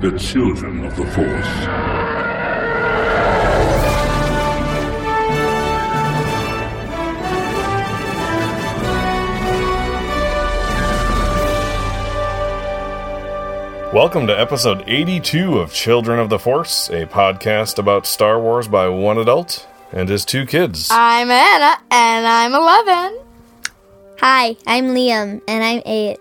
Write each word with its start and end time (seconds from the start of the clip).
the 0.00 0.18
children 0.18 0.84
of 0.84 0.94
the 0.94 1.06
Force. 1.06 1.96
Welcome 13.94 14.26
to 14.26 14.38
episode 14.38 14.84
82 14.86 15.58
of 15.58 15.72
Children 15.72 16.18
of 16.18 16.28
the 16.28 16.38
Force, 16.38 16.90
a 16.90 17.06
podcast 17.06 17.78
about 17.78 18.06
Star 18.06 18.38
Wars 18.38 18.68
by 18.68 18.88
one 18.88 19.16
adult 19.16 19.66
and 19.92 20.10
his 20.10 20.26
two 20.26 20.44
kids. 20.44 20.88
I'm 20.90 21.30
Anna, 21.30 21.78
and 21.90 22.26
I'm 22.26 22.52
11. 22.54 23.18
Hi, 24.20 24.56
I'm 24.66 24.88
Liam, 24.88 25.40
and 25.48 25.64
I'm 25.64 25.80
8. 25.86 26.18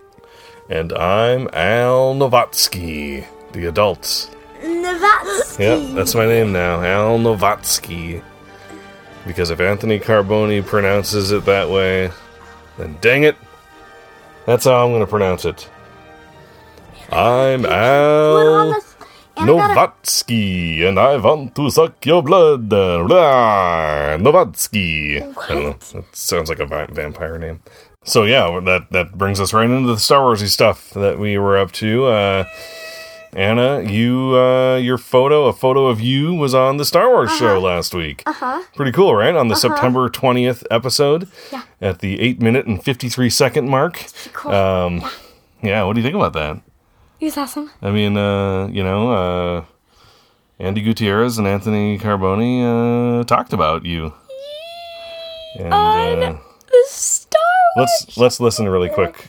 And 0.69 0.93
I'm 0.93 1.49
Al 1.53 2.15
Novatsky, 2.15 3.25
the 3.55 3.65
adults. 3.67 4.29
Novatsky. 4.61 5.59
Yep, 5.59 5.95
that's 5.95 6.13
my 6.13 6.25
name 6.25 6.51
now, 6.51 6.81
Al 6.81 7.17
Novatsky. 7.17 8.21
Because 9.25 9.49
if 9.49 9.59
Anthony 9.59 9.99
Carboni 9.99 10.63
pronounces 10.63 11.31
it 11.31 11.45
that 11.45 11.69
way, 11.69 12.11
then 12.77 12.97
dang 13.01 13.23
it, 13.23 13.35
that's 14.45 14.65
how 14.65 14.85
I'm 14.85 14.91
going 14.91 15.01
to 15.01 15.07
pronounce 15.07 15.45
it. 15.45 15.69
I'm 17.11 17.65
Al 17.65 18.81
Novatsky, 19.37 20.87
and 20.87 20.99
I 20.99 21.17
want 21.17 21.55
to 21.55 21.69
suck 21.69 22.05
your 22.05 22.21
blood. 22.21 22.69
Blah, 22.69 24.17
Novatsky. 24.17 25.21
I 25.21 25.47
don't 25.53 25.63
know. 25.63 26.01
That 26.01 26.15
sounds 26.15 26.49
like 26.49 26.59
a 26.59 26.65
vampire 26.87 27.37
name. 27.37 27.61
So 28.03 28.23
yeah, 28.23 28.59
that 28.65 28.91
that 28.91 29.17
brings 29.17 29.39
us 29.39 29.53
right 29.53 29.69
into 29.69 29.93
the 29.93 29.99
Star 29.99 30.21
Warsy 30.21 30.47
stuff 30.47 30.91
that 30.91 31.17
we 31.17 31.39
were 31.39 31.57
up 31.57 31.71
to. 31.73 32.05
Uh, 32.05 32.45
Anna, 33.35 33.81
you 33.81 34.33
uh, 34.37 34.77
your 34.77 34.97
photo, 34.97 35.45
a 35.47 35.53
photo 35.53 35.87
of 35.87 35.99
you, 35.99 36.33
was 36.33 36.55
on 36.55 36.77
the 36.77 36.85
Star 36.85 37.09
Wars 37.09 37.35
show 37.35 37.59
last 37.59 37.93
week. 37.93 38.23
Uh 38.25 38.31
huh. 38.31 38.63
Pretty 38.75 38.93
cool, 38.93 39.13
right? 39.13 39.35
On 39.35 39.49
the 39.49 39.55
September 39.57 40.07
twentieth 40.09 40.63
episode, 40.71 41.27
Yeah. 41.51 41.63
at 41.81 41.99
the 41.99 42.19
eight 42.21 42.41
minute 42.41 42.65
and 42.65 42.81
fifty 42.81 43.09
three 43.09 43.29
second 43.29 43.67
mark. 43.69 44.05
Cool. 44.33 44.53
Um, 44.53 45.03
yeah. 45.61 45.83
What 45.83 45.93
do 45.95 45.99
you 45.99 46.03
think 46.05 46.15
about 46.15 46.31
that? 46.33 46.61
He 47.19 47.25
was 47.25 47.37
awesome. 47.37 47.71
I 47.81 47.91
mean, 47.91 48.15
uh, 48.15 48.67
you 48.67 48.83
know, 48.83 49.11
uh, 49.11 49.65
Andy 50.59 50.81
Gutierrez 50.81 51.37
and 51.37 51.45
Anthony 51.47 51.97
Carboni 51.99 53.19
uh, 53.19 53.23
talked 53.25 53.51
about 53.51 53.85
you. 53.85 54.13
And, 55.59 55.73
On 55.73 56.23
uh, 56.23 56.37
the 56.67 56.85
Star 56.87 57.41
Wars. 57.75 57.89
let's 58.07 58.17
let's 58.17 58.39
listen 58.39 58.69
really 58.69 58.89
quick. 58.89 59.27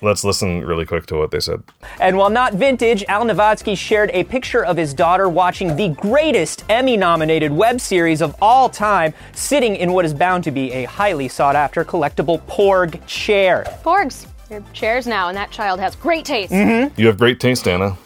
Let's 0.00 0.22
listen 0.22 0.64
really 0.64 0.86
quick 0.86 1.06
to 1.06 1.16
what 1.16 1.32
they 1.32 1.40
said. 1.40 1.62
And 1.98 2.16
while 2.16 2.30
not 2.30 2.54
vintage, 2.54 3.04
Al 3.08 3.24
Novatsky 3.24 3.76
shared 3.76 4.10
a 4.12 4.22
picture 4.24 4.64
of 4.64 4.76
his 4.76 4.94
daughter 4.94 5.28
watching 5.28 5.74
the 5.74 5.88
greatest 5.88 6.64
Emmy 6.68 6.96
nominated 6.96 7.50
web 7.50 7.80
series 7.80 8.22
of 8.22 8.36
all 8.40 8.68
time, 8.68 9.12
sitting 9.34 9.74
in 9.74 9.92
what 9.92 10.04
is 10.04 10.14
bound 10.14 10.44
to 10.44 10.52
be 10.52 10.72
a 10.72 10.84
highly 10.84 11.26
sought 11.26 11.56
after 11.56 11.84
collectible 11.84 12.40
Porg 12.42 13.04
chair. 13.06 13.64
Porgs. 13.82 14.26
They're 14.48 14.62
chairs 14.72 15.06
now, 15.06 15.28
and 15.28 15.36
that 15.36 15.50
child 15.50 15.78
has 15.80 15.94
great 15.96 16.24
taste. 16.24 16.52
Mm-hmm. 16.52 16.98
You 16.98 17.08
have 17.08 17.18
great 17.18 17.40
taste, 17.40 17.66
Anna. 17.66 17.96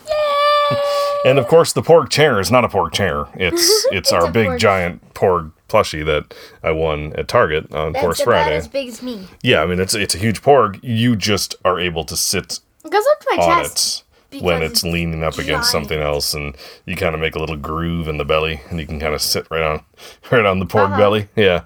And 1.25 1.39
of 1.39 1.47
course, 1.47 1.73
the 1.73 1.83
porg 1.83 2.09
chair 2.11 2.41
is 2.41 2.51
not 2.51 2.65
a 2.65 2.69
porg 2.69 2.93
chair. 2.93 3.27
It's 3.35 3.87
it's, 3.93 4.13
our 4.13 4.31
big 4.31 4.49
porg- 4.49 4.59
giant 4.59 5.15
porg 5.15 5.53
plushie 5.69 6.05
that 6.05 6.35
I 6.63 6.71
won 6.73 7.13
at 7.17 7.29
Target 7.29 7.73
on 7.73 7.95
Force 7.95 8.19
That's 8.19 8.21
about 8.23 8.43
Friday. 8.43 8.57
as 8.57 8.69
big 8.69 8.89
as 8.89 9.03
me. 9.03 9.27
Yeah, 9.43 9.63
I 9.63 9.67
mean 9.67 9.81
it's 9.81 9.95
it's 9.95 10.15
a 10.15 10.19
huge 10.19 10.43
porg. 10.43 10.79
You 10.83 11.17
just 11.17 11.55
are 11.65 11.79
able 11.81 12.05
to 12.05 12.17
sit 12.17 12.61
It 12.85 12.91
goes 12.91 13.05
up 13.13 13.21
to 13.21 13.27
my 13.37 13.43
on 13.43 13.63
chest. 13.65 14.05
it 14.33 14.43
when 14.43 14.61
because 14.61 14.71
it's 14.73 14.83
leaning 14.85 15.23
up 15.23 15.39
against 15.39 15.71
something 15.71 16.01
else, 16.01 16.35
and 16.35 16.57
you 16.87 16.97
kind 16.97 17.15
of 17.15 17.21
make 17.21 17.37
a 17.37 17.39
little 17.39 17.57
groove 17.57 18.09
in 18.09 18.17
the 18.19 18.25
belly, 18.25 18.61
and 18.71 18.81
you 18.81 18.87
can 18.87 18.99
kind 18.99 19.15
of 19.15 19.21
sit 19.23 19.47
right 19.51 19.63
on 19.63 19.85
right 20.31 20.45
on 20.45 20.59
the 20.59 20.67
pork 20.67 20.89
Uh-huh. 20.91 20.99
belly. 20.99 21.29
Yeah, 21.37 21.65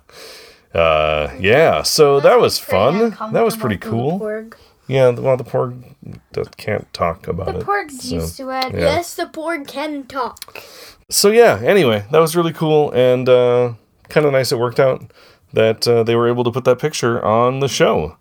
uh, 0.75 1.31
yeah. 1.39 1.83
So 1.83 2.21
that 2.21 2.39
was 2.41 2.59
fun. 2.59 3.17
That 3.33 3.45
was 3.45 3.57
pretty 3.57 3.79
cool. 3.79 4.19
For 4.87 4.93
the 4.93 4.95
Porg. 4.95 4.95
Yeah, 4.95 5.11
well, 5.11 5.37
the 5.37 5.45
porg 5.45 6.57
can't 6.57 6.93
talk 6.93 7.27
about 7.29 7.47
The 7.47 7.59
it. 7.61 7.67
porg's 7.67 8.09
so- 8.09 8.15
used 8.17 8.37
to 8.37 8.51
it. 8.51 8.73
yeah. 8.75 8.81
Yes, 8.81 9.15
the 9.15 9.27
porg 9.27 9.67
can 9.67 10.05
talk. 10.07 10.63
So 11.11 11.31
yeah. 11.31 11.61
Anyway, 11.65 12.05
that 12.11 12.19
was 12.19 12.35
really 12.37 12.53
cool 12.53 12.91
and 12.93 13.29
uh, 13.29 13.75
kind 14.09 14.27
of 14.27 14.33
nice. 14.33 14.53
It 14.53 14.59
worked 14.59 14.81
out 14.81 15.11
that 15.53 15.87
uh, 15.89 16.03
they 16.03 16.15
were 16.17 16.29
able 16.29 16.45
to 16.45 16.51
put 16.51 16.65
that 16.65 16.79
picture 16.79 17.25
on 17.25 17.61
the 17.61 17.69
show. 17.69 18.17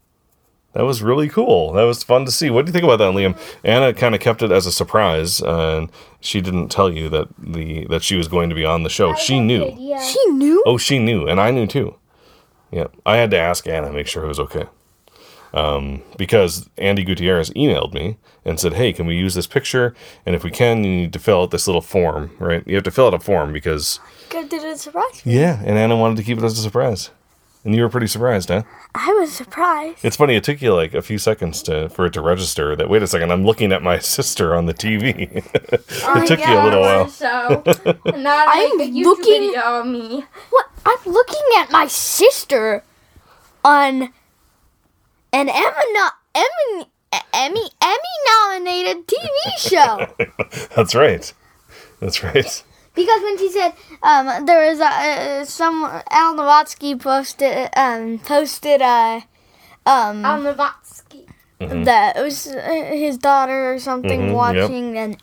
That 0.73 0.83
was 0.83 1.01
really 1.01 1.29
cool. 1.29 1.71
That 1.71 1.83
was 1.83 2.03
fun 2.03 2.25
to 2.25 2.31
see. 2.31 2.49
What 2.49 2.65
do 2.65 2.69
you 2.69 2.73
think 2.73 2.83
about 2.83 2.97
that, 2.97 3.13
Liam? 3.13 3.37
Anna 3.63 3.93
kind 3.93 4.13
of 4.13 4.19
kept 4.19 4.41
it 4.43 4.51
as 4.51 4.65
a 4.65 4.73
surprise, 4.73 5.41
uh, 5.41 5.77
and 5.77 5.91
she 6.19 6.41
didn't 6.41 6.67
tell 6.67 6.91
you 6.91 7.07
that 7.09 7.29
the 7.39 7.85
that 7.87 8.03
she 8.03 8.17
was 8.17 8.27
going 8.27 8.49
to 8.49 8.55
be 8.55 8.65
on 8.65 8.83
the 8.83 8.89
show. 8.89 9.15
She 9.15 9.39
knew. 9.39 9.73
Yeah. 9.77 10.03
He 10.05 10.25
knew. 10.31 10.61
Oh, 10.65 10.77
she 10.77 10.99
knew, 10.99 11.27
and 11.27 11.39
I 11.39 11.51
knew 11.51 11.65
too. 11.65 11.95
Yeah, 12.71 12.87
I 13.05 13.15
had 13.15 13.31
to 13.31 13.37
ask 13.37 13.65
Anna 13.67 13.91
make 13.93 14.05
sure 14.07 14.25
it 14.25 14.27
was 14.27 14.39
okay. 14.39 14.65
Um, 15.55 16.01
because 16.17 16.69
Andy 16.77 17.03
Gutierrez 17.05 17.49
emailed 17.51 17.93
me 17.93 18.17
and 18.43 18.59
said, 18.59 18.73
"Hey, 18.73 18.91
can 18.91 19.07
we 19.07 19.15
use 19.15 19.35
this 19.35 19.47
picture? 19.47 19.95
And 20.25 20.35
if 20.35 20.43
we 20.43 20.51
can, 20.51 20.83
you 20.83 20.91
need 20.91 21.13
to 21.13 21.19
fill 21.19 21.41
out 21.43 21.51
this 21.51 21.65
little 21.65 21.81
form, 21.81 22.31
right? 22.39 22.61
You 22.67 22.75
have 22.75 22.83
to 22.83 22.91
fill 22.91 23.07
out 23.07 23.13
a 23.13 23.19
form 23.19 23.53
because 23.53 23.99
God 24.29 24.49
did 24.49 24.63
it 24.63 24.77
surprise 24.79 25.25
me. 25.25 25.35
yeah." 25.35 25.61
And 25.65 25.77
Anna 25.77 25.95
wanted 25.95 26.17
to 26.17 26.23
keep 26.23 26.37
it 26.37 26.43
as 26.43 26.59
a 26.59 26.61
surprise, 26.61 27.09
and 27.63 27.73
you 27.73 27.83
were 27.83 27.89
pretty 27.89 28.07
surprised, 28.07 28.49
huh? 28.49 28.63
I 28.93 29.13
was 29.13 29.31
surprised. 29.31 30.03
It's 30.03 30.17
funny. 30.17 30.35
It 30.35 30.43
took 30.43 30.61
you 30.61 30.73
like 30.73 30.93
a 30.93 31.01
few 31.01 31.17
seconds 31.17 31.63
to 31.63 31.87
for 31.87 32.05
it 32.05 32.11
to 32.13 32.21
register 32.21 32.75
that. 32.75 32.89
Wait 32.89 33.01
a 33.01 33.07
second, 33.07 33.31
I'm 33.31 33.45
looking 33.45 33.71
at 33.71 33.81
my 33.81 33.97
sister 34.17 34.53
on 34.55 34.65
the 34.65 34.73
TV. 34.73 35.31
it 35.71 36.27
took 36.27 36.39
you 36.45 36.53
a 36.53 36.63
little 36.65 36.81
while. 36.81 37.07
So, 37.07 37.63
not 38.17 38.47
I'm 38.51 38.77
make 38.77 38.89
a 38.89 38.91
YouTube 38.91 39.03
looking- 39.05 39.41
video 39.51 39.61
of 39.79 39.87
me. 39.87 40.25
What? 40.49 40.65
I'm 40.85 41.11
looking 41.13 41.41
at 41.59 41.71
my 41.71 41.87
sister 41.87 42.83
on 43.63 44.09
an 45.39 45.49
Emmy, 45.49 45.85
no- 45.93 46.09
Emmy, 46.33 46.87
Emmy, 47.33 47.69
Emmy 47.81 48.13
nominated 48.31 49.07
TV 49.07 49.37
show. 49.57 49.93
That's 50.75 50.95
right. 50.95 51.33
That's 51.99 52.23
right. 52.23 52.63
Because 52.93 53.21
when 53.23 53.37
she 53.37 53.51
said 53.51 53.73
um, 54.03 54.45
there 54.45 54.69
was 54.69 54.79
uh, 54.79 55.43
some 55.45 55.83
Al 56.09 56.35
Novatsky 56.35 56.99
posted 56.99 57.69
um, 57.75 58.19
posted 58.19 58.81
uh, 58.81 59.21
um, 59.85 60.25
On 60.25 60.43
the 60.43 60.53
Vatsky. 60.53 61.27
that 61.59 62.15
it 62.17 62.21
was 62.21 62.47
uh, 62.47 62.61
his 62.91 63.17
daughter 63.17 63.73
or 63.73 63.79
something 63.79 64.21
Mhm, 64.21 64.53
yep. 64.55 64.61
watching 64.69 64.97
an 64.97 65.17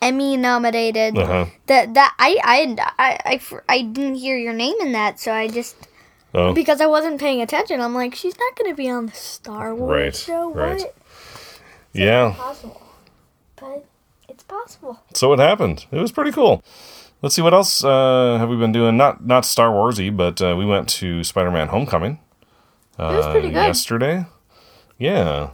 Emmy 0.00 0.36
nominated 0.36 1.16
Uh-huh. 1.16 1.46
that 1.66 1.94
that 1.94 2.14
I 2.18 2.38
I, 2.42 2.76
I 2.98 3.18
I 3.34 3.38
fr- 3.38 3.62
I 3.68 3.82
didn't 3.82 4.16
hear 4.16 4.36
your 4.36 4.52
name 4.54 4.74
in 4.80 4.90
that 4.92 5.20
so 5.20 5.32
I 5.32 5.46
just 5.46 5.76
Oh, 6.34 6.52
because 6.54 6.80
I 6.80 6.86
wasn't 6.86 7.20
paying 7.20 7.42
attention 7.42 7.80
I'm 7.80 7.94
like 7.94 8.14
she's 8.14 8.36
not 8.38 8.56
gonna 8.56 8.74
be 8.74 8.88
on 8.90 9.06
the 9.06 9.12
Star 9.12 9.74
Wars 9.74 9.90
Right, 9.90 10.16
show 10.16 10.50
right. 10.52 10.78
what 10.80 10.94
yeah. 11.92 12.34
Possible. 12.36 12.80
But 13.56 13.84
it's 14.28 14.42
possible. 14.44 15.00
so 15.14 15.32
it 15.34 15.38
happened. 15.38 15.86
It 15.92 15.98
was 15.98 16.10
pretty 16.10 16.32
cool. 16.32 16.62
Let's 17.20 17.34
see 17.36 17.42
what 17.42 17.52
else 17.54 17.84
uh, 17.84 18.36
have 18.38 18.48
we 18.48 18.56
been 18.56 18.72
doing. 18.72 18.96
Not 18.96 19.24
not 19.26 19.44
Star 19.44 19.68
Warsy, 19.70 20.14
but 20.14 20.40
uh, 20.42 20.56
we 20.56 20.64
went 20.64 20.88
to 21.00 21.22
Spider 21.22 21.50
Man 21.50 21.68
Homecoming. 21.68 22.18
Uh, 22.98 23.14
was 23.16 23.26
pretty 23.26 23.48
good. 23.48 23.54
yesterday. 23.54 24.24
Yeah, 24.98 25.50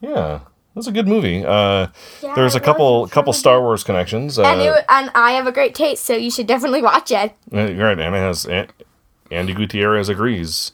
yeah, 0.00 0.34
it 0.36 0.40
was 0.74 0.86
a 0.86 0.92
good 0.92 1.06
movie. 1.08 1.44
Uh, 1.46 1.86
There's 2.34 2.54
a 2.54 2.60
couple 2.60 3.06
couple 3.08 3.32
Star 3.32 3.60
Wars 3.60 3.82
connections. 3.84 4.38
Uh, 4.38 4.44
And, 4.44 4.60
it, 4.60 4.84
and 4.88 5.10
I 5.14 5.32
have 5.32 5.46
a 5.46 5.52
great 5.52 5.74
taste, 5.74 6.04
so 6.04 6.14
you 6.14 6.30
should 6.30 6.46
definitely 6.46 6.82
watch 6.82 7.10
it. 7.10 7.32
uh, 7.52 7.72
right. 7.74 7.98
Anna 7.98 8.18
has 8.18 8.46
Andy 9.36 9.54
Gutierrez 9.54 10.08
agrees. 10.08 10.72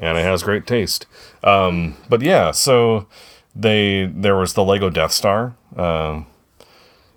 and 0.00 0.16
it 0.16 0.22
has 0.24 0.42
great 0.42 0.66
taste. 0.66 1.06
Um, 1.42 1.96
but 2.08 2.22
yeah, 2.22 2.52
so 2.52 3.06
they 3.54 4.06
there 4.14 4.36
was 4.36 4.54
the 4.54 4.62
Lego 4.64 4.88
Death 4.90 5.12
Star. 5.12 5.54
Um, 5.76 6.26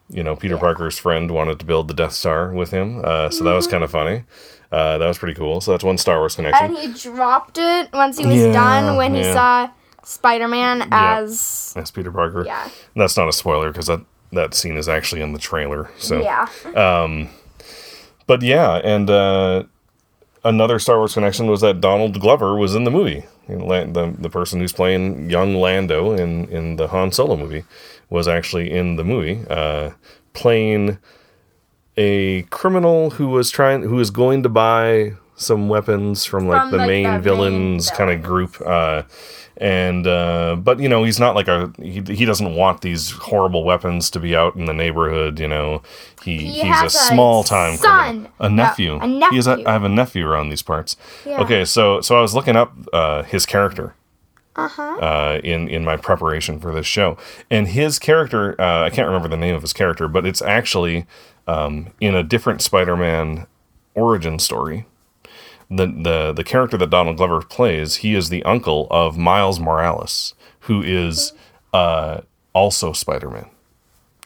you 0.10 0.24
know, 0.24 0.36
Peter 0.36 0.58
Parker's 0.58 0.98
friend 0.98 1.32
wanted 1.32 1.60
to 1.60 1.66
build 1.66 1.88
the 1.88 1.94
Death 1.94 2.14
Star 2.14 2.52
with 2.52 2.72
him, 2.72 3.02
uh, 3.06 3.30
so 3.30 3.44
that 3.46 3.54
was 3.54 3.66
Mm-hmm. 3.66 3.72
kind 3.72 3.84
of 3.84 3.92
funny. 3.92 4.24
Uh, 4.72 4.98
that 4.98 5.08
was 5.08 5.18
pretty 5.18 5.36
cool. 5.36 5.62
So 5.62 5.72
that's 5.72 5.84
one 5.84 5.98
Star 5.98 6.18
Wars 6.20 6.36
connection. 6.36 6.66
And 6.68 6.78
he 6.78 6.88
dropped 6.94 7.58
it 7.58 7.90
once 7.94 8.18
he 8.18 8.26
was 8.26 8.38
Yeah, 8.38 8.52
done 8.54 8.96
when 8.98 9.14
he 9.16 9.24
saw 9.24 9.70
Spider 10.04 10.48
Man 10.48 10.88
as. 10.92 11.74
That's 11.76 11.92
Peter 11.92 12.12
Parker. 12.12 12.44
Yeah. 12.46 12.70
That's 12.96 13.16
not 13.18 13.28
a 13.30 13.34
spoiler 13.34 13.70
because 13.72 13.88
that 13.88 14.02
that 14.34 14.54
scene 14.54 14.78
is 14.78 14.88
actually 14.90 15.22
in 15.22 15.34
the 15.34 15.40
trailer. 15.40 15.92
So 15.98 16.22
Yeah. 16.22 16.48
Um, 16.76 17.30
But 18.28 18.42
yeah, 18.44 18.76
and 18.78 19.10
uh, 19.10 19.64
another 20.44 20.80
Star 20.80 20.98
Wars 20.98 21.14
connection 21.14 21.48
was 21.48 21.62
that 21.62 21.82
Donald 21.82 22.20
Glover 22.20 22.56
was 22.56 22.76
in 22.76 22.84
the 22.84 22.92
movie. 22.92 23.26
You 23.48 23.58
know, 23.58 23.86
the 23.86 24.14
the 24.18 24.30
person 24.30 24.60
who's 24.60 24.74
playing 24.74 25.30
young 25.30 25.56
Lando 25.56 26.14
in 26.14 26.48
in 26.50 26.76
the 26.76 26.88
Han 26.88 27.12
Solo 27.12 27.36
movie 27.36 27.64
was 28.10 28.28
actually 28.28 28.72
in 28.72 28.96
the 28.96 29.04
movie, 29.04 29.44
uh, 29.50 29.92
playing 30.34 30.98
a 31.98 32.44
criminal 32.44 33.12
who 33.12 33.28
was 33.28 33.52
trying 33.52 33.84
who 33.84 33.96
was 33.96 34.12
going 34.12 34.44
to 34.44 34.50
buy 34.50 35.14
some 35.42 35.70
weapons 35.70 36.26
from 36.26 36.48
like 36.48 36.62
From, 36.62 36.72
the 36.72 36.78
like, 36.78 36.88
main 36.88 37.14
the 37.14 37.20
villains 37.20 37.90
kind 37.92 38.12
of 38.12 38.22
group. 38.22 38.62
Uh, 38.66 39.04
and 39.58 40.08
uh, 40.08 40.56
but 40.56 40.80
you 40.80 40.90
know 40.90 41.04
he's 41.04 41.20
not 41.20 41.36
like 41.36 41.48
a 41.48 41.72
he, 41.78 42.02
he 42.02 42.26
doesn't 42.26 42.56
want 42.56 42.82
these 42.82 43.12
horrible 43.12 43.64
weapons 43.64 44.10
to 44.12 44.20
be 44.20 44.36
out 44.36 44.56
in 44.56 44.66
the 44.66 44.74
neighborhood. 44.74 45.40
You 45.40 45.48
know 45.48 45.84
he, 46.24 46.38
He 46.38 46.46
he's 46.54 46.64
a 46.64 46.66
has 46.68 46.96
a 46.96 46.98
small 46.98 47.44
time 47.44 47.78
son. 47.78 48.30
a 48.40 48.50
nephew. 48.50 48.96
a 48.96 49.08
He 49.08 49.36
has 49.36 49.48
a, 49.48 49.52
nephew. 49.52 49.68
I 49.68 49.74
have 49.74 49.84
a 49.84 49.90
nephew 49.90 50.26
around 50.28 50.50
these 50.50 50.62
parts. 50.64 50.96
Yeah. 51.26 51.42
Okay, 51.42 51.66
so 51.66 52.02
so 52.02 52.18
I 52.18 52.22
was 52.22 52.34
looking 52.34 52.56
up 52.56 52.74
uh, 52.94 53.24
his 53.24 53.46
character 53.46 53.94
uh, 54.56 55.40
in 55.44 55.68
in 55.68 55.84
my 55.84 55.98
preparation 55.98 56.60
for 56.60 56.74
this 56.74 56.88
show, 56.88 57.18
and 57.50 57.68
his 57.68 58.00
character 58.00 58.60
uh, 58.60 58.86
I 58.86 58.90
can't 58.90 59.08
remember 59.08 59.28
the 59.28 59.38
name 59.38 59.56
of 59.56 59.62
his 59.62 59.74
character, 59.74 60.08
but 60.08 60.26
it's 60.26 60.42
actually 60.42 61.06
um, 61.48 61.88
in 62.00 62.16
a 62.16 62.24
different 62.24 62.62
Spider-Man 62.62 63.48
origin 63.96 64.40
story. 64.40 64.86
The, 65.74 65.88
the 65.88 66.34
the 66.34 66.44
character 66.44 66.76
that 66.76 66.90
Donald 66.90 67.16
Glover 67.16 67.42
plays, 67.42 67.98
he 67.98 68.14
is 68.14 68.28
the 68.28 68.44
uncle 68.44 68.88
of 68.92 69.18
Miles 69.18 69.58
Morales, 69.58 70.36
who 70.68 70.84
is 70.84 71.32
uh, 71.72 72.22
also 72.52 72.92
Spider-Man 72.92 73.50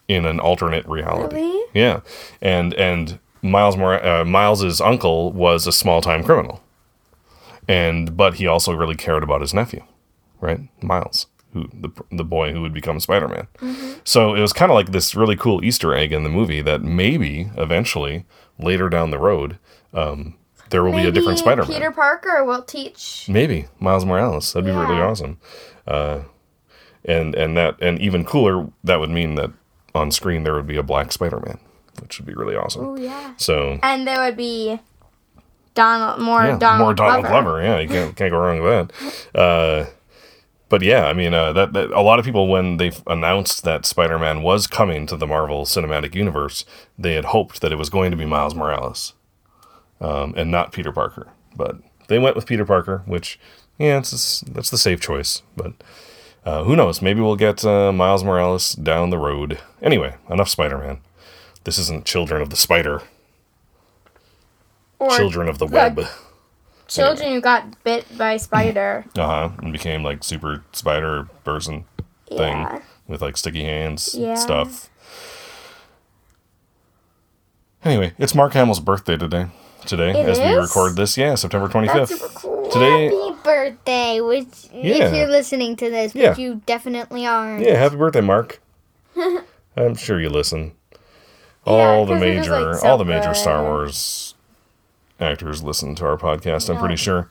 in 0.08 0.26
an 0.26 0.40
alternate 0.40 0.88
reality. 0.88 1.36
Really? 1.36 1.70
Yeah, 1.76 2.00
and 2.42 2.74
and 2.74 3.20
Miles 3.44 3.78
Mor- 3.78 4.04
uh, 4.04 4.26
Miles's 4.26 4.82
uncle 4.82 5.32
was 5.34 5.68
a 5.68 5.72
small-time 5.72 6.24
criminal, 6.24 6.64
and 7.68 8.18
but 8.18 8.36
he 8.36 8.48
also 8.48 8.74
really 8.74 8.96
cared 8.96 9.22
about 9.22 9.42
his 9.42 9.54
nephew, 9.54 9.84
right? 10.42 10.62
Miles, 10.82 11.28
who 11.54 11.70
the 11.72 11.92
the 12.12 12.26
boy 12.26 12.54
who 12.54 12.62
would 12.62 12.74
become 12.74 13.00
Spider-Man. 13.00 13.48
So 14.04 14.34
it 14.34 14.42
was 14.42 14.52
kind 14.52 14.72
of 14.72 14.76
like 14.76 14.92
this 14.92 15.14
really 15.14 15.36
cool 15.36 15.64
Easter 15.64 15.94
egg 15.94 16.12
in 16.12 16.24
the 16.24 16.30
movie 16.30 16.64
that 16.64 16.82
maybe 16.82 17.52
eventually 17.56 18.26
later 18.58 18.90
down 18.90 19.12
the 19.12 19.20
road, 19.20 19.60
um, 19.94 20.38
there 20.70 20.84
will 20.84 20.92
be 20.92 21.06
a 21.08 21.12
different 21.12 21.40
Spider-Man. 21.40 21.72
Peter 21.72 21.92
Parker 21.92 22.44
will 22.44 22.62
teach. 22.64 23.26
Maybe 23.30 23.68
Miles 23.80 24.06
Morales. 24.06 24.54
That'd 24.54 24.66
be 24.66 24.72
really 24.72 25.02
awesome. 25.02 25.40
Uh, 25.88 26.22
and 27.04 27.36
and 27.36 27.56
that 27.56 27.76
and 27.82 28.00
even 28.00 28.26
cooler, 28.26 28.68
that 28.84 29.00
would 29.00 29.12
mean 29.12 29.36
that 29.36 29.52
on 29.94 30.12
screen 30.12 30.44
there 30.44 30.56
would 30.56 30.68
be 30.68 30.78
a 30.78 30.84
black 30.84 31.12
Spider-Man, 31.12 31.60
which 32.02 32.20
would 32.20 32.26
be 32.26 32.34
really 32.34 32.56
awesome. 32.56 32.86
Oh 32.86 32.96
yeah. 32.98 33.34
So 33.38 33.80
And 33.84 34.08
there 34.08 34.20
would 34.20 34.36
be 34.38 34.80
Donald 35.76 36.20
more 36.22 36.44
yeah, 36.44 36.58
Donald 36.58 36.88
more 36.88 36.94
Donald 36.94 37.26
Glover. 37.26 37.60
Glover. 37.60 37.64
Yeah, 37.64 37.80
you 37.80 37.88
can't 37.88 38.16
can't 38.16 38.32
go 38.32 38.38
wrong 38.40 38.62
with 38.62 38.92
that. 39.34 39.40
Uh, 39.40 39.86
but 40.68 40.82
yeah, 40.82 41.06
I 41.06 41.14
mean, 41.14 41.34
uh, 41.34 41.54
that, 41.54 41.74
that 41.74 41.92
a 41.92 42.02
lot 42.02 42.18
of 42.18 42.26
people 42.26 42.48
when 42.48 42.78
they 42.78 42.92
announced 43.06 43.64
that 43.66 43.86
Spider-Man 43.86 44.42
was 44.42 44.66
coming 44.66 45.06
to 45.06 45.16
the 45.16 45.28
Marvel 45.28 45.64
Cinematic 45.66 46.16
Universe, 46.16 46.66
they 46.98 47.14
had 47.14 47.26
hoped 47.26 47.62
that 47.62 47.72
it 47.72 47.76
was 47.76 47.92
going 47.92 48.10
to 48.10 48.18
be 48.18 48.26
Miles 48.26 48.56
Morales, 48.56 49.14
um, 50.06 50.34
and 50.38 50.52
not 50.52 50.72
Peter 50.72 50.92
Parker. 50.92 51.28
But 51.56 51.78
they 52.08 52.20
went 52.20 52.36
with 52.36 52.46
Peter 52.46 52.66
Parker, 52.66 53.02
which 53.06 53.40
yeah, 53.78 53.98
it's 53.98 54.42
that's 54.42 54.70
the 54.70 54.78
safe 54.78 55.00
choice. 55.02 55.42
But 55.56 55.74
uh, 56.46 56.64
who 56.64 56.76
knows? 56.76 57.02
Maybe 57.02 57.22
we'll 57.22 57.36
get 57.36 57.66
uh, 57.66 57.92
Miles 57.92 58.24
Morales 58.24 58.74
down 58.74 59.10
the 59.10 59.18
road. 59.18 59.60
Anyway, 59.82 60.16
enough 60.30 60.50
Spider-Man. 60.50 61.00
This 61.64 61.78
isn't 61.80 62.06
Children 62.06 62.42
of 62.42 62.50
the 62.52 62.56
Spider. 62.56 63.02
Or 65.00 65.10
Children 65.18 65.50
of 65.50 65.58
the 65.58 65.66
Web. 65.68 66.00
children 66.88 67.34
who 67.34 67.42
got 67.42 67.84
bit 67.84 68.06
by 68.18 68.38
spider. 68.38 69.06
Uh 69.18 69.26
huh. 69.28 69.50
And 69.58 69.74
became 69.74 70.04
like 70.04 70.24
super 70.24 70.64
spider 70.72 71.28
person 71.44 71.86
thing 72.30 72.38
Yeah. 72.62 72.82
with 73.08 73.22
like 73.22 73.38
sticky 73.38 73.64
hands 73.64 74.14
Yeah. 74.18 74.36
stuff. 74.36 74.90
Anyway, 77.84 78.14
it's 78.18 78.34
Mark 78.36 78.54
Hamill's 78.54 78.80
birthday 78.80 79.18
today. 79.18 79.48
Today, 79.86 80.12
It 80.20 80.28
as 80.30 80.40
we 80.40 80.54
record 80.54 80.96
this, 80.96 81.18
yeah, 81.18 81.36
September 81.36 81.68
25th. 81.68 82.10
That's 82.10 82.34
cool. 82.34 82.70
Today, 82.70 83.06
Happy 83.06 83.36
birthday, 83.44 84.22
which 84.22 84.48
Yeah. 84.74 85.06
if 85.06 85.14
you're 85.16 85.28
listening 85.28 85.76
to 85.78 85.90
this, 85.90 86.16
Yeah. 86.16 86.30
but 86.30 86.40
you 86.40 86.62
definitely 86.66 87.26
aren't. 87.26 87.64
yeah, 87.64 87.78
happy 87.78 87.96
birthday, 87.96 88.22
Mark. 88.22 88.62
I'm 89.78 89.96
sure 89.96 90.20
you 90.20 90.30
listen. 90.30 90.74
All 91.66 92.06
the 92.06 92.14
it 92.14 92.16
was, 92.16 92.22
major, 92.22 92.62
like, 92.62 92.76
so 92.80 92.88
all 92.88 92.98
the 92.98 93.06
major 93.06 93.34
Star. 93.34 93.64
Wars 93.64 94.36
actors 95.20 95.64
listen 95.64 95.96
to 95.96 96.06
our 96.06 96.18
podcast. 96.18 96.70
I'm 96.70 96.78
pretty 96.78 96.96
sure. 96.98 97.30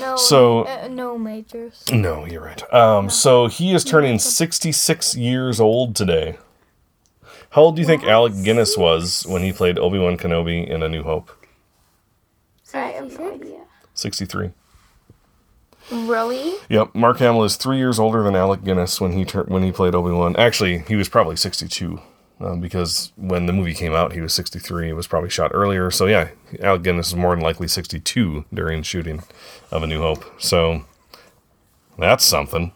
No, 0.00 0.16
So- 0.16 0.64
uh, 0.64 0.88
no 0.90 1.18
majors. 1.18 1.82
No, 1.92 2.24
you're 2.24 2.42
right. 2.44 2.62
Um, 2.72 3.10
so 3.10 3.46
he 3.48 3.74
is 3.74 3.84
turning 3.84 4.18
66 4.18 5.16
years 5.16 5.60
old 5.60 5.96
today. 5.96 6.38
How 7.50 7.62
old 7.62 7.76
do 7.76 7.82
you 7.82 7.86
think 7.86 8.04
Alec 8.04 8.32
Guinness 8.42 8.76
was 8.76 9.24
when 9.28 9.42
he 9.42 9.52
played 9.52 9.78
Obi 9.78 9.98
Wan 9.98 10.16
Kenobi 10.16 10.66
in 10.66 10.82
A 10.82 10.88
New 10.88 11.02
Hope? 11.02 11.30
I 12.74 12.88
have 12.88 13.18
no 13.18 13.32
idea. 13.34 13.60
63. 13.94 14.50
Really? 15.92 16.54
Yep, 16.70 16.94
Mark 16.94 17.18
Hamill 17.18 17.44
is 17.44 17.56
three 17.56 17.76
years 17.76 17.98
older 17.98 18.22
than 18.22 18.34
Alec 18.34 18.64
Guinness 18.64 19.00
when 19.00 19.12
he 19.12 19.24
tur- 19.24 19.44
when 19.44 19.62
he 19.62 19.70
played 19.70 19.94
Obi 19.94 20.10
Wan. 20.12 20.34
Actually, 20.36 20.78
he 20.78 20.96
was 20.96 21.08
probably 21.10 21.36
62 21.36 22.00
um, 22.40 22.60
because 22.60 23.12
when 23.16 23.44
the 23.46 23.52
movie 23.52 23.74
came 23.74 23.92
out, 23.94 24.12
he 24.14 24.20
was 24.22 24.32
63. 24.32 24.88
It 24.88 24.92
was 24.94 25.06
probably 25.06 25.28
shot 25.28 25.50
earlier. 25.54 25.90
So 25.90 26.06
yeah, 26.06 26.30
Alec 26.60 26.82
Guinness 26.82 27.08
is 27.08 27.16
more 27.16 27.34
than 27.34 27.44
likely 27.44 27.68
62 27.68 28.46
during 28.52 28.82
shooting 28.82 29.22
of 29.70 29.82
A 29.82 29.86
New 29.86 30.00
Hope. 30.00 30.24
So 30.40 30.84
that's 31.98 32.24
something. 32.24 32.72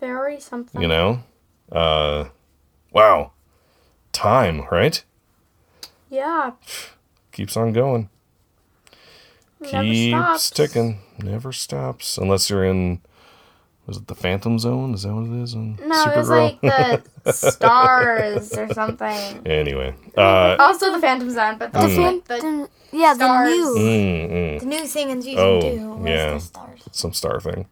Very 0.00 0.40
something. 0.40 0.80
you 0.82 0.88
know 0.88 1.22
uh 1.70 2.24
wow 2.92 3.30
time 4.12 4.66
right 4.70 5.02
Yeah. 6.10 6.52
keeps 7.30 7.56
on 7.56 7.72
going 7.72 8.02
Never 8.02 8.11
keeps 9.64 10.08
stops. 10.08 10.50
ticking 10.50 10.98
never 11.18 11.52
stops 11.52 12.18
unless 12.18 12.48
you're 12.50 12.64
in 12.64 13.00
was 13.86 13.96
it 13.96 14.06
the 14.06 14.14
phantom 14.14 14.58
zone 14.58 14.94
is 14.94 15.02
that 15.02 15.12
what 15.14 15.24
it 15.24 15.42
is 15.42 15.54
in 15.54 15.76
No, 15.86 16.04
it 16.04 16.16
was 16.16 16.28
like 16.30 16.60
the 16.60 17.02
stars 17.32 18.52
or 18.56 18.72
something. 18.74 19.46
anyway 19.46 19.94
uh 20.16 20.56
Also 20.58 20.92
the 20.92 21.00
Phantom 21.00 21.30
Zone, 21.30 21.56
but 21.58 21.72
the, 21.72 21.78
like, 21.88 22.24
the 22.26 22.68
yeah, 22.92 23.14
Stars. 23.14 23.48
the 23.48 23.56
new, 23.56 23.74
mm, 23.76 24.30
mm, 24.30 24.60
the 24.60 24.66
new 24.66 24.86
thing 24.86 25.10
in 25.10 25.22
season 25.22 25.38
Oh, 25.44 25.60
two 25.60 25.90
was 25.94 26.08
yeah. 26.10 26.34
the 26.34 26.40
stars. 26.40 26.80
some 26.92 27.12
star 27.12 27.40
thing 27.40 27.66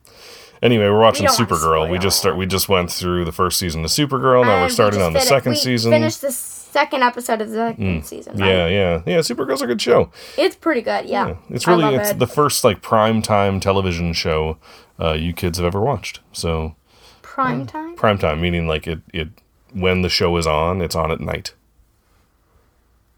anyway 0.63 0.85
we're 0.85 1.01
watching 1.01 1.27
don't 1.27 1.39
supergirl 1.39 1.89
we 1.91 1.99
just 1.99 2.19
start 2.19 2.37
we 2.37 2.47
just 2.47 2.69
went 2.69 2.91
through 2.91 3.25
the 3.25 3.33
first 3.33 3.59
season 3.59 3.85
of 3.85 3.91
supergirl 3.91 4.45
now 4.45 4.53
And 4.55 4.63
we're 4.63 4.69
starting 4.69 5.01
just 5.01 5.07
on 5.07 5.13
the 5.15 5.21
second 5.21 5.53
we 5.53 5.57
season 5.57 5.91
Finished 5.93 6.21
the 6.21 6.33
second 6.33 7.03
episode 7.03 7.41
of 7.41 7.51
the 7.51 7.55
second 7.57 8.05
season. 8.07 8.37
right? 8.37 8.49
yeah 8.49 8.67
yeah 8.69 9.03
yeah 9.07 9.19
supergirl's 9.19 9.63
a 9.63 9.67
good 9.67 9.81
show 9.83 10.11
It's 10.39 10.55
pretty 10.57 10.83
good. 10.83 11.07
Yeah. 11.07 11.29
Yeah, 11.29 11.37
it's 11.49 11.67
really 11.67 11.95
it's 11.97 12.11
it. 12.11 12.19
the 12.19 12.27
first 12.27 12.63
like 12.65 12.81
prime 12.83 13.23
time 13.23 13.59
television 13.61 14.13
show 14.13 14.59
uh, 15.01 15.13
you 15.15 15.33
kids 15.33 15.57
have 15.59 15.67
ever 15.67 15.81
watched. 15.81 16.21
So 16.33 16.77
prime 17.23 17.67
time. 17.67 17.97
prime 17.97 18.19
time 18.19 18.41
meaning 18.41 18.69
like 18.69 18.87
it 18.87 19.01
it 19.15 19.29
when 19.73 20.03
the 20.03 20.09
show 20.09 20.37
is 20.37 20.47
on, 20.47 20.83
it's 20.83 20.95
on 20.97 21.11
at 21.11 21.21
night. 21.21 21.55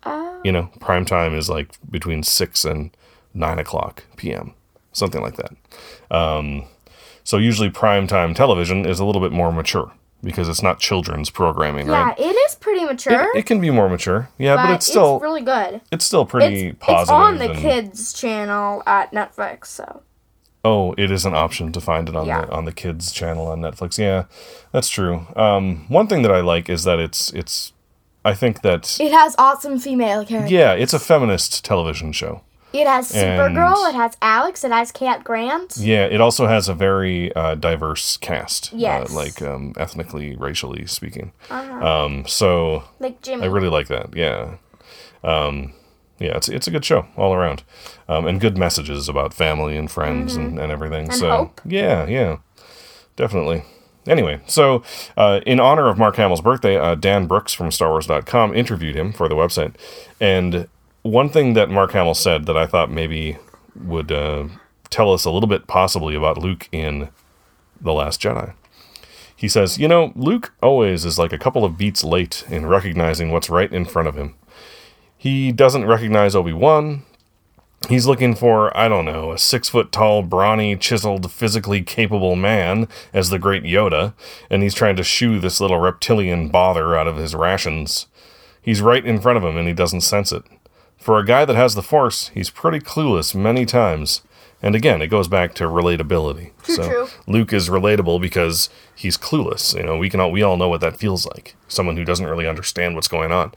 Oh. 0.04 0.40
You 0.44 0.52
know, 0.52 0.70
prime 0.80 1.04
time 1.04 1.34
is 1.34 1.48
like 1.48 1.76
between 1.90 2.22
six 2.22 2.64
and 2.64 2.90
nine 3.34 3.58
o'clock 3.58 4.04
p.m. 4.16 4.54
something 4.92 5.20
like 5.22 5.36
that. 5.36 5.52
Um, 6.10 6.64
so 7.24 7.38
usually 7.38 7.70
prime 7.70 8.06
time 8.06 8.34
television 8.34 8.84
is 8.86 8.98
a 9.00 9.04
little 9.04 9.20
bit 9.22 9.32
more 9.32 9.52
mature 9.52 9.92
because 10.22 10.48
it's 10.48 10.62
not 10.62 10.78
children's 10.78 11.30
programming, 11.30 11.88
Yeah, 11.88 12.04
right? 12.04 12.18
Yeah, 12.18 12.26
it 12.26 12.34
is 12.34 12.54
pretty 12.54 12.84
mature. 12.84 13.30
It, 13.34 13.38
it 13.40 13.46
can 13.46 13.60
be 13.60 13.70
more 13.70 13.88
mature, 13.88 14.28
yeah, 14.38 14.54
but, 14.56 14.66
but 14.66 14.74
it's 14.74 14.86
still 14.86 15.16
it's 15.16 15.22
really 15.22 15.42
good. 15.42 15.80
it's 15.90 16.04
still 16.04 16.24
pretty 16.24 16.68
It's, 16.68 16.78
positive. 16.78 17.02
it's 17.02 17.10
on 17.10 17.38
the 17.38 17.50
and- 17.50 17.58
kids 17.58 18.12
channel 18.12 18.82
at 18.86 19.12
Netflix, 19.12 19.66
so 19.66 20.02
Oh, 20.64 20.94
it 20.96 21.10
is 21.10 21.24
an 21.26 21.34
option 21.34 21.72
to 21.72 21.80
find 21.80 22.08
it 22.08 22.14
on 22.14 22.24
Yeah. 22.24 22.44
the 22.44 22.52
on 22.52 22.66
the 22.66 22.72
kids 22.72 23.10
channel 23.10 23.48
on 23.48 23.60
Netflix. 23.60 23.98
Yeah, 23.98 24.26
that's 24.70 24.88
true. 24.88 25.26
Um, 25.34 25.86
one 25.88 26.06
thing 26.06 26.22
that 26.22 26.30
I 26.30 26.40
like 26.40 26.68
is 26.68 26.84
that 26.84 27.00
it's 27.00 27.32
it's. 27.32 27.72
I 28.24 28.34
think 28.34 28.62
that 28.62 28.96
it 29.00 29.10
has 29.10 29.34
awesome 29.38 29.80
female 29.80 30.24
characters. 30.24 30.52
yeah, 30.52 30.72
it's 30.74 30.92
a 30.94 31.00
feminist 31.00 31.64
television 31.64 32.12
show. 32.12 32.42
It 32.72 32.86
has 32.86 33.12
Supergirl. 33.12 33.88
It 33.90 33.94
has 33.94 34.16
Alex. 34.22 34.64
It 34.64 34.72
has 34.72 34.90
Cat 34.92 35.24
Grant. 35.24 35.76
Yeah, 35.76 36.04
it 36.06 36.20
also 36.20 36.46
has 36.46 36.68
a 36.68 36.74
very 36.74 37.34
uh, 37.34 37.54
diverse 37.54 38.16
cast. 38.16 38.72
Yes. 38.72 39.10
uh, 39.10 39.14
like 39.14 39.42
um, 39.42 39.74
ethnically, 39.76 40.36
racially 40.36 40.86
speaking. 40.86 41.32
Um, 41.50 42.26
so 42.26 42.84
Like 42.98 43.20
Jimmy. 43.22 43.44
I 43.44 43.46
really 43.46 43.68
like 43.68 43.88
that. 43.88 44.16
Yeah. 44.16 44.56
Um, 45.22 45.74
yeah, 46.18 46.36
it's 46.36 46.48
it's 46.48 46.66
a 46.68 46.70
good 46.70 46.84
show 46.84 47.06
all 47.16 47.34
around, 47.34 47.64
um, 48.08 48.26
and 48.26 48.40
good 48.40 48.56
messages 48.56 49.08
about 49.08 49.34
family 49.34 49.76
and 49.76 49.90
friends 49.90 50.36
and, 50.36 50.58
and 50.58 50.70
everything. 50.70 51.04
Mm-hmm. 51.04 51.10
And 51.12 51.20
so 51.20 51.30
hope. 51.30 51.60
yeah, 51.64 52.06
yeah, 52.06 52.38
definitely. 53.16 53.64
Anyway, 54.06 54.40
so 54.46 54.82
uh, 55.16 55.40
in 55.46 55.58
honor 55.60 55.88
of 55.88 55.98
Mark 55.98 56.16
Hamill's 56.16 56.40
birthday, 56.40 56.76
uh, 56.76 56.94
Dan 56.94 57.26
Brooks 57.26 57.52
from 57.52 57.70
StarWars.com 57.70 58.54
interviewed 58.54 58.94
him 58.96 59.12
for 59.12 59.28
the 59.28 59.34
website, 59.34 59.74
and 60.20 60.68
one 61.02 61.28
thing 61.28 61.54
that 61.54 61.70
Mark 61.70 61.92
Hamill 61.92 62.14
said 62.14 62.46
that 62.46 62.56
I 62.56 62.66
thought 62.66 62.90
maybe 62.90 63.38
would 63.74 64.12
uh, 64.12 64.48
tell 64.90 65.12
us 65.12 65.24
a 65.24 65.30
little 65.30 65.48
bit 65.48 65.66
possibly 65.66 66.14
about 66.14 66.38
Luke 66.38 66.68
in 66.72 67.08
the 67.80 67.92
Last 67.92 68.20
Jedi. 68.20 68.54
He 69.34 69.48
says, 69.48 69.78
You 69.78 69.88
know, 69.88 70.12
Luke 70.14 70.52
always 70.62 71.04
is 71.04 71.18
like 71.18 71.32
a 71.32 71.38
couple 71.38 71.64
of 71.64 71.76
beats 71.76 72.04
late 72.04 72.44
in 72.48 72.66
recognizing 72.66 73.30
what's 73.30 73.50
right 73.50 73.72
in 73.72 73.84
front 73.84 74.08
of 74.08 74.14
him. 74.14 74.36
He 75.18 75.50
doesn't 75.50 75.86
recognize 75.86 76.36
Obi 76.36 76.52
Wan. 76.52 77.02
he's 77.88 78.06
looking 78.06 78.36
for 78.36 78.76
I 78.76 78.88
don't 78.88 79.04
know 79.04 79.32
a 79.32 79.38
six 79.38 79.68
foot 79.68 79.90
tall, 79.90 80.22
brawny, 80.22 80.76
chiseled, 80.76 81.32
physically 81.32 81.82
capable 81.82 82.36
man 82.36 82.86
as 83.12 83.30
the 83.30 83.38
Great 83.38 83.64
Yoda, 83.64 84.14
and 84.48 84.62
he's 84.62 84.74
trying 84.74 84.94
to 84.96 85.02
shoo 85.02 85.40
this 85.40 85.60
little 85.60 85.78
reptilian 85.78 86.48
bother 86.48 86.96
out 86.96 87.08
of 87.08 87.16
his 87.16 87.34
rations. 87.34 88.06
He's 88.60 88.80
right 88.80 89.04
in 89.04 89.20
front 89.20 89.38
of 89.38 89.44
him, 89.44 89.56
and 89.56 89.66
he 89.66 89.74
doesn't 89.74 90.02
sense 90.02 90.30
it. 90.30 90.44
For 91.02 91.18
a 91.18 91.24
guy 91.26 91.44
that 91.44 91.56
has 91.56 91.74
the 91.74 91.82
Force, 91.82 92.28
he's 92.28 92.48
pretty 92.50 92.78
clueless 92.78 93.34
many 93.34 93.66
times. 93.66 94.22
And 94.64 94.76
again, 94.76 95.02
it 95.02 95.08
goes 95.08 95.26
back 95.26 95.54
to 95.54 95.64
relatability. 95.64 96.52
True, 96.62 96.74
so 96.76 96.88
true. 96.88 97.08
Luke 97.26 97.52
is 97.52 97.68
relatable 97.68 98.20
because 98.20 98.70
he's 98.94 99.18
clueless. 99.18 99.74
You 99.76 99.82
know, 99.82 99.98
we 99.98 100.08
can 100.08 100.20
all 100.20 100.30
we 100.30 100.42
all 100.42 100.56
know 100.56 100.68
what 100.68 100.80
that 100.80 100.96
feels 100.96 101.26
like. 101.26 101.56
Someone 101.66 101.96
who 101.96 102.04
doesn't 102.04 102.26
really 102.26 102.46
understand 102.46 102.94
what's 102.94 103.08
going 103.08 103.32
on. 103.32 103.50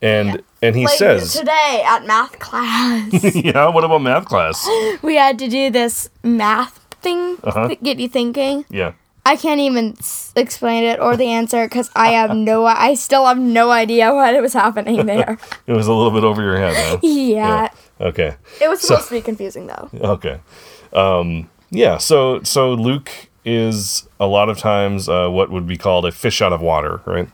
And 0.00 0.42
and 0.62 0.74
he 0.74 0.86
Like 0.86 0.96
says, 0.98 1.34
today 1.34 1.82
at 1.84 2.06
math 2.06 2.38
class, 2.38 3.34
"Yeah, 3.34 3.68
what 3.68 3.84
about 3.84 4.00
math 4.02 4.24
class? 4.24 4.66
we 5.02 5.16
had 5.16 5.38
to 5.40 5.48
do 5.48 5.70
this 5.70 6.08
math 6.22 6.78
thing 7.02 7.36
Uh-huh. 7.44 7.74
get 7.82 7.98
you 7.98 8.08
thinking. 8.08 8.64
Yeah, 8.70 8.92
I 9.26 9.36
can't 9.36 9.60
even 9.60 9.94
s- 9.98 10.32
explain 10.36 10.84
it 10.84 11.00
or 11.00 11.16
the 11.16 11.26
answer 11.26 11.66
because 11.66 11.90
I 11.96 12.08
have 12.12 12.34
no. 12.34 12.64
I 12.64 12.94
still 12.94 13.26
have 13.26 13.38
no 13.38 13.70
idea 13.70 14.12
what 14.14 14.34
it 14.34 14.40
was 14.40 14.52
happening 14.52 15.04
there. 15.12 15.38
it 15.66 15.72
was 15.72 15.86
a 15.88 15.92
little 15.92 16.12
bit 16.12 16.24
over 16.24 16.42
your 16.42 16.56
head, 16.56 16.74
huh? 16.76 16.98
yeah, 17.02 17.68
Okay, 18.00 18.36
it 18.60 18.68
was 18.68 18.80
supposed 18.80 19.08
to 19.08 19.14
be 19.14 19.20
confusing 19.20 19.66
though. 19.66 19.90
okay, 20.14 20.40
um, 20.92 21.50
yeah. 21.70 21.98
So 21.98 22.42
so 22.42 22.72
Luke 22.72 23.10
is 23.44 24.08
a 24.18 24.26
lot 24.26 24.48
of 24.48 24.58
times 24.58 25.08
uh, 25.08 25.28
what 25.28 25.50
would 25.50 25.66
be 25.66 25.76
called 25.76 26.04
a 26.06 26.12
fish 26.12 26.40
out 26.42 26.52
of 26.52 26.60
water, 26.60 27.00
right? 27.04 27.28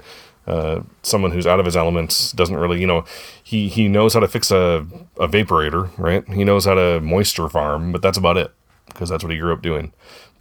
Uh, 0.46 0.80
someone 1.02 1.30
who's 1.30 1.46
out 1.46 1.60
of 1.60 1.64
his 1.66 1.76
elements 1.76 2.32
doesn't 2.32 2.56
really, 2.56 2.80
you 2.80 2.86
know, 2.86 3.04
he 3.42 3.68
he 3.68 3.86
knows 3.88 4.14
how 4.14 4.20
to 4.20 4.28
fix 4.28 4.50
a 4.50 4.86
a 5.18 5.28
vaporator, 5.28 5.90
right? 5.98 6.26
He 6.28 6.42
knows 6.44 6.64
how 6.64 6.74
to 6.74 7.00
moisture 7.00 7.48
farm, 7.48 7.92
but 7.92 8.02
that's 8.02 8.18
about 8.18 8.36
it 8.36 8.50
because 8.86 9.08
that's 9.08 9.22
what 9.22 9.32
he 9.32 9.38
grew 9.38 9.52
up 9.52 9.62
doing. 9.62 9.92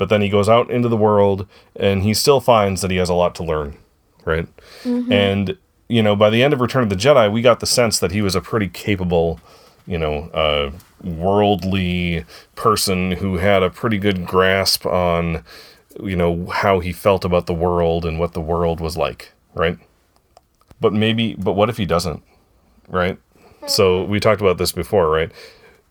But 0.01 0.09
then 0.09 0.23
he 0.23 0.29
goes 0.29 0.49
out 0.49 0.71
into 0.71 0.89
the 0.89 0.97
world 0.97 1.47
and 1.75 2.01
he 2.01 2.15
still 2.15 2.39
finds 2.39 2.81
that 2.81 2.89
he 2.89 2.97
has 2.97 3.07
a 3.07 3.13
lot 3.13 3.35
to 3.35 3.43
learn, 3.43 3.77
right? 4.25 4.47
And 5.13 5.55
you 5.89 6.01
know, 6.01 6.15
by 6.15 6.31
the 6.31 6.41
end 6.41 6.53
of 6.55 6.59
Return 6.59 6.81
of 6.81 6.89
the 6.89 6.95
Jedi, 6.95 7.31
we 7.31 7.43
got 7.43 7.59
the 7.59 7.67
sense 7.67 7.99
that 7.99 8.11
he 8.11 8.23
was 8.23 8.33
a 8.33 8.41
pretty 8.41 8.67
capable, 8.67 9.39
you 9.85 9.99
know, 9.99 10.23
uh, 10.33 10.71
worldly 11.03 12.25
person 12.55 13.11
who 13.11 13.37
had 13.37 13.61
a 13.61 13.69
pretty 13.69 13.99
good 13.99 14.25
grasp 14.25 14.87
on, 14.87 15.43
you 16.01 16.15
know, 16.15 16.47
how 16.47 16.79
he 16.79 16.91
felt 16.91 17.23
about 17.23 17.45
the 17.45 17.53
world 17.53 18.03
and 18.03 18.17
what 18.17 18.33
the 18.33 18.41
world 18.41 18.79
was 18.79 18.97
like, 18.97 19.31
right? 19.53 19.77
But 20.79 20.93
maybe, 20.93 21.35
but 21.35 21.53
what 21.53 21.69
if 21.69 21.77
he 21.77 21.85
doesn't, 21.85 22.23
right? 22.87 23.19
So 23.67 24.03
we 24.05 24.19
talked 24.19 24.41
about 24.41 24.57
this 24.57 24.71
before, 24.71 25.11
right? 25.11 25.31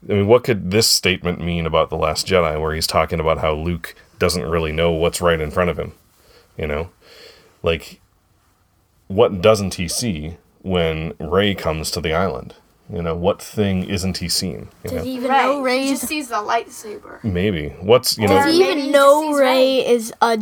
I 0.08 0.12
mean, 0.12 0.26
what 0.26 0.44
could 0.44 0.70
this 0.70 0.88
statement 0.88 1.40
mean 1.40 1.66
about 1.66 1.90
The 1.90 1.96
Last 1.96 2.26
Jedi, 2.26 2.60
where 2.60 2.74
he's 2.74 2.86
talking 2.86 3.20
about 3.20 3.38
how 3.38 3.52
Luke 3.52 3.94
doesn't 4.18 4.48
really 4.48 4.72
know 4.72 4.90
what's 4.92 5.20
right 5.20 5.40
in 5.40 5.50
front 5.50 5.70
of 5.70 5.78
him? 5.78 5.92
You 6.56 6.66
know? 6.66 6.90
Like, 7.62 8.00
what 9.08 9.42
doesn't 9.42 9.74
he 9.74 9.88
see 9.88 10.36
when 10.62 11.12
Rey 11.20 11.54
comes 11.54 11.90
to 11.90 12.00
the 12.00 12.14
island? 12.14 12.54
You 12.92 13.02
know, 13.02 13.14
what 13.14 13.40
thing 13.40 13.84
isn't 13.84 14.16
he 14.18 14.28
seeing? 14.28 14.68
You 14.82 14.90
Does 14.90 14.92
know? 14.92 15.02
he 15.04 15.14
even 15.14 15.30
Right. 15.30 15.44
know 15.44 15.64
He 15.64 15.90
just 15.90 16.08
sees 16.08 16.28
the 16.28 16.36
lightsaber. 16.36 17.22
Maybe. 17.22 17.68
What's, 17.80 18.18
you 18.18 18.26
know, 18.26 18.42
Does 18.42 18.52
he 18.52 18.62
even 18.68 18.90
know 18.90 19.30
sees 19.30 19.40
Rey 19.40 19.86
is 19.86 20.12
a 20.20 20.38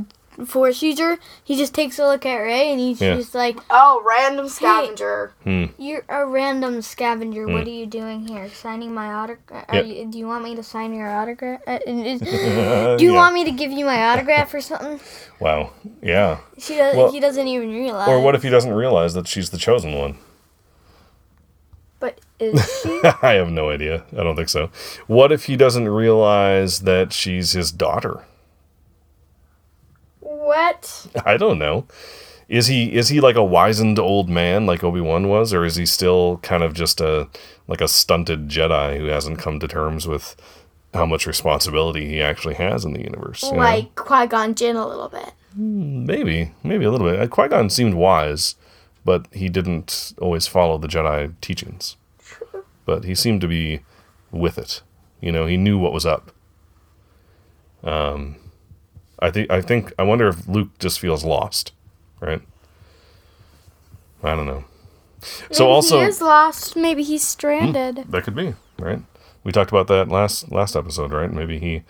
force 0.47 0.83
user? 0.83 1.19
He 1.43 1.57
just 1.57 1.75
takes 1.75 1.99
a 1.99 2.07
look 2.07 2.25
at 2.27 2.37
Rey 2.37 2.71
and 2.71 2.79
he's 2.81 3.01
Yeah. 3.01 3.17
just 3.17 3.35
like, 3.35 3.59
Oh, 3.71 4.03
random 4.07 4.49
scavenger. 4.49 5.33
"You're 5.45 6.05
a 6.09 6.25
random 6.27 6.81
scavenger. 6.83 7.47
What 7.49 7.67
are 7.67 7.71
you 7.71 7.87
doing 7.87 8.29
here? 8.29 8.49
Signing 8.51 8.93
my 8.95 9.13
autograph? 9.13 9.65
Yep. 9.73 9.87
You, 9.87 10.07
do 10.07 10.19
you 10.19 10.27
want 10.27 10.45
me 10.45 10.55
to 10.57 10.63
sign 10.63 10.95
your 10.95 11.09
autograph? 11.11 11.61
Uh, 11.67 11.79
is- 11.87 12.23
Uh, 12.23 12.97
do 12.99 13.05
you 13.05 13.13
yeah. 13.13 13.17
want 13.17 13.35
me 13.35 13.45
to 13.45 13.51
give 13.51 13.73
you 13.73 13.85
my 13.85 14.09
autograph 14.09 14.53
or 14.55 14.61
something?" 14.61 15.01
Wow. 15.41 15.71
Yeah. 16.03 16.39
She 16.59 16.77
does, 16.77 16.97
Well, 16.97 17.11
he 17.13 17.21
doesn't 17.21 17.47
even 17.49 17.71
realize. 17.71 18.09
Or 18.09 18.21
what 18.21 18.35
if 18.35 18.43
he 18.43 18.49
doesn't 18.51 18.73
realize 18.73 19.15
that 19.15 19.27
she's 19.29 19.51
the 19.51 19.59
chosen 19.59 19.93
one? 19.95 20.19
But 22.01 22.21
is 22.39 22.81
she? 22.83 23.01
I 23.23 23.33
have 23.35 23.51
no 23.51 23.71
idea. 23.71 24.05
I 24.13 24.23
don't 24.23 24.37
think 24.37 24.49
so. 24.49 24.71
What 25.09 25.33
if 25.33 25.45
he 25.47 25.57
doesn't 25.57 25.89
realize 25.89 26.81
that 26.81 27.13
she's 27.13 27.53
his 27.53 27.73
daughter? 27.73 28.25
What? 30.49 31.07
I 31.25 31.37
don't 31.37 31.59
know. 31.59 31.87
Is 32.49 32.67
he 32.69 32.95
is 32.95 33.11
he 33.11 33.21
like 33.21 33.37
a 33.37 33.45
wizened 33.45 33.99
old 33.99 34.31
man 34.31 34.65
like 34.65 34.83
Obi 34.83 35.03
Wan 35.03 35.29
was, 35.29 35.53
or 35.53 35.65
is 35.67 35.77
he 35.77 35.85
still 35.85 36.39
kind 36.39 36.63
of 36.63 36.73
just 36.73 37.01
a 37.01 37.29
like 37.67 37.83
a 37.83 37.89
stunted 37.89 38.49
Jedi 38.49 38.97
who 38.97 39.05
hasn't 39.07 39.39
come 39.39 39.61
to 39.61 39.69
terms 39.69 40.07
with 40.09 40.35
how 40.95 41.05
much 41.05 41.27
responsibility 41.27 42.09
he 42.09 42.23
actually 42.23 42.55
has 42.55 42.87
in 42.87 42.95
the 42.95 43.03
universe? 43.03 43.43
Like 43.43 43.95
Qui 43.95 44.27
Gon 44.27 44.55
Jinn 44.55 44.77
a 44.77 44.87
little 44.89 45.11
bit. 45.11 45.33
maybe, 45.55 46.53
maybe 46.63 46.87
a 46.87 46.91
little 46.91 47.11
bit. 47.11 47.29
Qui 47.29 47.49
Gon 47.49 47.69
seemed 47.69 47.93
wise, 47.95 48.55
but 49.05 49.27
he 49.33 49.51
didn't 49.51 50.15
always 50.19 50.47
follow 50.47 50.79
the 50.79 50.89
Jedi 50.89 51.35
teachings. 51.43 51.97
But 52.87 53.05
he 53.05 53.15
seemed 53.15 53.43
to 53.43 53.49
be 53.49 53.81
with 54.31 54.57
it. 54.57 54.81
You 55.21 55.33
know, 55.33 55.45
he 55.45 55.59
knew 55.59 55.79
what 55.79 55.93
was 55.93 56.07
up. 56.07 56.33
Um, 57.85 58.37
I 59.21 59.31
think 59.31 59.51
I 59.51 59.61
think 59.61 59.93
I 59.99 60.03
wonder 60.03 60.29
if 60.29 60.47
Luke 60.47 60.79
just 60.79 61.01
feels 61.01 61.25
lost, 61.25 61.73
right? 62.21 62.43
I 64.23 64.35
don't 64.35 64.47
know. 64.47 64.65
So 65.51 65.69
also 65.69 66.01
he 66.01 66.07
is 66.07 66.21
lost. 66.21 66.77
Maybe 66.77 67.03
he's 67.03 67.27
stranded. 67.27 68.05
that 68.09 68.25
could 68.25 68.35
be 68.35 68.55
right. 68.79 69.03
We 69.45 69.53
talked 69.53 69.71
about 69.71 69.87
that 69.89 70.09
last 70.09 70.51
last 70.53 70.77
episode, 70.77 71.13
right? 71.13 71.33
Maybe 71.33 71.59
he 71.59 71.83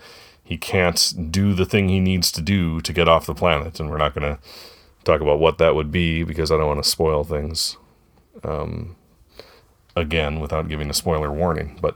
he 0.43 0.57
can't 0.57 1.31
do 1.31 1.53
the 1.53 1.65
thing 1.65 1.89
he 1.89 1.99
needs 1.99 2.31
to 2.31 2.41
do 2.41 2.81
to 2.81 2.93
get 2.93 3.07
off 3.07 3.25
the 3.25 3.35
planet, 3.35 3.79
and 3.79 3.89
we're 3.89 3.97
not 3.97 4.15
going 4.15 4.35
to 4.35 4.41
talk 5.03 5.21
about 5.21 5.39
what 5.39 5.59
that 5.59 5.75
would 5.75 5.91
be 5.91 6.23
because 6.23 6.51
I 6.51 6.57
don't 6.57 6.67
want 6.67 6.83
to 6.83 6.89
spoil 6.89 7.23
things. 7.23 7.77
Um, 8.43 8.95
again, 9.99 10.39
without 10.39 10.67
giving 10.69 10.89
a 10.89 10.93
spoiler 10.93 11.31
warning. 11.31 11.77
But 11.81 11.95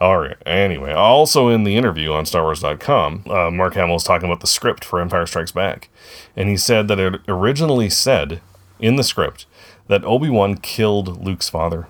all 0.00 0.18
right. 0.18 0.36
Anyway, 0.44 0.92
also 0.92 1.48
in 1.48 1.64
the 1.64 1.76
interview 1.76 2.12
on 2.12 2.24
StarWars.com, 2.24 3.24
uh, 3.26 3.50
Mark 3.50 3.74
Hamill 3.74 3.96
is 3.96 4.04
talking 4.04 4.28
about 4.28 4.40
the 4.40 4.46
script 4.46 4.84
for 4.84 5.00
Empire 5.00 5.26
Strikes 5.26 5.52
Back, 5.52 5.88
and 6.36 6.48
he 6.48 6.56
said 6.56 6.88
that 6.88 6.98
it 7.00 7.20
originally 7.28 7.88
said 7.88 8.40
in 8.78 8.96
the 8.96 9.04
script 9.04 9.46
that 9.86 10.04
Obi 10.04 10.28
Wan 10.28 10.56
killed 10.56 11.24
Luke's 11.24 11.48
father. 11.48 11.86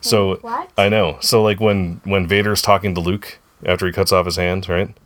So 0.00 0.36
What? 0.36 0.70
I 0.78 0.88
know. 0.88 1.18
So 1.20 1.42
like 1.42 1.60
when 1.60 2.00
when 2.04 2.26
Vader's 2.26 2.62
talking 2.62 2.94
to 2.94 3.00
Luke 3.00 3.38
after 3.64 3.86
he 3.86 3.92
cuts 3.92 4.12
off 4.12 4.26
his 4.26 4.36
hand, 4.36 4.68
right? 4.68 4.96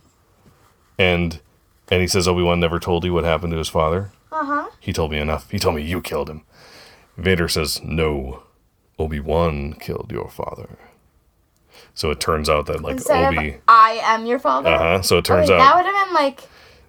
And 0.97 1.39
and 1.89 2.01
he 2.01 2.07
says 2.07 2.27
Obi 2.27 2.43
Wan 2.43 2.59
never 2.59 2.79
told 2.79 3.03
you 3.03 3.13
what 3.13 3.23
happened 3.25 3.51
to 3.51 3.57
his 3.57 3.69
father. 3.69 4.11
Uh 4.31 4.45
huh. 4.45 4.69
He 4.79 4.93
told 4.93 5.11
me 5.11 5.17
enough. 5.17 5.49
He 5.49 5.59
told 5.59 5.75
me 5.75 5.81
you 5.81 6.01
killed 6.01 6.29
him. 6.29 6.43
Vader 7.17 7.47
says 7.47 7.81
no. 7.83 8.43
Obi 8.97 9.19
Wan 9.19 9.73
killed 9.73 10.11
your 10.11 10.29
father. 10.29 10.77
So 11.93 12.11
it 12.11 12.19
turns 12.19 12.49
out 12.49 12.65
that 12.67 12.81
like 12.81 12.93
Instead 12.97 13.37
Obi. 13.37 13.57
I 13.67 13.99
am 14.03 14.25
your 14.25 14.39
father. 14.39 14.69
Uh 14.69 14.77
huh. 14.77 15.01
So 15.01 15.17
it 15.17 15.25
turns 15.25 15.49
Wait, 15.49 15.55
out. 15.55 15.59
that 15.59 15.75
would 15.75 15.85
have 15.93 16.05
been 16.05 16.13
like. 16.13 16.41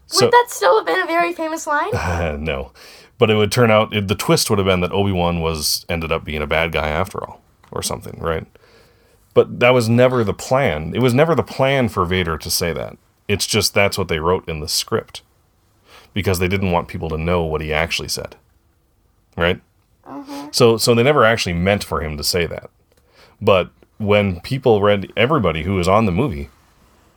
So- 0.07 0.27
would 0.27 0.33
that 0.33 0.47
still 0.49 0.77
have 0.79 0.87
been 0.87 1.01
a 1.03 1.07
very 1.07 1.33
famous 1.33 1.67
line? 1.67 1.91
no, 2.45 2.73
but 3.19 3.31
it 3.31 3.35
would 3.35 3.51
turn 3.51 3.71
out 3.71 3.95
it, 3.95 4.07
the 4.09 4.15
twist 4.15 4.49
would 4.51 4.59
have 4.59 4.67
been 4.67 4.81
that 4.81 4.93
Obi 4.93 5.11
Wan 5.13 5.41
was 5.41 5.85
ended 5.89 6.13
up 6.13 6.25
being 6.25 6.43
a 6.43 6.47
bad 6.47 6.71
guy 6.73 6.89
after 6.89 7.19
all, 7.25 7.41
or 7.73 7.83
something, 7.83 8.19
right? 8.21 8.47
But 9.35 9.59
that 9.61 9.71
was 9.71 9.89
never 9.89 10.23
the 10.25 10.33
plan. 10.33 10.95
It 10.95 11.01
was 11.03 11.13
never 11.13 11.35
the 11.35 11.43
plan 11.43 11.89
for 11.89 12.05
Vader 12.05 12.39
to 12.39 12.51
say 12.51 12.73
that. 12.73 12.97
It's 13.29 13.47
just 13.47 13.75
that's 13.75 13.99
what 13.99 14.09
they 14.09 14.21
wrote 14.21 14.49
in 14.49 14.61
the 14.61 14.69
script 14.69 15.23
because 16.15 16.39
they 16.39 16.49
didn't 16.49 16.71
want 16.71 16.89
people 16.89 17.09
to 17.11 17.19
know 17.19 17.43
what 17.43 17.61
he 17.61 17.73
actually 17.73 18.09
said, 18.09 18.37
right? 19.37 19.61
So 20.53 20.77
so 20.77 20.95
they 20.95 21.03
never 21.03 21.25
actually 21.25 21.55
meant 21.55 21.85
for 21.85 22.01
him 22.03 22.17
to 22.17 22.25
say 22.25 22.47
that. 22.47 22.71
But 23.41 23.71
when 23.99 24.41
people 24.41 24.83
read, 24.83 25.13
everybody 25.17 25.63
who 25.63 25.75
was 25.75 25.89
on 25.89 26.07
the 26.07 26.13
movie 26.13 26.51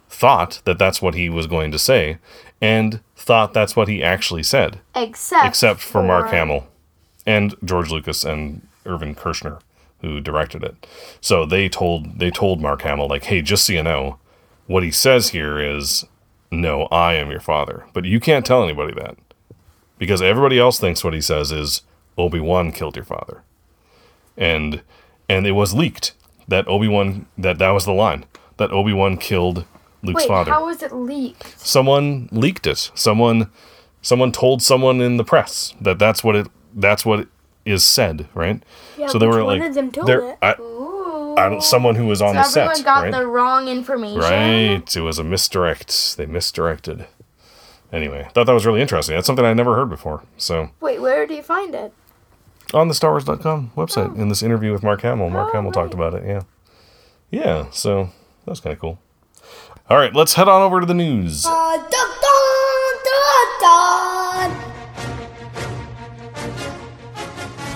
thought 0.09 0.61
that 0.65 0.79
that's 0.79 1.01
what 1.01 1.13
he 1.13 1.29
was 1.29 1.45
going 1.47 1.71
to 1.71 1.79
say, 1.79 2.17
and 2.61 3.01
thought 3.15 3.53
that's 3.53 3.75
what 3.75 3.87
he 3.87 4.03
actually 4.03 4.43
said 4.43 4.79
Except. 4.95 5.45
except 5.45 5.79
for 5.81 6.01
Mark 6.01 6.29
Hamill 6.29 6.67
and 7.25 7.55
George 7.63 7.91
Lucas 7.91 8.23
and 8.23 8.67
Irvin 8.85 9.13
Kershner, 9.13 9.59
who 10.01 10.19
directed 10.19 10.63
it. 10.63 10.87
So 11.21 11.45
they 11.45 11.69
told 11.69 12.19
they 12.19 12.31
told 12.31 12.61
Mark 12.61 12.81
Hamill 12.81 13.07
like, 13.07 13.25
"Hey, 13.25 13.41
just 13.41 13.65
so 13.65 13.73
you 13.73 13.83
know, 13.83 14.17
what 14.67 14.83
he 14.83 14.91
says 14.91 15.29
here 15.29 15.59
is, 15.59 16.05
no, 16.51 16.83
I 16.85 17.13
am 17.13 17.29
your 17.29 17.39
father, 17.39 17.85
but 17.93 18.05
you 18.05 18.19
can't 18.19 18.45
tell 18.45 18.63
anybody 18.63 18.93
that 18.93 19.17
because 19.97 20.21
everybody 20.21 20.57
else 20.57 20.79
thinks 20.79 21.03
what 21.03 21.13
he 21.13 21.21
says 21.21 21.51
is 21.51 21.81
Obi 22.19 22.39
Wan 22.39 22.71
killed 22.71 22.95
your 22.95 23.05
father, 23.05 23.41
and 24.37 24.81
and 25.27 25.47
it 25.47 25.51
was 25.53 25.73
leaked 25.73 26.13
that 26.47 26.67
Obi 26.67 26.87
Wan 26.87 27.25
that 27.37 27.57
that 27.59 27.69
was 27.71 27.85
the 27.85 27.93
line 27.93 28.25
that 28.57 28.71
Obi 28.71 28.93
Wan 28.93 29.17
killed 29.17 29.65
Luke's 30.03 30.23
Wait, 30.23 30.27
father 30.27 30.51
how 30.51 30.65
was 30.65 30.81
it 30.83 30.91
leaked? 30.91 31.59
someone 31.59 32.27
leaked 32.31 32.67
it. 32.67 32.91
Someone 32.93 33.49
someone 34.01 34.31
told 34.31 34.61
someone 34.61 35.01
in 35.01 35.17
the 35.17 35.23
press 35.23 35.73
that 35.81 35.97
that's 35.99 36.23
what 36.23 36.35
it 36.35 36.47
that's 36.73 37.05
what 37.05 37.27
is 37.65 37.83
said, 37.83 38.27
right? 38.33 38.63
Yeah, 38.97 39.07
so 39.07 39.17
they 39.19 39.27
were 39.27 39.43
like 39.43 39.61
of 39.61 39.73
them 39.75 39.91
told 39.91 40.07
they're- 40.07 40.37
I, 40.41 40.55
I 41.37 41.47
don't, 41.49 41.63
someone 41.63 41.95
who 41.95 42.05
was 42.07 42.21
on 42.21 42.35
the 42.35 42.41
Everyone 42.41 42.75
set, 42.75 42.83
got 42.85 43.03
right? 43.03 43.11
the 43.13 43.25
wrong 43.25 43.67
information. 43.69 44.19
Right. 44.19 44.95
It 44.95 45.01
was 45.01 45.19
a 45.19 45.23
misdirect. 45.23 46.17
They 46.17 46.25
misdirected. 46.25 47.07
Anyway, 47.93 48.27
thought 48.33 48.45
that 48.45 48.53
was 48.53 48.65
really 48.65 48.81
interesting. 48.81 49.15
That's 49.15 49.25
something 49.27 49.45
I 49.45 49.53
never 49.53 49.75
heard 49.75 49.89
before. 49.89 50.23
So 50.37 50.69
Wait, 50.81 50.99
where 51.01 51.25
do 51.27 51.33
you 51.33 51.41
find 51.43 51.73
it? 51.75 51.93
On 52.73 52.87
the 52.87 52.93
StarWars.com 52.93 53.71
website 53.75 54.15
in 54.17 54.29
this 54.29 54.43
interview 54.43 54.71
with 54.71 54.83
Mark 54.83 55.01
Hamill, 55.01 55.29
Mark 55.29 55.49
Oh, 55.49 55.53
Hamill 55.53 55.71
talked 55.71 55.93
about 55.93 56.13
it. 56.13 56.23
Yeah. 56.25 56.41
Yeah. 57.31 57.69
So 57.71 58.05
that 58.45 58.51
was 58.51 58.59
kind 58.59 58.73
of 58.73 58.79
cool. 58.79 58.99
All 59.89 59.97
right, 59.97 60.13
let's 60.13 60.35
head 60.35 60.47
on 60.47 60.61
over 60.61 60.79
to 60.79 60.85
the 60.85 60.93
news. 60.93 61.45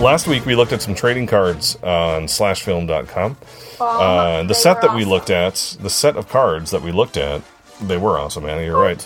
Last 0.00 0.26
week 0.26 0.44
we 0.44 0.54
looked 0.54 0.72
at 0.72 0.82
some 0.82 0.94
trading 0.94 1.26
cards 1.26 1.76
on 1.76 2.24
slashfilm.com. 2.24 3.36
Uh, 3.80 4.42
the 4.42 4.54
set 4.54 4.82
that 4.82 4.94
we 4.94 5.04
looked 5.04 5.30
at, 5.30 5.76
the 5.80 5.88
set 5.88 6.16
of 6.16 6.28
cards 6.28 6.70
that 6.72 6.82
we 6.82 6.92
looked 6.92 7.16
at, 7.16 7.42
they 7.80 7.96
were 7.96 8.18
awesome, 8.18 8.44
Annie. 8.44 8.64
You're 8.66 8.80
right. 8.80 9.04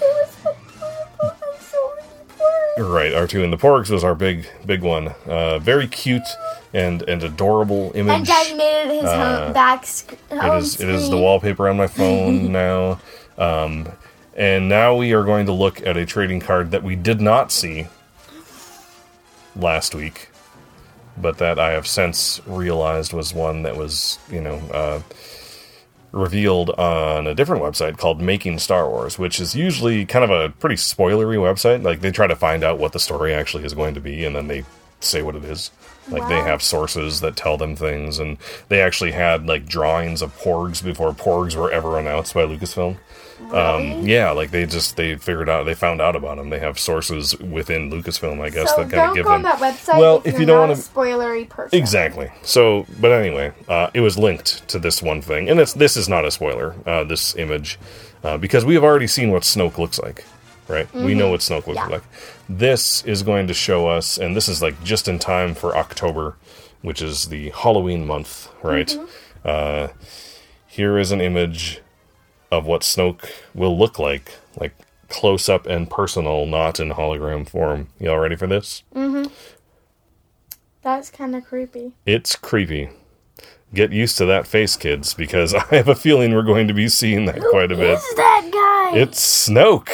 Right. 2.79 3.13
R2 3.13 3.43
and 3.45 3.53
the 3.53 3.57
Porgs 3.57 3.91
was 3.91 4.05
our 4.05 4.15
big, 4.15 4.47
big 4.65 4.83
one. 4.83 5.09
Uh, 5.27 5.59
very 5.59 5.87
cute 5.89 6.23
and 6.73 7.03
and 7.03 7.23
adorable 7.23 7.93
image. 7.95 8.15
And 8.15 8.27
Daddy 8.27 8.55
made 8.55 8.83
it 8.91 8.95
his 9.01 9.05
Uh, 9.05 9.45
home 9.45 9.53
back. 9.53 9.85
Sc- 9.87 10.13
It 10.31 10.55
is 10.59 10.81
it 10.81 10.89
is 10.89 11.11
the 11.11 11.17
wallpaper 11.19 11.69
on 11.69 11.77
my 11.77 11.87
phone 11.87 12.53
now. 12.53 13.01
Um, 13.37 13.89
and 14.37 14.69
now 14.69 14.95
we 14.95 15.13
are 15.15 15.25
going 15.25 15.47
to 15.47 15.53
look 15.53 15.85
at 15.87 15.97
a 15.97 16.07
trading 16.07 16.41
card 16.41 16.71
that 16.71 16.83
we 16.85 16.95
did 16.95 17.21
not 17.21 17.51
see 17.51 17.87
last 19.57 19.95
week, 19.95 20.31
but 21.17 21.39
that 21.39 21.59
I 21.59 21.73
have 21.73 21.87
since 21.87 22.41
realized 22.47 23.13
was 23.13 23.35
one 23.35 23.63
that 23.63 23.77
was, 23.77 24.19
you 24.31 24.41
know, 24.41 24.57
uh, 24.73 25.01
revealed 26.13 26.71
on 26.71 27.27
a 27.27 27.35
different 27.35 27.63
website 27.63 27.99
called 27.99 28.21
Making 28.21 28.59
Star 28.59 28.89
Wars, 28.89 29.19
which 29.19 29.41
is 29.41 29.55
usually 29.55 30.07
kind 30.07 30.25
of 30.25 30.31
a 30.31 30.51
pretty 30.51 30.77
spoilery 30.77 31.37
website. 31.37 31.83
Like 31.83 32.01
they 32.01 32.11
try 32.11 32.27
to 32.27 32.37
find 32.37 32.65
out 32.65 32.79
what 32.79 32.93
the 32.93 32.99
story 32.99 33.35
actually 33.35 33.65
is 33.65 33.75
going 33.75 33.95
to 33.95 34.01
be, 34.01 34.25
and 34.25 34.35
then 34.35 34.49
they 34.49 34.65
say 35.01 35.23
what 35.23 35.37
it 35.37 35.45
is. 35.45 35.71
Like 36.09 36.27
they 36.29 36.41
have 36.41 36.63
sources 36.63 37.21
that 37.21 37.37
tell 37.37 37.59
them 37.59 37.77
things, 37.77 38.19
and 38.19 38.39
they 38.69 38.81
actually 38.81 39.13
had 39.13 39.47
like 39.47 39.67
drawings 39.67 40.23
of 40.23 40.37
Porgs 40.39 40.83
before 40.83 41.13
Porgs 41.13 41.55
were 41.55 41.71
ever 41.71 41.99
announced 41.99 42.33
by 42.33 42.43
Lucasfilm. 42.43 42.97
Um, 43.53 44.07
yeah, 44.07 44.31
like 44.33 44.51
they 44.51 44.67
just 44.67 44.97
they 44.97 45.17
figured 45.17 45.49
out 45.49 45.65
they 45.65 45.75
found 45.75 46.01
out 46.01 46.17
about 46.17 46.37
them. 46.37 46.51
They 46.51 46.59
have 46.59 46.79
sources 46.79 47.39
within 47.39 47.91
Lucasfilm, 47.91 48.41
I 48.41 48.51
guess, 48.51 48.75
So 48.75 48.83
that 48.85 48.91
kind 48.95 49.11
of 49.11 49.17
give 49.17 49.25
go 49.27 49.33
on 49.33 49.43
that 49.43 49.59
website 49.59 49.99
Well, 49.99 50.19
if, 50.25 50.35
if 50.35 50.41
you 50.41 50.47
don't 50.47 50.59
wanna- 50.61 50.73
a 50.73 50.77
spoilery 50.77 51.49
person. 51.49 51.79
Exactly. 51.79 52.31
So, 52.43 52.85
but 53.01 53.13
anyway, 53.13 53.53
uh, 53.69 53.91
it 53.95 54.01
was 54.01 54.19
linked 54.19 54.67
to 54.69 54.79
this 54.79 55.03
one 55.03 55.23
thing, 55.23 55.49
and 55.49 55.59
it's 55.61 55.73
this 55.73 55.97
is 55.97 56.09
not 56.09 56.25
a 56.25 56.31
spoiler. 56.31 56.75
Uh, 56.85 57.05
this 57.05 57.37
image, 57.37 57.79
uh, 58.25 58.37
because 58.39 58.65
we 58.65 58.75
have 58.75 58.85
already 58.85 59.07
seen 59.07 59.31
what 59.31 59.43
Snoke 59.45 59.79
looks 59.79 59.99
like, 59.99 60.25
right? 60.67 60.93
We 60.95 61.15
know 61.15 61.31
what 61.31 61.41
Snoke 61.41 61.67
looks 61.67 61.77
Yeah. 61.79 61.87
like. 61.87 62.03
This 62.49 63.03
is 63.05 63.23
going 63.23 63.47
to 63.47 63.55
show 63.55 63.89
us, 63.89 64.19
and 64.19 64.37
this 64.37 64.49
is 64.49 64.61
like 64.61 64.83
just 64.85 65.09
in 65.09 65.19
time 65.19 65.55
for 65.55 65.77
October, 65.77 66.37
which 66.83 67.01
is 67.01 67.27
the 67.29 67.51
Halloween 67.51 68.07
month, 68.07 68.49
right? 68.63 68.95
Uh, 69.45 69.89
here 70.67 70.99
is 70.99 71.13
an 71.13 71.21
image 71.21 71.81
of 72.51 72.67
what 72.67 72.83
Snoke 72.83 73.29
will 73.55 73.77
look 73.79 73.99
like, 73.99 74.33
like 74.59 74.75
close 75.09 75.49
up 75.49 75.67
and 75.67 75.91
personal, 75.91 76.47
not 76.47 76.81
in 76.81 76.91
hologram 76.91 77.49
form. 77.49 77.89
Y'all 77.99 78.19
ready 78.19 78.37
for 78.37 78.47
this? 78.47 78.83
That's 80.83 81.11
kind 81.11 81.35
of 81.37 81.45
creepy. 81.45 81.93
It's 82.07 82.37
creepy. 82.37 82.91
Get 83.75 83.93
used 83.93 84.17
to 84.19 84.25
that 84.27 84.47
face, 84.47 84.77
kids, 84.77 85.13
because 85.13 85.53
I 85.55 85.65
have 85.77 85.89
a 85.89 85.95
feeling 85.95 86.35
we're 86.35 86.43
going 86.43 86.69
to 86.69 86.75
be 86.75 86.89
seeing 86.89 87.27
that 87.27 87.41
quite 87.51 87.71
a 87.73 87.77
bit. 87.77 87.99
Who's 87.99 88.15
that 88.17 88.49
guy 88.93 88.99
It's 88.99 89.49
Snoke. 89.49 89.91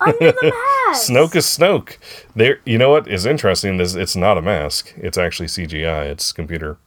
under 0.00 0.32
the 0.32 0.34
mask? 0.86 1.10
Snoke 1.10 1.36
is 1.36 1.44
Snoke. 1.44 1.98
There, 2.34 2.60
you 2.64 2.78
know 2.78 2.90
what 2.90 3.06
is 3.08 3.26
interesting 3.26 3.78
is 3.80 3.94
it's 3.96 4.16
not 4.16 4.38
a 4.38 4.42
mask. 4.42 4.94
It's 4.96 5.18
actually 5.18 5.48
CGI. 5.48 6.06
It's 6.06 6.32
computer. 6.32 6.78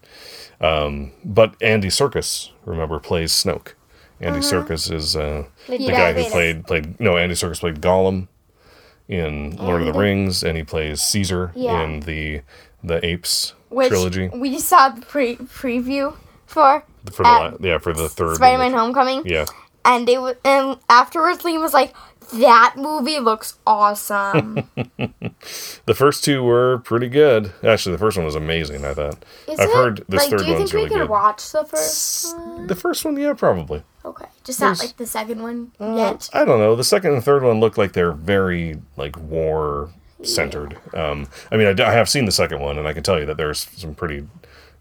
Um, 0.60 1.12
but 1.24 1.56
Andy 1.62 1.90
Serkis, 1.90 2.50
remember, 2.66 3.00
plays 3.00 3.32
Snoke. 3.32 3.74
Andy 4.22 4.40
Serkis 4.40 4.92
is 4.94 5.16
uh, 5.16 5.46
the 5.68 5.78
Yeah, 5.82 6.14
guy 6.14 6.24
who 6.24 6.30
played 6.30 6.66
played 6.68 7.00
no 7.00 7.18
Andy 7.18 7.36
Serkis 7.36 7.60
played 7.60 7.82
Gollum 7.82 8.28
in 9.08 9.56
Lord 9.58 9.82
of 9.82 9.94
the 9.94 10.00
Rings, 10.00 10.44
and 10.44 10.56
he 10.58 10.64
plays 10.64 11.02
Caesar 11.02 11.52
Yeah. 11.56 11.82
in 11.82 12.02
the 12.02 12.42
the 12.84 13.04
Apes 13.06 13.54
Which 13.70 13.90
trilogy 13.90 14.30
we 14.30 14.58
saw 14.60 14.90
the 14.90 15.02
pre- 15.02 15.38
preview 15.38 16.16
for 16.46 16.84
for 17.12 17.24
the 17.24 17.30
la- 17.30 17.54
yeah 17.60 17.78
for 17.78 17.94
the 17.94 18.10
third 18.10 18.36
Spider-Man: 18.38 18.74
Homecoming, 18.74 19.24
yeah 19.26 19.46
and 19.86 20.08
they 20.08 20.16
w- 20.16 20.36
and 20.46 20.78
afterwards 20.90 21.40
Liam 21.44 21.62
was 21.62 21.74
like, 21.74 21.94
"That 22.34 22.76
movie 22.78 23.20
looks 23.20 23.58
awesome." 23.66 24.70
The 25.88 25.96
first 25.96 26.24
two 26.24 26.44
were 26.44 26.78
pretty 26.80 27.10
good. 27.10 27.52
Actually, 27.64 27.94
the 27.94 27.98
first 27.98 28.16
one 28.16 28.26
was 28.26 28.36
amazing. 28.36 28.86
I 28.86 28.94
thought. 28.94 29.26
Is 29.48 29.60
I've 29.60 29.70
it? 29.70 29.76
heard 29.76 30.06
this 30.08 30.22
like, 30.22 30.30
third 30.30 30.40
do 30.42 30.46
you 30.46 30.58
think 30.58 30.72
we 30.72 30.78
really 30.78 30.90
could 30.90 31.00
good. 31.00 31.10
watch 31.10 31.52
the 31.52 31.66
first 31.66 32.38
one? 32.38 32.68
The 32.68 32.76
first 32.76 33.04
one, 33.04 33.18
yeah, 33.18 33.34
probably. 33.34 33.84
Okay, 34.04 34.26
just 34.44 34.60
not 34.60 34.68
There's- 34.78 34.80
like 34.84 34.98
the 34.98 35.06
second 35.06 35.42
one 35.44 35.72
Uh, 35.80 35.94
yet. 35.96 36.30
I 36.34 36.44
don't 36.46 36.60
know. 36.60 36.76
The 36.76 36.84
second 36.84 37.14
and 37.14 37.24
third 37.24 37.44
one 37.44 37.60
look 37.60 37.78
like 37.78 37.94
they're 37.94 38.12
very 38.14 38.80
like 38.98 39.16
war 39.18 39.90
centered. 40.24 40.78
Um, 40.94 41.28
I 41.52 41.58
mean, 41.58 41.80
I 41.80 41.92
have 41.92 42.10
seen 42.10 42.26
the 42.26 42.32
second 42.32 42.60
one, 42.62 42.78
and 42.78 42.88
I 42.88 42.94
can 42.94 43.04
tell 43.04 43.20
you 43.20 43.26
that 43.28 43.38
there's 43.38 43.68
some 43.76 43.94
pretty 43.96 44.28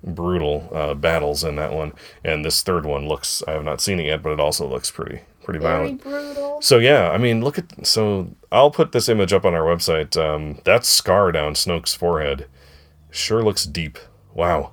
brutal 0.03 0.69
uh, 0.73 0.95
battles 0.95 1.45
in 1.45 1.57
that 1.57 1.73
one. 1.73 1.93
And 2.25 2.45
this 2.45 2.63
third 2.63 2.87
one 2.87 3.07
looks. 3.09 3.43
I 3.47 3.53
have 3.53 3.65
not 3.65 3.81
seen 3.81 4.01
it 4.01 4.07
yet, 4.07 4.23
but 4.23 4.31
it 4.33 4.41
also 4.41 4.67
looks 4.67 4.91
pretty 4.91 5.21
pretty 5.45 5.59
Very 5.61 5.73
violent. 5.79 6.03
brutal. 6.03 6.63
So 6.63 6.79
yeah, 6.79 7.11
I 7.11 7.19
mean, 7.19 7.43
look 7.43 7.59
at 7.59 7.87
so 7.87 8.29
I'll 8.53 8.71
put 8.71 8.93
this 8.93 9.09
image 9.09 9.33
up 9.33 9.45
on 9.45 9.55
our 9.55 9.63
website. 9.63 10.17
Um, 10.17 10.61
that 10.65 10.85
scar 10.85 11.33
down 11.33 11.55
Snoke's 11.55 11.95
forehead 11.95 12.47
sure 13.11 13.43
looks 13.43 13.65
deep. 13.67 13.99
Wow. 14.35 14.73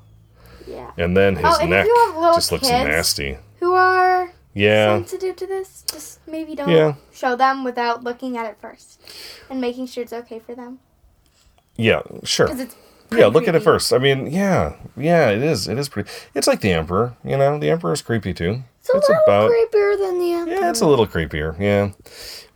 Yeah. 0.65 0.91
And 0.97 1.15
then 1.17 1.35
his 1.37 1.45
Oh, 1.45 1.57
and 1.61 1.69
neck 1.69 1.87
you 1.87 2.05
have 2.07 2.15
little 2.17 2.35
just 2.35 2.51
looks 2.51 2.69
nasty. 2.69 3.37
Who 3.59 3.73
are 3.73 4.31
Yeah. 4.57 4.95
sensitive 4.97 5.35
to 5.37 5.47
this? 5.47 5.83
Just 5.91 6.19
maybe 6.27 6.55
don't 6.55 6.69
Yeah. 6.69 6.95
show 7.13 7.35
them 7.35 7.63
without 7.63 8.03
looking 8.03 8.37
at 8.37 8.45
it 8.45 8.57
first, 8.61 8.99
and 9.49 9.61
making 9.61 9.87
sure 9.87 10.03
it's 10.03 10.13
okay 10.13 10.39
for 10.39 10.55
them. 10.55 10.79
Yeah, 11.75 12.01
sure. 12.23 12.47
Because 12.47 12.61
it's 12.61 12.75
Yeah, 13.11 13.27
look 13.27 13.47
at 13.47 13.55
it 13.55 13.61
first. 13.63 13.93
I 13.93 13.99
mean, 13.99 14.27
yeah, 14.27 14.73
yeah, 14.97 15.29
it 15.29 15.41
is. 15.41 15.67
It 15.69 15.77
is 15.77 15.87
pretty. 15.87 16.09
It's 16.35 16.45
like 16.47 16.59
the 16.59 16.73
Emperor. 16.73 17.15
You 17.23 17.37
know, 17.37 17.57
the 17.57 17.69
Emperor's 17.69 18.01
creepy 18.01 18.33
too. 18.33 18.63
It's 18.81 18.89
a 18.89 18.97
little 18.97 19.49
creepier 19.49 19.97
than 19.97 20.19
the 20.19 20.31
emperor. 20.33 20.53
Yeah, 20.55 20.69
it's 20.69 20.81
a 20.81 20.87
little 20.87 21.07
creepier. 21.07 21.57
Yeah. 21.59 21.91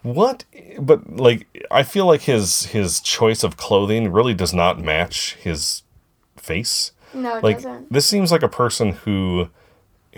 What? 0.01 0.43
But 0.79 1.17
like, 1.17 1.45
I 1.69 1.83
feel 1.83 2.05
like 2.05 2.21
his 2.21 2.65
his 2.67 2.99
choice 2.99 3.43
of 3.43 3.55
clothing 3.57 4.11
really 4.11 4.33
does 4.33 4.53
not 4.53 4.79
match 4.79 5.35
his 5.35 5.83
face. 6.37 6.91
No, 7.13 7.37
it 7.37 7.43
Like, 7.43 7.57
doesn't. 7.57 7.91
this 7.91 8.05
seems 8.05 8.31
like 8.31 8.43
a 8.43 8.47
person 8.49 8.93
who, 9.03 9.49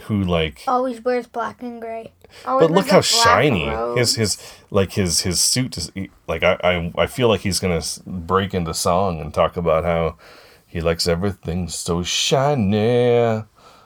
who 0.02 0.24
like. 0.24 0.64
Always 0.68 1.04
wears 1.04 1.28
black 1.28 1.62
and 1.62 1.82
gray. 1.82 2.12
Always 2.46 2.68
But 2.68 2.74
look 2.74 2.90
how 2.90 3.02
shiny 3.02 3.66
his 3.98 4.16
his 4.16 4.38
like 4.72 4.94
his 4.94 5.22
his 5.22 5.40
suit 5.40 5.78
is. 5.78 5.92
Like 6.28 6.44
I 6.44 6.58
I, 6.64 7.04
I 7.04 7.08
feel 7.08 7.28
like 7.28 7.42
he's 7.42 7.60
gonna 7.60 7.82
break 8.06 8.54
into 8.54 8.74
song 8.74 9.22
and 9.22 9.34
talk 9.34 9.56
about 9.58 9.84
how 9.84 10.18
he 10.66 10.82
likes 10.82 11.08
everything 11.08 11.68
so 11.68 12.02
shiny, 12.02 13.44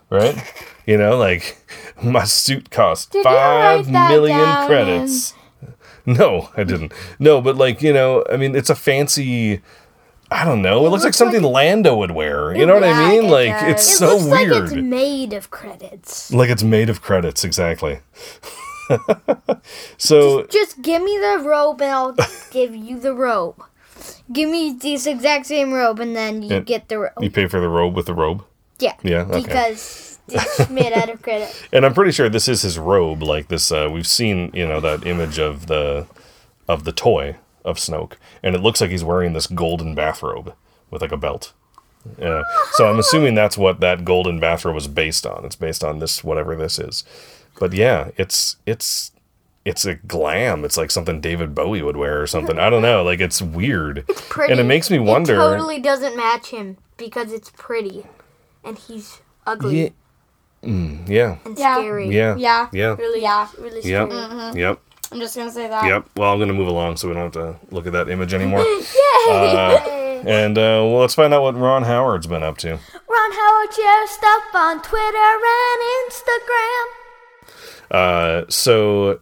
right? 0.10 0.54
you 0.86 0.98
know, 0.98 1.18
like 1.18 1.58
my 2.04 2.24
suit 2.24 2.72
cost 2.72 3.12
Did 3.12 3.24
five 3.24 3.90
million 3.90 4.68
credits. 4.68 5.34
No, 6.10 6.50
I 6.56 6.64
didn't. 6.64 6.94
No, 7.20 7.42
but 7.42 7.58
like 7.58 7.82
you 7.82 7.92
know, 7.92 8.24
I 8.32 8.38
mean, 8.38 8.56
it's 8.56 8.70
a 8.70 8.76
fancy. 8.76 9.62
I 10.30 10.44
don't 10.44 10.62
know. 10.62 10.86
It, 10.86 10.90
looks, 10.90 11.02
like 11.04 11.08
looks 11.10 11.18
something 11.18 11.42
Lando 11.42 11.96
would 11.98 12.12
wear. 12.12 12.56
You 12.56 12.66
know 12.66 12.74
what 12.76 12.84
I 12.84 13.10
mean? 13.10 13.26
it 13.26 13.30
Like 13.30 13.50
does. 13.52 13.70
it's 13.72 13.88
It 13.94 13.98
so 13.98 14.18
looks 14.18 14.26
weird. 14.26 14.52
like 14.52 14.64
it's 14.64 14.74
made 14.74 15.34
of 15.34 15.50
credits. 15.50 16.34
like 16.34 16.50
it's 16.50 16.64
made 16.64 16.90
of 16.90 17.02
credits, 17.02 17.44
exactly. 17.44 18.00
so 19.98 20.44
Just 20.48 20.82
give 20.82 21.02
me 21.02 21.18
the 21.18 21.44
robe 21.46 21.82
and 21.82 21.92
I'll 21.92 22.16
give 22.52 22.76
you 22.76 23.00
the 23.00 23.14
robe. 23.14 23.62
Give 24.32 24.50
me 24.50 24.74
this 24.74 25.06
exact 25.08 25.46
same 25.48 25.74
robe 25.74 26.00
and 26.00 26.16
then 26.16 26.42
you 26.44 26.60
get 26.62 26.90
the 26.90 27.00
robe. 27.00 27.14
you 27.22 27.32
pay 27.32 27.48
for 27.48 27.60
the 27.60 27.70
robe 27.70 27.96
with 27.96 28.06
the 28.06 28.14
robe. 28.14 28.44
yeah. 28.80 28.94
Yeah, 29.04 29.22
okay. 29.22 29.42
Because 29.42 30.20
it's 30.28 30.70
made 30.70 30.94
out 30.94 31.10
of 31.10 31.22
credit. 31.22 31.50
And 31.72 31.86
I'm 31.86 31.94
pretty 31.94 32.12
sure 32.12 32.30
this 32.30 32.48
is 32.48 32.62
his 32.62 32.78
robe. 32.78 33.24
Like 33.24 33.48
this, 33.48 33.72
uh, 33.72 33.90
we've 33.92 34.08
seen 34.08 34.52
you 34.54 34.68
know 34.68 34.80
that 34.82 35.06
image 35.08 35.40
of 35.40 35.68
the 35.68 36.06
of 36.68 36.84
the 36.84 36.92
toy 36.92 37.38
of 37.68 37.78
Snoke, 37.78 38.14
and 38.42 38.56
it 38.56 38.62
looks 38.62 38.82
like 38.82 38.90
he's 38.90 39.04
wearing 39.04 39.34
this 39.34 39.46
golden 39.48 39.94
bathrobe 39.94 40.56
with 40.90 41.02
like 41.02 41.12
a 41.12 41.18
belt. 41.18 41.54
Yeah. 42.18 42.44
So 42.74 42.90
I'm 42.90 43.00
assuming 43.00 43.36
that's 43.36 43.58
what 43.58 43.82
that 43.82 44.06
golden 44.06 44.40
bathrobe 44.40 44.76
was 44.76 44.88
based 44.88 45.26
on. 45.28 45.44
It's 45.46 45.58
based 45.58 45.84
on 45.84 46.00
this 46.00 46.24
whatever 46.24 46.56
this 46.56 46.80
is. 46.80 47.04
But 47.60 47.74
yeah, 47.74 48.12
it's 48.18 48.56
it's 48.66 49.12
it's 49.66 49.86
a 49.86 49.96
glam. 49.96 50.64
It's 50.64 50.78
like 50.78 50.92
something 50.92 51.20
David 51.20 51.54
Bowie 51.54 51.82
would 51.82 51.98
wear 51.98 52.22
or 52.22 52.28
something. 52.28 52.58
I 52.58 52.70
don't 52.70 52.82
know. 52.82 53.04
Like 53.04 53.20
it's 53.20 53.42
weird. 53.42 54.06
It's 54.08 54.22
pretty. 54.30 54.52
And 54.54 54.62
it 54.62 54.64
makes 54.64 54.90
me 54.90 55.00
wonder. 55.00 55.34
It 55.36 55.38
totally 55.38 55.80
doesn't 55.82 56.16
match 56.16 56.48
him 56.52 56.78
because 56.96 57.34
it's 57.34 57.52
pretty, 57.58 58.06
and 58.64 58.78
he's 58.78 59.20
ugly. 59.46 59.84
Yeah. 59.84 59.90
Mm, 60.64 61.08
yeah. 61.10 61.38
and 61.46 61.58
Yeah. 61.58 61.76
scary. 61.76 62.10
Yeah. 62.10 62.36
Yeah. 62.38 62.70
Yeah. 62.72 62.96
Really, 62.98 63.22
Yeah. 63.22 63.48
really 63.58 63.82
mm-hmm. 63.82 63.90
Yep. 63.90 64.10
scary. 64.10 64.62
Yep. 64.62 64.80
I'm 65.12 65.20
just 65.20 65.36
gonna 65.36 65.52
say 65.52 65.68
that. 65.68 65.86
Yep. 65.86 66.10
Well, 66.18 66.32
I'm 66.34 66.38
going 66.38 66.50
to 66.50 66.54
move 66.54 66.68
along 66.68 66.98
so 66.98 67.08
we 67.08 67.14
don't 67.14 67.24
have 67.24 67.32
to 67.34 67.56
look 67.74 67.88
at 67.88 67.94
that 67.94 68.10
image 68.10 68.34
anymore. 68.34 68.66
Uh, 69.30 70.22
and 70.26 70.58
uh, 70.58 70.80
well, 70.86 71.00
let's 71.00 71.14
find 71.16 71.34
out 71.34 71.42
what 71.44 71.56
Ron 71.58 71.84
Howard's 71.84 72.28
been 72.28 72.44
up 72.44 72.58
to. 72.60 72.70
Ron 72.72 73.32
Howard 73.34 73.74
shares 73.74 74.10
stuff 74.12 74.44
on 74.54 74.82
Twitter 74.82 75.18
and 75.18 76.10
Instagram. 76.10 76.86
Uh, 77.92 78.46
so, 78.48 79.20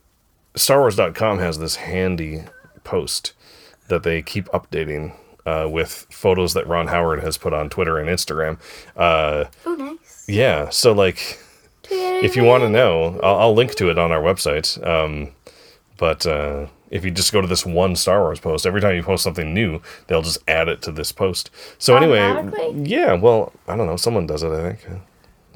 StarWars.com 0.54 1.40
has 1.40 1.58
this 1.58 1.78
handy 1.78 2.44
post 2.84 3.34
that 3.88 4.04
they 4.04 4.22
keep 4.22 4.46
updating 4.50 5.16
uh, 5.48 5.68
with 5.70 6.06
photos 6.12 6.54
that 6.54 6.68
Ron 6.68 6.88
Howard 6.88 7.22
has 7.24 7.38
put 7.38 7.54
on 7.54 7.70
Twitter 7.70 7.98
and 7.98 8.08
Instagram. 8.10 8.60
Uh, 8.96 9.46
Oh, 9.66 9.74
nice. 9.76 10.26
yeah. 10.28 10.70
So, 10.70 10.92
like, 10.92 11.40
if 11.90 12.36
you 12.36 12.44
want 12.44 12.62
to 12.64 12.70
know, 12.70 13.20
I'll, 13.24 13.38
I'll 13.38 13.54
link 13.56 13.74
to 13.76 13.90
it 13.90 13.98
on 13.98 14.12
our 14.12 14.22
website. 14.22 14.86
Um, 14.86 15.32
but 15.98 16.26
uh, 16.26 16.68
if 16.90 17.04
you 17.06 17.12
just 17.12 17.32
go 17.32 17.42
to 17.42 17.48
this 17.48 17.66
one 17.66 17.96
Star 17.96 18.22
Wars 18.22 18.40
post, 18.40 18.66
every 18.66 18.82
time 18.82 18.96
you 18.96 19.04
post 19.04 19.24
something 19.24 19.54
new, 19.54 19.82
they'll 20.08 20.22
just 20.22 20.40
add 20.48 20.68
it 20.70 20.82
to 20.84 20.92
this 20.92 21.12
post. 21.12 21.50
So 21.78 21.96
anyway, 21.96 22.74
yeah. 22.84 23.14
Well, 23.14 23.54
I 23.68 23.76
don't 23.76 23.88
know. 23.88 23.98
Someone 23.98 24.28
does 24.28 24.44
it. 24.44 24.52
I 24.52 24.74
think. 24.74 25.02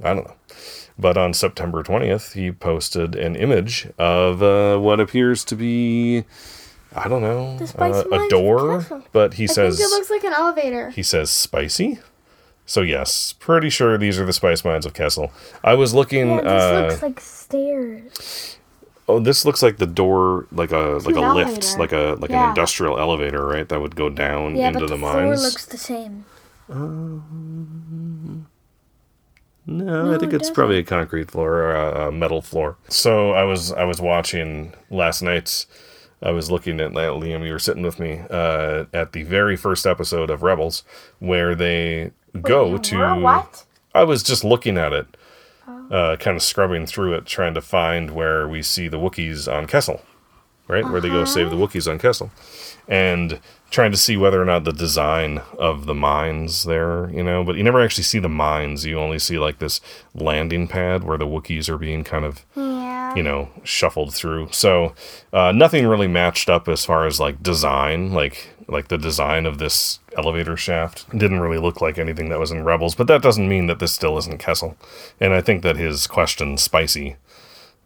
I 0.04 0.14
don't 0.14 0.28
know. 0.28 0.36
But 0.98 1.18
on 1.18 1.34
September 1.34 1.84
twentieth, 1.84 2.34
he 2.34 2.52
posted 2.52 3.16
an 3.16 3.36
image 3.36 3.88
of 3.98 4.44
uh, 4.44 4.78
what 4.80 5.00
appears 5.00 5.46
to 5.46 5.56
be, 5.56 6.26
I 6.94 7.08
don't 7.08 7.22
know, 7.22 7.58
uh, 7.78 8.04
a 8.12 8.30
door. 8.30 8.82
Castle. 8.82 9.04
But 9.12 9.36
he 9.36 9.44
I 9.44 9.48
says 9.48 9.80
it 9.80 9.90
looks 9.90 10.10
like 10.10 10.24
an 10.24 10.34
elevator. 10.34 10.90
he 10.90 11.04
says 11.04 11.30
spicy. 11.30 12.00
So 12.66 12.82
yes, 12.82 13.34
pretty 13.34 13.70
sure 13.70 13.98
these 13.98 14.20
are 14.20 14.26
the 14.26 14.34
spice 14.34 14.64
mines 14.64 14.86
of 14.86 14.94
Kessel. 14.94 15.32
I 15.64 15.74
was 15.74 15.94
looking. 15.94 16.30
Yeah, 16.30 16.42
this 16.42 16.64
uh, 16.64 16.88
looks 16.88 17.02
like 17.02 17.20
stairs. 17.20 18.58
Oh, 19.10 19.20
this 19.20 19.44
looks 19.44 19.64
like 19.64 19.78
the 19.78 19.88
door, 19.88 20.46
like 20.52 20.72
a 20.72 21.00
like 21.04 21.16
a 21.16 21.20
an 21.24 21.36
lift, 21.36 21.50
elevator. 21.76 21.80
like 21.80 21.92
a 21.92 22.16
like 22.22 22.30
an 22.30 22.50
industrial 22.50 23.00
elevator, 23.00 23.44
right? 23.46 23.68
That 23.68 23.82
would 23.82 23.96
go 23.96 24.08
down 24.10 24.56
Yeah, 24.56 24.68
into 24.68 24.80
but 24.82 24.86
the, 24.88 24.94
the, 24.94 25.00
floor 25.00 25.26
mines. 25.26 25.42
looks 25.44 25.66
the 25.66 25.78
same. 25.78 26.26
no, 29.66 30.14
I 30.14 30.18
think 30.20 30.34
it's 30.34 30.50
probably 30.50 30.78
a 30.78 30.84
concrete 30.84 31.32
floor 31.32 31.54
or 31.54 31.76
a, 31.76 32.08
a 32.08 32.12
metal 32.12 32.42
floor. 32.42 32.78
So 32.88 33.32
I 33.32 33.44
was 33.44 33.72
I 33.72 33.84
was 33.84 34.00
watching 34.00 34.74
last 34.90 35.22
night's. 35.22 35.66
I 36.22 36.32
was 36.32 36.52
looking 36.52 36.80
at 36.82 36.92
Liam. 36.92 37.46
You 37.46 37.54
were 37.54 37.60
sitting 37.60 37.82
with 37.84 37.98
me 38.00 38.22
uh, 38.30 38.86
at 38.94 39.14
the 39.14 39.24
very 39.24 39.56
first 39.56 39.88
episode 39.88 40.30
of 40.30 40.44
Rebels, 40.44 40.84
where 41.20 41.56
they 41.56 42.12
go 42.42 42.78
to. 42.78 43.16
What? 43.22 43.66
I 43.96 44.04
was 44.04 44.22
just 44.22 44.44
looking 44.44 44.78
at 44.78 44.94
it, 44.94 45.08
uh, 45.90 46.16
kind 46.18 46.36
of 46.38 46.44
scrubbing 46.44 46.86
through 46.86 47.14
it, 47.16 47.26
trying 47.26 47.54
to 47.54 47.62
find 47.62 48.12
where 48.12 48.48
we 48.48 48.62
see 48.62 48.88
the 48.88 49.00
Wookiees 49.00 49.52
on 49.52 49.68
Kessel, 49.68 50.02
right? 50.68 50.86
Where 50.86 51.02
they 51.02 51.10
go 51.10 51.26
save 51.26 51.50
the 51.50 51.56
Wookiees 51.56 51.90
on 51.90 51.98
Kessel. 52.00 52.32
And 52.88 53.40
trying 53.70 53.92
to 53.92 53.98
see 53.98 54.18
whether 54.18 54.42
or 54.42 54.46
not 54.46 54.64
the 54.64 54.72
design 54.74 55.42
of 55.60 55.86
the 55.86 55.94
mines 55.94 56.64
there, 56.64 57.08
you 57.12 57.22
know, 57.22 57.44
but 57.44 57.56
you 57.56 57.64
never 57.64 57.80
actually 57.84 58.04
see 58.04 58.18
the 58.18 58.28
mines. 58.30 58.84
You 58.84 59.00
only 59.00 59.20
see 59.20 59.38
like 59.38 59.60
this 59.60 59.80
landing 60.16 60.68
pad 60.68 61.04
where 61.04 61.18
the 61.20 61.28
Wookiees 61.28 61.70
are 61.70 61.78
being 61.78 62.04
kind 62.04 62.26
of 62.26 62.46
Yeah. 62.56 63.14
you 63.16 63.22
know, 63.22 63.50
shuffled 63.64 64.14
through. 64.16 64.50
So 64.52 64.96
uh, 65.32 65.52
nothing 65.52 65.86
really 65.88 66.08
matched 66.08 66.50
up 66.50 66.68
as 66.68 66.84
far 66.84 67.06
as 67.06 67.20
like 67.20 67.44
design, 67.44 68.12
like 68.12 68.50
like 68.72 68.88
the 68.88 68.98
design 68.98 69.46
of 69.46 69.58
this 69.58 70.00
elevator 70.18 70.56
shaft 70.56 71.10
didn't 71.18 71.40
really 71.40 71.58
look 71.58 71.82
like 71.82 71.98
anything 71.98 72.30
that 72.30 72.40
was 72.40 72.52
in 72.52 72.64
Rebels. 72.64 72.96
But 72.96 73.08
that 73.08 73.22
doesn't 73.22 73.50
mean 73.50 73.68
that 73.68 73.80
this 73.80 73.94
still 73.94 74.18
isn't 74.18 74.40
Kessel. 74.40 74.78
And 75.20 75.34
I 75.34 75.42
think 75.42 75.64
that 75.64 75.78
his 75.78 76.08
question, 76.08 76.58
spicy, 76.58 77.16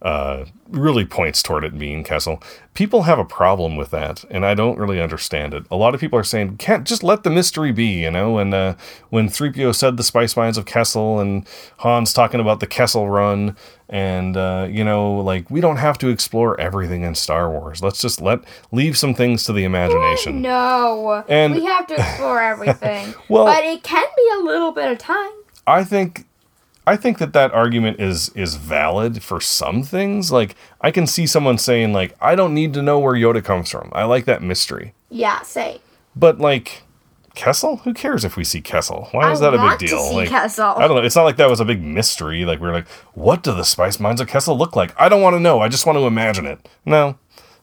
uh, 0.04 0.44
really 0.68 1.06
points 1.06 1.42
toward 1.42 1.64
it 1.64 1.78
being 1.80 2.04
Kessel. 2.04 2.44
People 2.74 3.04
have 3.04 3.20
a 3.20 3.24
problem 3.26 3.78
with 3.78 3.90
that, 3.92 4.26
and 4.30 4.46
I 4.46 4.54
don't 4.54 4.78
really 4.78 5.00
understand 5.00 5.54
it. 5.54 5.64
A 5.72 5.78
lot 5.78 5.96
of 5.96 6.02
people 6.02 6.20
are 6.20 6.24
saying, 6.26 6.58
"Can't 6.58 6.86
just 6.86 7.04
let 7.04 7.24
the 7.24 7.30
mystery 7.30 7.72
be," 7.72 8.02
you 8.04 8.12
know. 8.12 8.38
And 8.38 8.54
uh, 8.54 8.76
when 9.10 9.30
3PO 9.30 9.74
said 9.74 9.96
the 9.96 10.04
spice 10.04 10.36
mines 10.36 10.58
of 10.58 10.66
Kessel, 10.66 11.20
and 11.22 11.48
Han's 11.78 12.12
talking 12.12 12.42
about 12.42 12.60
the 12.60 12.68
Kessel 12.68 13.10
Run, 13.10 13.56
and 13.88 14.36
uh, 14.36 14.68
you 14.70 14.84
know, 14.84 15.14
like 15.14 15.50
we 15.50 15.62
don't 15.62 15.78
have 15.78 15.98
to 16.00 16.10
explore 16.10 16.60
everything 16.60 17.04
in 17.04 17.16
Star 17.16 17.50
Wars. 17.50 17.82
Let's 17.82 18.02
just 18.02 18.20
let 18.20 18.40
leave 18.74 18.98
some 18.98 19.14
things 19.14 19.46
to 19.46 19.54
the 19.54 19.64
imagination. 19.64 20.42
No. 20.42 21.24
And- 21.30 21.54
we 21.54 21.64
have 21.66 21.88
to 21.88 21.96
explore 21.96 22.42
everything. 22.42 23.14
Well- 23.30 23.46
but 23.46 23.64
it 23.64 23.84
can 23.84 24.06
be 24.18 24.30
a 24.38 24.44
little 24.44 24.72
bit 24.74 24.92
of 24.92 24.98
time. 24.98 25.32
I 25.66 25.84
think 25.86 26.26
I 26.86 26.98
think 26.98 27.18
that 27.20 27.34
that 27.34 27.54
argument 27.54 28.00
is 28.00 28.30
is 28.30 28.56
valid 28.56 29.24
for 29.24 29.40
some 29.40 29.84
things. 29.84 30.32
Like 30.32 30.56
I 30.82 30.92
can 30.92 31.08
see 31.08 31.26
someone 31.26 31.58
saying 31.58 31.94
like 31.94 32.16
I 32.22 32.36
don't 32.36 32.54
need 32.54 32.74
to 32.74 32.82
know 32.82 33.00
where 33.00 33.14
Yoda 33.14 33.44
comes 33.44 33.70
from. 33.72 33.90
I 33.94 34.04
like 34.04 34.26
that 34.26 34.42
mystery. 34.42 34.94
Yeah, 35.10 35.42
say. 35.44 35.82
But 36.16 36.40
like 36.40 36.84
Kessel, 37.36 37.78
who 37.78 37.94
cares 37.94 38.24
if 38.24 38.38
we 38.38 38.44
see 38.44 38.62
Kessel? 38.62 39.08
Why 39.12 39.32
is 39.32 39.42
I 39.42 39.50
that 39.52 39.60
a 39.60 39.70
big 39.70 39.90
deal? 39.90 40.04
see 40.04 40.16
like 40.16 40.30
Kessel. 40.30 40.74
I 40.78 40.88
don't 40.88 40.98
know. 40.98 41.04
It's 41.04 41.16
not 41.16 41.24
like 41.24 41.38
that 41.38 41.50
was 41.50 41.60
a 41.60 41.66
big 41.66 41.82
mystery. 41.82 42.46
Like 42.46 42.60
we 42.60 42.68
are 42.68 42.74
like, 42.74 42.88
what 43.14 43.44
do 43.44 43.54
the 43.54 43.64
spice 43.64 44.00
mines 44.00 44.22
of 44.22 44.28
Kessel 44.28 44.58
look 44.58 44.76
like? 44.76 44.94
I 45.00 45.10
don't 45.10 45.22
want 45.22 45.36
to 45.36 45.40
know. 45.40 45.60
I 45.60 45.68
just 45.68 45.86
want 45.86 45.98
to 45.98 46.06
imagine 46.06 46.46
it. 46.46 46.68
No. 46.86 47.18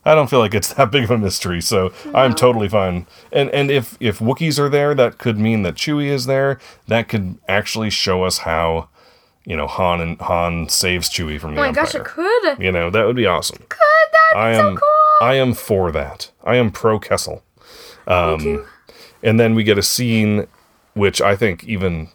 I 0.04 0.14
don't 0.14 0.30
feel 0.30 0.38
like 0.38 0.54
it's 0.54 0.72
that 0.74 0.90
big 0.90 1.04
of 1.04 1.11
a 1.11 1.18
mystery, 1.18 1.61
so 1.61 1.92
I'm 2.14 2.35
totally 2.35 2.68
fine. 2.68 3.06
And 3.33 3.50
and 3.50 3.70
if 3.70 3.96
if 4.00 4.18
Wookiees 4.18 4.59
are 4.59 4.68
there, 4.68 4.94
that 4.94 5.18
could 5.18 5.38
mean 5.38 5.62
that 5.62 5.74
Chewie 5.74 6.06
is 6.09 6.26
there. 6.26 6.59
That 6.88 7.09
could 7.09 7.38
actually 7.48 7.90
show 7.90 8.24
us 8.24 8.38
how, 8.38 8.88
you 9.51 9.57
know, 9.57 9.67
Han 9.67 10.01
and 10.01 10.21
Han 10.21 10.69
saves 10.69 11.11
Chewie 11.11 11.41
from 11.41 11.55
the 11.57 11.61
Oh 11.61 11.65
my 11.65 11.69
Empire. 11.71 11.85
gosh, 11.85 11.95
it 11.97 12.05
could. 12.05 12.59
You 12.61 12.71
know, 12.71 12.89
that 12.89 13.05
would 13.05 13.17
be 13.17 13.27
awesome. 13.27 13.59
Could 13.69 13.79
that 14.13 14.37
I 14.37 14.51
am 14.53 14.77
so 14.77 14.81
cool? 14.81 15.29
I 15.29 15.35
am 15.35 15.55
for 15.55 15.91
that. 15.91 16.31
I 16.45 16.55
am 16.55 16.71
pro 16.71 17.01
Kessel. 17.01 17.43
Um, 18.07 18.65
and 19.23 19.41
then 19.41 19.55
we 19.57 19.65
get 19.65 19.77
a 19.77 19.83
scene 19.83 20.47
which 20.95 21.21
I 21.21 21.35
think 21.37 21.65
even 21.65 22.09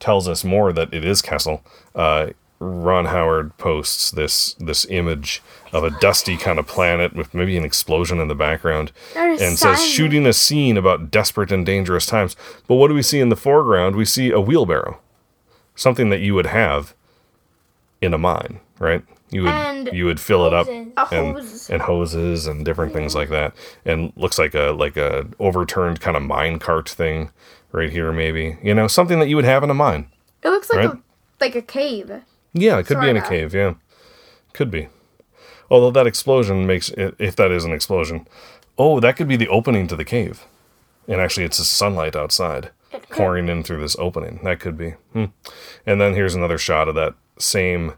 tells 0.00 0.26
us 0.28 0.44
more 0.44 0.72
that 0.72 0.92
it 0.94 1.04
is 1.04 1.20
Kessel. 1.22 1.62
Uh, 1.94 2.30
Ron 2.58 3.06
Howard 3.06 3.56
posts 3.58 4.10
this 4.12 4.54
this 4.54 4.86
image 4.88 5.42
of 5.72 5.82
a 5.84 5.90
dusty 5.90 6.36
kind 6.36 6.58
of 6.60 6.66
planet 6.66 7.12
with 7.14 7.34
maybe 7.34 7.56
an 7.56 7.64
explosion 7.64 8.18
in 8.20 8.28
the 8.28 8.34
background, 8.36 8.92
and 9.16 9.58
says 9.58 9.84
shooting 9.84 10.26
a 10.26 10.32
scene 10.32 10.76
about 10.76 11.10
desperate 11.10 11.50
and 11.52 11.66
dangerous 11.66 12.06
times. 12.06 12.36
But 12.68 12.76
what 12.76 12.88
do 12.88 12.94
we 12.94 13.02
see 13.02 13.18
in 13.20 13.30
the 13.30 13.36
foreground? 13.36 13.96
We 13.96 14.04
see 14.04 14.30
a 14.30 14.40
wheelbarrow, 14.40 15.00
something 15.74 16.10
that 16.10 16.20
you 16.20 16.34
would 16.34 16.46
have 16.46 16.94
in 18.00 18.12
a 18.14 18.18
mine, 18.18 18.60
right? 18.78 19.04
You 19.30 19.44
would 19.44 19.54
And 19.54 19.88
you 19.92 20.04
would 20.04 20.20
fill 20.20 20.46
it 20.46 20.52
up 20.52 20.66
and, 21.68 21.74
and 21.74 21.82
hoses 21.82 22.46
and 22.46 22.64
different 22.64 22.92
things 22.92 23.14
like 23.14 23.30
that, 23.30 23.54
and 23.84 24.12
looks 24.16 24.38
like 24.38 24.54
a 24.54 24.72
like 24.72 24.96
a 24.98 25.26
overturned 25.38 26.00
kind 26.00 26.16
of 26.16 26.22
mine 26.22 26.58
cart 26.58 26.88
thing 26.88 27.30
right 27.70 27.90
here, 27.90 28.12
maybe 28.12 28.58
you 28.62 28.74
know 28.74 28.86
something 28.88 29.18
that 29.20 29.28
you 29.28 29.36
would 29.36 29.46
have 29.46 29.62
in 29.64 29.70
a 29.70 29.74
mine. 29.74 30.08
It 30.42 30.50
looks 30.50 30.68
like 30.68 30.78
Right? 30.80 30.90
a 30.90 30.98
like 31.40 31.54
a 31.56 31.62
cave. 31.62 32.10
Yeah, 32.52 32.78
it 32.78 32.86
could 32.86 33.00
be 33.00 33.08
in 33.08 33.16
a 33.16 33.22
cave. 33.28 33.54
Yeah, 33.54 33.74
could 34.52 34.70
be. 34.70 34.88
Although 35.70 35.92
that 35.92 36.06
explosion 36.06 36.66
makes 36.66 36.90
i- 36.98 37.12
if 37.18 37.34
that 37.36 37.50
is 37.50 37.64
an 37.64 37.72
explosion, 37.72 38.26
oh, 38.76 39.00
that 39.00 39.16
could 39.16 39.28
be 39.28 39.36
the 39.36 39.48
opening 39.48 39.86
to 39.86 39.96
the 39.96 40.04
cave, 40.04 40.44
and 41.08 41.20
actually 41.22 41.44
it's 41.46 41.56
the 41.56 41.64
sunlight 41.64 42.14
outside 42.14 42.70
pouring 43.10 43.48
in 43.48 43.62
through 43.62 43.80
this 43.80 43.96
opening. 43.98 44.40
That 44.44 44.60
could 44.60 44.76
be. 44.76 44.90
Hmm. 45.12 45.26
And 45.86 46.00
then 46.00 46.14
here's 46.14 46.34
another 46.34 46.58
shot 46.58 46.88
of 46.88 46.94
that 46.94 47.14
same 47.38 47.94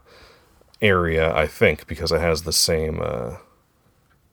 area, 0.81 1.33
I 1.35 1.47
think, 1.47 1.87
because 1.87 2.11
it 2.11 2.21
has 2.21 2.43
the 2.43 2.53
same. 2.53 2.99
Uh, 3.01 3.37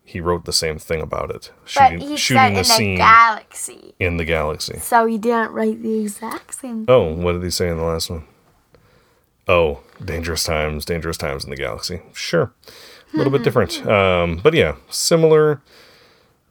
he 0.05 0.21
wrote 0.21 0.45
the 0.45 0.53
same 0.53 0.79
thing 0.79 1.01
about 1.01 1.31
it, 1.31 1.53
But 1.63 1.71
shooting, 1.71 2.01
he 2.01 2.17
shooting 2.17 2.41
said 2.43 2.55
the 2.55 2.59
in 2.59 2.65
scene 2.65 2.95
the 2.95 2.99
galaxy. 2.99 3.95
in 3.99 4.17
the 4.19 4.25
galaxy. 4.25 4.79
So 4.79 5.07
he 5.07 5.17
didn't 5.17 5.53
write 5.53 5.83
the 5.83 6.01
exact 6.01 6.55
same. 6.55 6.85
Oh, 6.89 7.15
what 7.15 7.33
did 7.33 7.43
he 7.45 7.51
say 7.51 7.69
in 7.69 7.79
the 7.79 7.85
last 7.85 8.11
one? 8.11 8.25
Oh, 9.49 9.81
dangerous 10.05 10.45
times, 10.45 10.85
dangerous 10.85 11.17
times 11.17 11.45
in 11.45 11.51
the 11.51 11.57
galaxy. 11.57 12.01
Sure, 12.13 12.53
a 13.13 13.17
little 13.17 13.33
bit 13.33 13.43
different, 13.43 13.85
um, 13.87 14.37
but 14.43 14.55
yeah, 14.55 14.77
similar, 14.91 15.61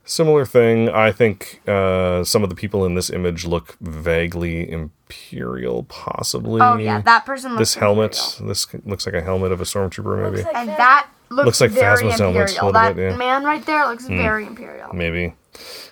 similar 0.06 0.46
thing. 0.46 0.90
I 0.90 1.12
think 1.12 1.62
uh, 1.68 2.24
some 2.24 2.44
of 2.44 2.50
the 2.50 2.56
people 2.56 2.86
in 2.86 2.96
this 2.96 3.10
image 3.10 3.46
look 3.46 3.76
vaguely 3.82 4.70
imperial, 4.70 5.84
possibly. 5.84 6.62
Oh 6.62 6.78
yeah, 6.78 7.02
that 7.02 7.26
person 7.26 7.52
looks 7.52 7.60
this 7.60 7.76
helmet. 7.76 8.18
imperial. 8.18 8.48
This 8.50 8.68
looks 8.86 9.06
like 9.06 9.16
a 9.16 9.22
helmet 9.22 9.52
of 9.52 9.62
a 9.62 9.66
stormtrooper, 9.66 10.32
maybe. 10.32 10.48
and 10.56 10.70
that 10.70 11.08
looks, 11.30 11.46
Looks 11.46 11.62
like 11.62 11.72
very 11.72 12.04
Phasma's 12.04 12.20
helmet, 12.20 12.42
imperial. 12.42 12.66
little 12.68 12.72
That 12.82 12.96
bit, 12.96 13.12
yeah. 13.12 13.18
Man 13.18 13.44
right 13.44 13.66
there 13.66 13.88
looks 13.88 14.06
very 14.08 14.46
imperial. 14.46 14.94
maybe. 14.94 15.34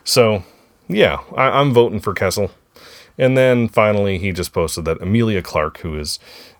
So, 0.04 0.44
yeah, 0.88 1.20
I, 1.36 1.60
I'm 1.60 1.74
voting 1.74 2.00
for 2.00 2.14
Kessel. 2.14 2.52
And 3.18 3.38
then 3.38 3.68
finally, 3.68 4.18
he 4.18 4.32
just 4.32 4.54
posted 4.54 4.86
that 4.86 5.02
Emilia 5.02 5.42
Clarke, 5.42 5.80
who 5.80 5.98
is, 6.00 6.20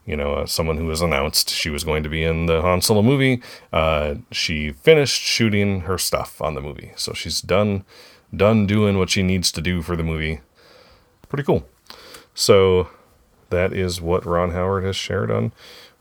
you 0.10 0.18
know, 0.18 0.34
uh, 0.34 0.46
someone 0.46 0.78
who 0.78 0.86
was 0.86 1.02
announced 1.02 1.50
she 1.50 1.70
was 1.70 1.84
going 1.84 2.02
to 2.04 2.10
be 2.10 2.24
in 2.24 2.48
the 2.48 2.62
Han 2.62 2.82
Solo 2.82 3.04
movie, 3.04 3.44
uh, 3.72 4.16
she 4.32 4.72
finished 4.72 5.22
shooting 5.22 5.82
her 5.82 5.98
stuff 5.98 6.42
on 6.42 6.56
the 6.56 6.62
movie, 6.62 6.92
so 6.96 7.14
she's 7.14 7.42
done, 7.42 7.86
done 8.36 8.66
doing 8.66 8.98
what 8.98 9.12
she 9.12 9.22
needs 9.22 9.52
to 9.52 9.62
do 9.62 9.84
for 9.84 9.96
the 9.96 10.04
movie. 10.04 10.42
Pretty 11.30 11.44
cool. 11.44 11.68
So, 12.34 12.90
that 13.52 13.72
is 13.72 14.02
what 14.02 14.26
Ron 14.26 14.52
Howard 14.52 14.84
has 14.84 14.96
shared 14.96 15.30
on 15.30 15.52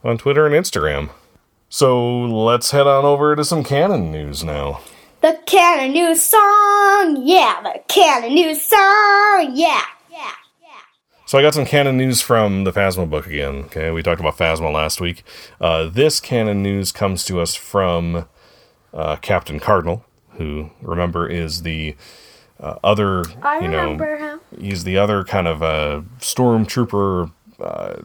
on 0.03 0.17
Twitter 0.17 0.47
and 0.47 0.55
Instagram. 0.55 1.09
So 1.69 2.21
let's 2.21 2.71
head 2.71 2.87
on 2.87 3.05
over 3.05 3.35
to 3.35 3.45
some 3.45 3.63
canon 3.63 4.11
news 4.11 4.43
now. 4.43 4.81
The 5.21 5.39
canon 5.45 5.91
news 5.91 6.23
song, 6.23 7.21
yeah. 7.23 7.61
The 7.61 7.81
canon 7.87 8.33
news 8.33 8.61
song, 8.61 9.51
yeah. 9.53 9.83
So 11.29 11.37
I 11.37 11.43
got 11.43 11.53
some 11.53 11.65
canon 11.65 11.95
news 11.95 12.23
from 12.23 12.63
the 12.63 12.73
Phasma 12.73 13.07
book 13.07 13.27
again. 13.27 13.57
Okay, 13.65 13.91
we 13.91 14.01
talked 14.01 14.19
about 14.19 14.35
Phasma 14.35 14.73
last 14.73 14.99
week. 14.99 15.23
Uh, 15.61 15.87
this 15.87 16.19
canon 16.19 16.63
news 16.63 16.91
comes 16.91 17.23
to 17.25 17.39
us 17.39 17.53
from 17.53 18.27
uh, 18.95 19.15
Captain 19.17 19.59
Cardinal, 19.59 20.03
who 20.37 20.71
remember 20.81 21.27
is 21.27 21.61
the 21.61 21.95
uh, 22.59 22.79
other, 22.83 23.25
I 23.43 23.59
you 23.59 23.67
know, 23.67 23.91
remember 23.91 24.17
him. 24.17 24.39
he's 24.59 24.85
the 24.85 24.97
other 24.97 25.23
kind 25.23 25.47
of 25.47 25.61
uh, 25.61 26.01
stormtrooper 26.17 27.31
uh, 27.59 27.97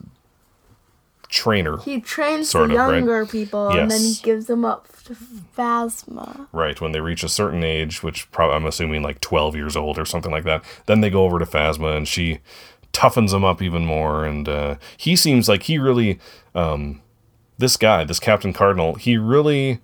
trainer. 1.35 1.79
He 1.79 2.01
trains 2.01 2.51
Sort 2.51 2.69
the 2.69 2.75
of, 2.75 2.89
right? 2.89 2.97
younger 2.99 3.25
people 3.27 3.71
and 3.71 3.91
then 3.91 4.01
he 4.01 4.17
gives 4.23 4.47
them 4.47 4.65
up 4.65 4.87
to 5.05 5.15
Phasma. 5.57 6.47
Right, 6.53 6.81
when 6.81 6.93
they 6.93 7.01
reach 7.01 7.25
a 7.25 7.29
certain 7.29 7.65
age, 7.65 8.03
which 8.03 8.31
probably 8.31 8.57
I'm 8.57 8.67
assuming 8.67 9.03
like 9.03 9.21
12 9.21 9.57
years 9.57 9.77
old 9.77 9.99
or 9.99 10.05
something 10.05 10.31
like 10.31 10.45
that, 10.45 10.65
then 10.87 11.01
they 11.01 11.11
go 11.11 11.25
over 11.25 11.39
to 11.39 11.45
Phasma 11.45 11.97
and 11.97 12.07
she 12.07 12.39
toughens 12.95 13.35
him 13.35 13.45
up 13.45 13.61
even 13.61 13.85
more. 13.85 14.25
And 14.25 14.49
uh, 14.49 14.77
he 14.97 15.17
seems 15.17 15.49
like 15.49 15.65
he 15.65 15.77
really, 15.79 16.19
um, 16.55 17.03
this 17.59 17.77
guy, 17.77 18.05
this 18.05 18.19
Captain 18.21 18.53
Cardinal, 18.53 18.95
he 18.95 19.17
really, 19.19 19.81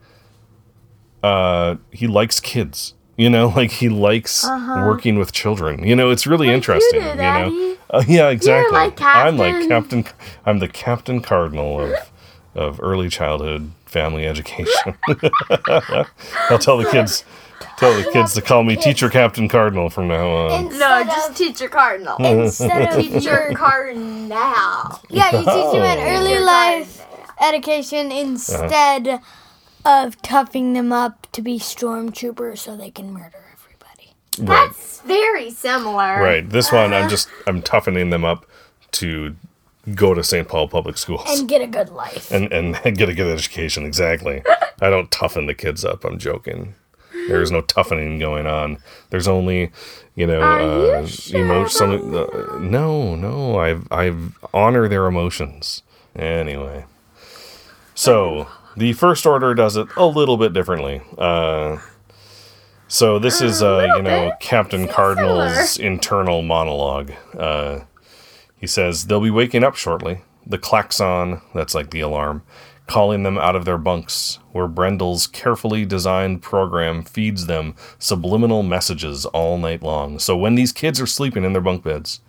uh, 1.22 1.76
he 1.92 2.06
likes 2.06 2.40
kids. 2.40 2.94
You 3.16 3.28
know, 3.28 3.48
like 3.56 3.70
he 3.72 3.88
likes 3.90 4.46
working 4.48 5.18
with 5.18 5.32
children. 5.32 5.84
You 5.86 5.94
know, 5.94 6.10
it's 6.10 6.26
really 6.26 6.48
interesting. 6.48 7.00
do, 7.02 7.06
you 7.08 7.14
know, 7.16 7.76
Uh, 7.90 8.04
yeah, 8.08 8.28
exactly. 8.30 8.72
like 8.72 8.98
I'm 9.02 9.36
like 9.36 9.68
Captain- 9.68 10.04
Captain. 10.04 10.28
I'm 10.46 10.58
the 10.60 10.68
Captain 10.68 11.20
Cardinal 11.20 11.80
of 11.80 11.92
of 12.54 12.80
early 12.80 13.08
childhood 13.08 13.70
family 13.86 14.26
education. 14.26 14.94
I'll 16.48 16.58
tell 16.58 16.78
the 16.78 16.88
kids. 16.90 17.24
Tell 17.80 17.96
the 17.96 18.10
kids 18.12 18.34
to 18.34 18.42
call 18.42 18.62
me 18.62 18.76
Teacher 18.76 19.08
Captain 19.08 19.48
Cardinal 19.48 19.88
from 19.90 20.08
now 20.08 20.28
on. 20.28 20.68
No, 20.78 21.02
just 21.02 21.34
Teacher 21.36 21.68
Cardinal. 21.68 22.16
Instead 22.20 22.94
of 22.94 23.00
Teacher 23.00 23.52
Cardinal. 23.54 24.28
yeah, 25.08 25.32
you 25.32 25.38
teach 25.38 25.46
them 25.46 25.82
an 25.82 25.98
oh. 25.98 26.16
early 26.16 26.28
Teacher 26.28 26.44
life 26.44 27.06
education 27.40 28.08
uh-huh. 28.08 28.20
instead 28.20 29.20
of 29.84 30.20
toughing 30.22 30.74
them 30.74 30.92
up 30.92 31.26
to 31.32 31.42
be 31.42 31.58
stormtroopers 31.58 32.58
so 32.58 32.76
they 32.76 32.90
can 32.90 33.12
murder 33.12 33.42
everybody. 33.54 34.12
Right, 34.38 34.68
That's 34.68 35.00
very 35.00 35.50
similar. 35.50 36.20
right. 36.20 36.48
This 36.48 36.70
one, 36.70 36.92
I'm 36.92 37.02
uh-huh. 37.02 37.08
just 37.08 37.28
I'm 37.46 37.62
toughening 37.62 38.10
them 38.10 38.24
up 38.24 38.46
to 38.92 39.36
go 39.94 40.12
to 40.12 40.22
St. 40.22 40.46
Paul 40.46 40.68
public 40.68 40.98
schools 40.98 41.24
And 41.26 41.48
get 41.48 41.62
a 41.62 41.66
good 41.66 41.88
life. 41.88 42.30
and 42.30 42.52
and 42.52 42.74
get 42.96 43.08
a 43.08 43.14
good 43.14 43.32
education. 43.32 43.86
Exactly. 43.86 44.42
I 44.82 44.90
don't 44.90 45.10
toughen 45.10 45.46
the 45.46 45.54
kids 45.54 45.84
up. 45.84 46.04
I'm 46.04 46.18
joking. 46.18 46.74
There's 47.36 47.50
no 47.52 47.62
toughening 47.62 48.18
going 48.18 48.46
on. 48.46 48.78
There's 49.10 49.28
only, 49.28 49.70
you 50.14 50.26
know, 50.26 50.40
uh, 50.42 51.06
you 51.26 51.38
emo- 51.40 51.66
some, 51.68 52.14
uh, 52.14 52.58
no, 52.58 53.14
no. 53.14 53.58
I've 53.58 53.86
I've 53.90 54.38
honor 54.52 54.88
their 54.88 55.06
emotions. 55.06 55.82
Anyway, 56.16 56.84
so 57.94 58.48
the 58.76 58.92
first 58.92 59.26
order 59.26 59.54
does 59.54 59.76
it 59.76 59.88
a 59.96 60.06
little 60.06 60.36
bit 60.36 60.52
differently. 60.52 61.02
Uh, 61.18 61.78
so 62.88 63.18
this 63.20 63.40
is, 63.40 63.62
uh, 63.62 63.86
you 63.96 64.02
know, 64.02 64.32
Captain 64.40 64.88
Cardinal's 64.88 65.78
internal 65.78 66.42
monologue. 66.42 67.12
Uh, 67.38 67.80
he 68.56 68.66
says 68.66 69.06
they'll 69.06 69.20
be 69.20 69.30
waking 69.30 69.62
up 69.62 69.76
shortly. 69.76 70.22
The 70.46 70.58
klaxon, 70.58 71.40
that's 71.54 71.74
like 71.74 71.90
the 71.90 72.00
alarm, 72.00 72.42
calling 72.90 73.22
them 73.22 73.38
out 73.38 73.54
of 73.54 73.64
their 73.64 73.78
bunks, 73.78 74.40
where 74.50 74.66
Brendol's 74.66 75.28
carefully 75.28 75.84
designed 75.84 76.42
program 76.42 77.04
feeds 77.04 77.46
them 77.46 77.76
subliminal 78.00 78.64
messages 78.64 79.24
all 79.26 79.58
night 79.58 79.80
long. 79.80 80.18
So 80.18 80.36
when 80.36 80.56
these 80.56 80.72
kids 80.72 81.00
are 81.00 81.06
sleeping 81.06 81.44
in 81.44 81.52
their 81.52 81.62
bunk 81.62 81.84
beds, 81.84 82.20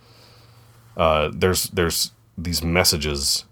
uh, 0.96 1.32
there's 1.34 1.64
there's 1.70 2.12
these 2.38 2.64
messages, 2.64 3.46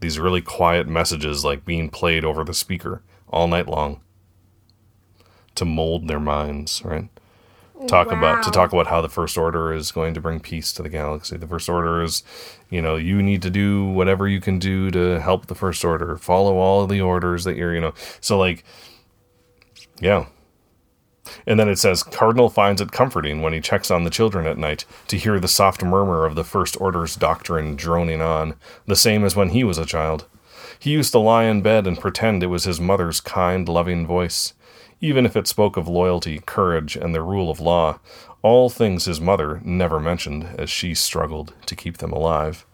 these 0.00 0.18
really 0.18 0.40
quiet 0.40 0.88
messages, 0.88 1.44
like 1.44 1.64
being 1.64 1.88
played 1.88 2.24
over 2.24 2.42
the 2.42 2.52
speaker 2.52 3.00
all 3.28 3.46
night 3.46 3.68
long 3.68 4.00
to 5.54 5.64
mold 5.64 6.08
their 6.08 6.20
minds, 6.20 6.82
right? 6.84 7.08
Talk 7.86 8.12
about 8.12 8.42
to 8.44 8.50
talk 8.50 8.72
about 8.72 8.86
how 8.86 9.00
the 9.00 9.08
first 9.08 9.38
order 9.38 9.72
is 9.72 9.92
going 9.92 10.14
to 10.14 10.20
bring 10.20 10.40
peace 10.40 10.72
to 10.74 10.82
the 10.82 10.88
galaxy. 10.88 11.36
The 11.36 11.46
first 11.46 11.68
order 11.68 12.02
is, 12.02 12.22
you 12.70 12.82
know, 12.82 12.96
you 12.96 13.22
need 13.22 13.42
to 13.42 13.50
do 13.50 13.84
whatever 13.84 14.28
you 14.28 14.40
can 14.40 14.58
do 14.58 14.90
to 14.90 15.20
help 15.20 15.46
the 15.46 15.54
first 15.54 15.84
order. 15.84 16.16
Follow 16.16 16.56
all 16.56 16.82
of 16.82 16.88
the 16.88 17.00
orders 17.00 17.44
that 17.44 17.56
you're, 17.56 17.74
you 17.74 17.80
know. 17.80 17.94
So 18.20 18.38
like 18.38 18.64
yeah. 20.00 20.26
And 21.46 21.58
then 21.58 21.68
it 21.68 21.76
says 21.76 22.02
Cardinal 22.02 22.48
finds 22.48 22.80
it 22.80 22.92
comforting 22.92 23.42
when 23.42 23.52
he 23.52 23.60
checks 23.60 23.90
on 23.90 24.04
the 24.04 24.10
children 24.10 24.46
at 24.46 24.58
night 24.58 24.84
to 25.08 25.18
hear 25.18 25.40
the 25.40 25.48
soft 25.48 25.82
murmur 25.82 26.24
of 26.24 26.36
the 26.36 26.44
first 26.44 26.80
order's 26.80 27.16
doctrine 27.16 27.74
droning 27.74 28.20
on, 28.20 28.54
the 28.86 28.94
same 28.94 29.24
as 29.24 29.34
when 29.34 29.48
he 29.48 29.64
was 29.64 29.78
a 29.78 29.86
child. 29.86 30.26
He 30.78 30.92
used 30.92 31.12
to 31.12 31.18
lie 31.18 31.44
in 31.44 31.62
bed 31.62 31.86
and 31.86 31.98
pretend 31.98 32.42
it 32.42 32.48
was 32.48 32.64
his 32.64 32.80
mother's 32.80 33.20
kind, 33.20 33.68
loving 33.68 34.06
voice 34.06 34.52
even 35.06 35.24
if 35.24 35.36
it 35.36 35.46
spoke 35.46 35.76
of 35.76 35.86
loyalty, 35.86 36.40
courage, 36.44 36.96
and 36.96 37.14
the 37.14 37.22
rule 37.22 37.50
of 37.50 37.60
law, 37.60 37.98
all 38.42 38.68
things 38.68 39.04
his 39.04 39.20
mother 39.20 39.60
never 39.64 40.00
mentioned 40.00 40.44
as 40.58 40.68
she 40.68 40.94
struggled 40.94 41.54
to 41.66 41.76
keep 41.76 41.98
them 41.98 42.12
alive. 42.12 42.66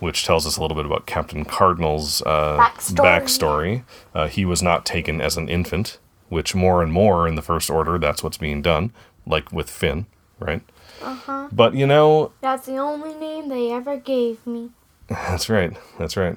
Which 0.00 0.24
tells 0.24 0.44
us 0.48 0.56
a 0.56 0.60
little 0.60 0.74
bit 0.76 0.84
about 0.86 1.06
Captain 1.06 1.44
Cardinal's 1.44 2.22
uh, 2.22 2.56
Backstory. 2.58 2.96
backstory. 2.96 3.84
Uh, 4.12 4.26
he 4.26 4.44
was 4.44 4.60
not 4.60 4.84
taken 4.84 5.20
as 5.20 5.36
an 5.36 5.48
infant, 5.48 5.98
which 6.28 6.56
more 6.56 6.82
and 6.82 6.92
more 6.92 7.28
in 7.28 7.36
the 7.36 7.42
First 7.42 7.70
Order, 7.70 7.98
that's 7.98 8.20
what's 8.24 8.36
being 8.36 8.62
done, 8.62 8.92
like 9.24 9.52
with 9.52 9.70
Finn, 9.70 10.06
right? 10.40 10.62
Uh-huh. 11.00 11.48
But 11.52 11.74
you 11.74 11.86
know, 11.86 12.32
That's 12.40 12.66
the 12.66 12.78
only 12.78 13.14
name 13.14 13.48
they 13.48 13.70
ever 13.70 13.96
gave 13.96 14.44
me. 14.44 14.70
that's 15.08 15.48
right. 15.48 15.76
That's 16.00 16.16
right. 16.16 16.36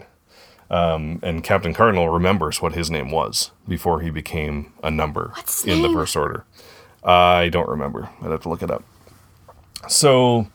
Um, 0.70 1.20
and 1.22 1.44
Captain 1.44 1.74
Cardinal 1.74 2.10
remembers 2.10 2.62
what 2.62 2.74
his 2.74 2.90
name 2.90 3.12
was 3.12 3.52
before 3.68 4.02
he 4.02 4.10
became 4.10 4.74
a 4.84 4.90
number 4.90 5.34
in 5.66 5.82
the 5.82 5.90
First 5.94 6.16
Order. 6.16 6.44
I 7.04 7.50
don't 7.50 7.70
remember. 7.70 8.10
I'd 8.22 8.32
have 8.32 8.42
to 8.42 8.50
look 8.50 8.64
it 8.64 8.72
up. 8.72 8.84
So 9.88 10.48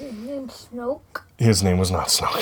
Snoke. 0.00 1.22
his 1.38 1.62
name 1.62 1.78
was 1.78 1.90
not 1.90 2.08
Snoke. 2.08 2.40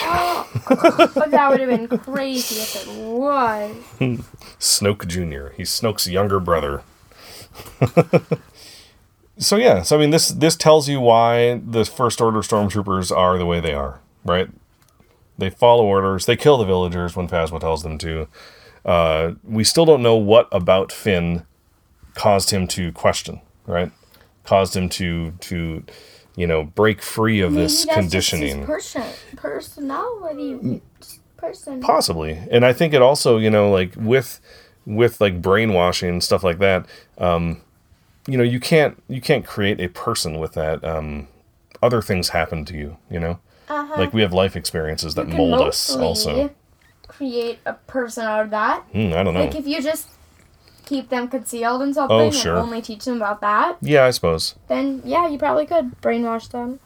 But 1.14 1.31
that 1.31 1.48
would 1.50 1.61
have 1.61 1.88
been 1.88 1.98
crazy 1.98 2.57
if 2.61 2.87
it 2.87 2.94
was. 2.94 3.74
Snoke 4.61 5.07
Jr. 5.07 5.55
He's 5.57 5.70
Snoke's 5.70 6.07
younger 6.09 6.38
brother. 6.40 6.83
so 9.38 9.57
yeah, 9.57 9.83
so 9.83 9.96
I 9.96 10.00
mean 10.00 10.11
this 10.11 10.28
this 10.28 10.57
tells 10.57 10.88
you 10.88 11.00
why 11.00 11.61
the 11.66 11.85
First 11.85 12.20
Order 12.20 12.40
stormtroopers 12.40 13.14
are 13.16 13.38
the 13.38 13.46
way 13.46 13.61
they 13.61 13.72
are, 13.74 14.00
right? 14.24 14.48
They 15.38 15.51
follow 15.51 15.85
orders. 15.85 16.27
They 16.27 16.37
kill 16.37 16.59
the 16.59 16.64
villagers 16.64 17.16
when 17.16 17.29
Phasma 17.29 17.61
tells 17.61 17.83
them 17.83 17.99
to. 17.99 18.29
Uh, 18.85 19.33
we 19.45 19.64
still 19.64 19.85
don't 19.85 20.03
know 20.03 20.16
what 20.16 20.49
about 20.53 20.92
Finn 20.92 21.45
caused 22.14 22.51
him 22.51 22.66
to 22.68 22.92
question, 22.92 23.40
right? 23.66 23.90
Caused 24.45 24.77
him 24.77 24.88
to 24.90 25.33
to 25.40 25.85
you 26.37 26.47
know 26.47 26.64
break 26.64 27.03
free 27.03 27.40
of 27.40 27.55
this 27.55 27.85
conditioning. 27.85 28.64
person, 28.66 29.05
personality. 29.37 30.81
Person. 31.37 31.81
possibly 31.81 32.38
and 32.53 32.64
i 32.64 32.73
think 32.73 32.95
it 32.95 33.03
also 33.03 33.37
you 33.37 33.51
know 33.51 33.68
like 33.68 33.95
with 33.97 34.40
with 34.87 35.21
like 35.21 35.42
brainwashing 35.42 36.09
and 36.09 36.23
stuff 36.23 36.45
like 36.45 36.61
that 36.61 36.87
um 37.18 37.61
you 38.29 38.38
know 38.38 38.45
you 38.45 38.61
can't 38.61 39.03
you 39.09 39.21
can't 39.21 39.45
create 39.45 39.81
a 39.81 39.88
person 39.88 40.38
with 40.38 40.53
that 40.53 40.85
um 40.85 41.27
other 41.83 42.01
things 42.01 42.29
happen 42.29 42.64
to 42.64 42.77
you 42.77 42.97
you 43.11 43.18
know 43.18 43.40
like 43.97 44.13
we 44.13 44.23
have 44.23 44.33
life 44.33 44.57
experiences 44.57 45.15
that 45.15 45.29
mold 45.29 45.61
us 45.61 45.95
also 45.97 46.51
create 47.09 47.59
a 47.67 47.75
person 47.75 48.25
out 48.25 48.45
of 48.45 48.51
that. 48.51 48.83
Hmm, 48.93 49.13
i 49.15 49.23
don't 49.23 49.35
know 49.35 49.41
Like 49.41 49.55
if 49.55 49.67
you 49.67 49.81
just 49.83 50.09
keep 50.87 51.09
them 51.11 51.29
concealed 51.29 51.81
and 51.83 51.95
something 51.95 52.17
Oh, 52.19 52.25
and 52.27 52.35
sure. 52.35 52.57
only 52.59 52.81
teach 52.83 53.05
them 53.05 53.17
about 53.17 53.41
that, 53.41 53.77
yeah 53.83 54.05
i 54.05 54.11
suppose 54.11 54.55
then 54.69 55.03
yeah, 55.05 55.29
you 55.29 55.39
probably 55.39 55.67
could 55.67 56.01
brainwash 56.01 56.49
them. 56.51 56.81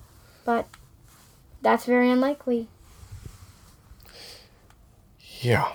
But 0.45 0.67
that's 1.63 1.85
very 1.87 2.11
unlikely. 2.11 2.69
yeah 5.41 5.73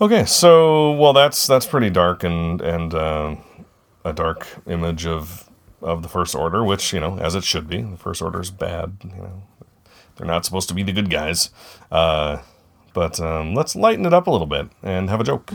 okay 0.00 0.24
so 0.24 0.92
well 0.92 1.12
that's 1.12 1.46
that's 1.46 1.66
pretty 1.66 1.90
dark 1.90 2.24
and 2.24 2.60
and 2.60 2.94
uh, 2.94 3.36
a 4.04 4.12
dark 4.12 4.46
image 4.66 5.06
of 5.06 5.48
of 5.82 6.02
the 6.02 6.08
first 6.08 6.34
order 6.34 6.64
which 6.64 6.92
you 6.92 7.00
know 7.00 7.18
as 7.18 7.34
it 7.34 7.44
should 7.44 7.68
be 7.68 7.82
the 7.82 7.96
first 7.96 8.22
order 8.22 8.40
is 8.40 8.50
bad 8.50 8.96
you 9.04 9.10
know 9.22 9.42
they're 10.18 10.26
not 10.26 10.44
supposed 10.44 10.68
to 10.68 10.74
be 10.74 10.82
the 10.82 10.92
good 10.92 11.08
guys 11.10 11.50
uh, 11.90 12.38
but 12.92 13.18
um, 13.20 13.54
let's 13.54 13.74
lighten 13.74 14.04
it 14.04 14.12
up 14.12 14.26
a 14.26 14.30
little 14.30 14.46
bit 14.46 14.68
and 14.82 15.08
have 15.08 15.20
a 15.20 15.24
joke 15.24 15.50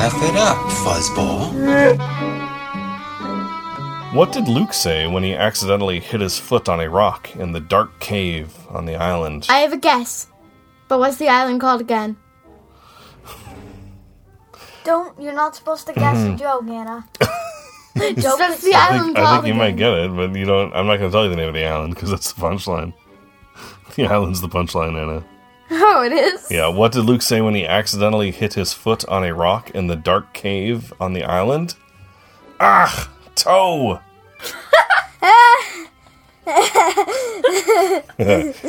Laugh 0.00 0.14
it 0.22 0.36
up, 0.36 0.56
fuzzball. 0.82 1.50
What 4.14 4.32
did 4.32 4.48
Luke 4.48 4.72
say 4.72 5.06
when 5.06 5.22
he 5.22 5.34
accidentally 5.34 6.00
hit 6.00 6.20
his 6.20 6.38
foot 6.38 6.68
on 6.68 6.80
a 6.80 6.90
rock 6.90 7.36
in 7.36 7.52
the 7.52 7.60
dark 7.60 8.00
cave 8.00 8.52
on 8.68 8.86
the 8.86 8.96
island? 8.96 9.46
I 9.48 9.58
have 9.58 9.72
a 9.72 9.76
guess. 9.76 10.26
But 10.88 10.98
what's 10.98 11.18
the 11.18 11.28
island 11.28 11.60
called 11.60 11.80
again? 11.80 12.16
Don't. 14.84 15.20
You're 15.20 15.34
not 15.34 15.54
supposed 15.56 15.86
to 15.86 15.92
guess 15.92 16.18
a 16.24 16.34
joke, 16.36 16.64
Anna. 16.68 17.06
Just 18.14 18.38
what's 18.38 18.62
the 18.62 18.72
I 18.74 18.88
island 18.88 19.16
think, 19.16 19.18
I 19.18 19.34
think 19.36 19.46
you 19.48 19.54
might 19.54 19.76
get 19.76 19.92
it, 19.92 20.14
but 20.14 20.34
you 20.34 20.44
don't. 20.44 20.72
I'm 20.72 20.86
not 20.86 20.98
going 20.98 21.10
to 21.10 21.14
tell 21.14 21.24
you 21.24 21.30
the 21.30 21.36
name 21.36 21.48
of 21.48 21.54
the 21.54 21.64
island 21.64 21.94
because 21.94 22.10
that's 22.10 22.32
the 22.32 22.40
punchline. 22.40 22.92
The 23.96 24.06
island's 24.06 24.40
the 24.40 24.48
punchline, 24.48 24.96
Anna. 25.00 25.24
Oh, 25.72 26.02
it 26.02 26.12
is. 26.12 26.48
Yeah. 26.50 26.68
What 26.68 26.92
did 26.92 27.04
Luke 27.04 27.22
say 27.22 27.40
when 27.40 27.54
he 27.54 27.66
accidentally 27.66 28.30
hit 28.30 28.54
his 28.54 28.72
foot 28.72 29.04
on 29.08 29.22
a 29.24 29.32
rock 29.34 29.70
in 29.70 29.86
the 29.88 29.96
dark 29.96 30.32
cave 30.32 30.92
on 31.00 31.12
the 31.12 31.24
island? 31.24 31.74
Ah, 32.60 33.10
toe. 33.34 34.00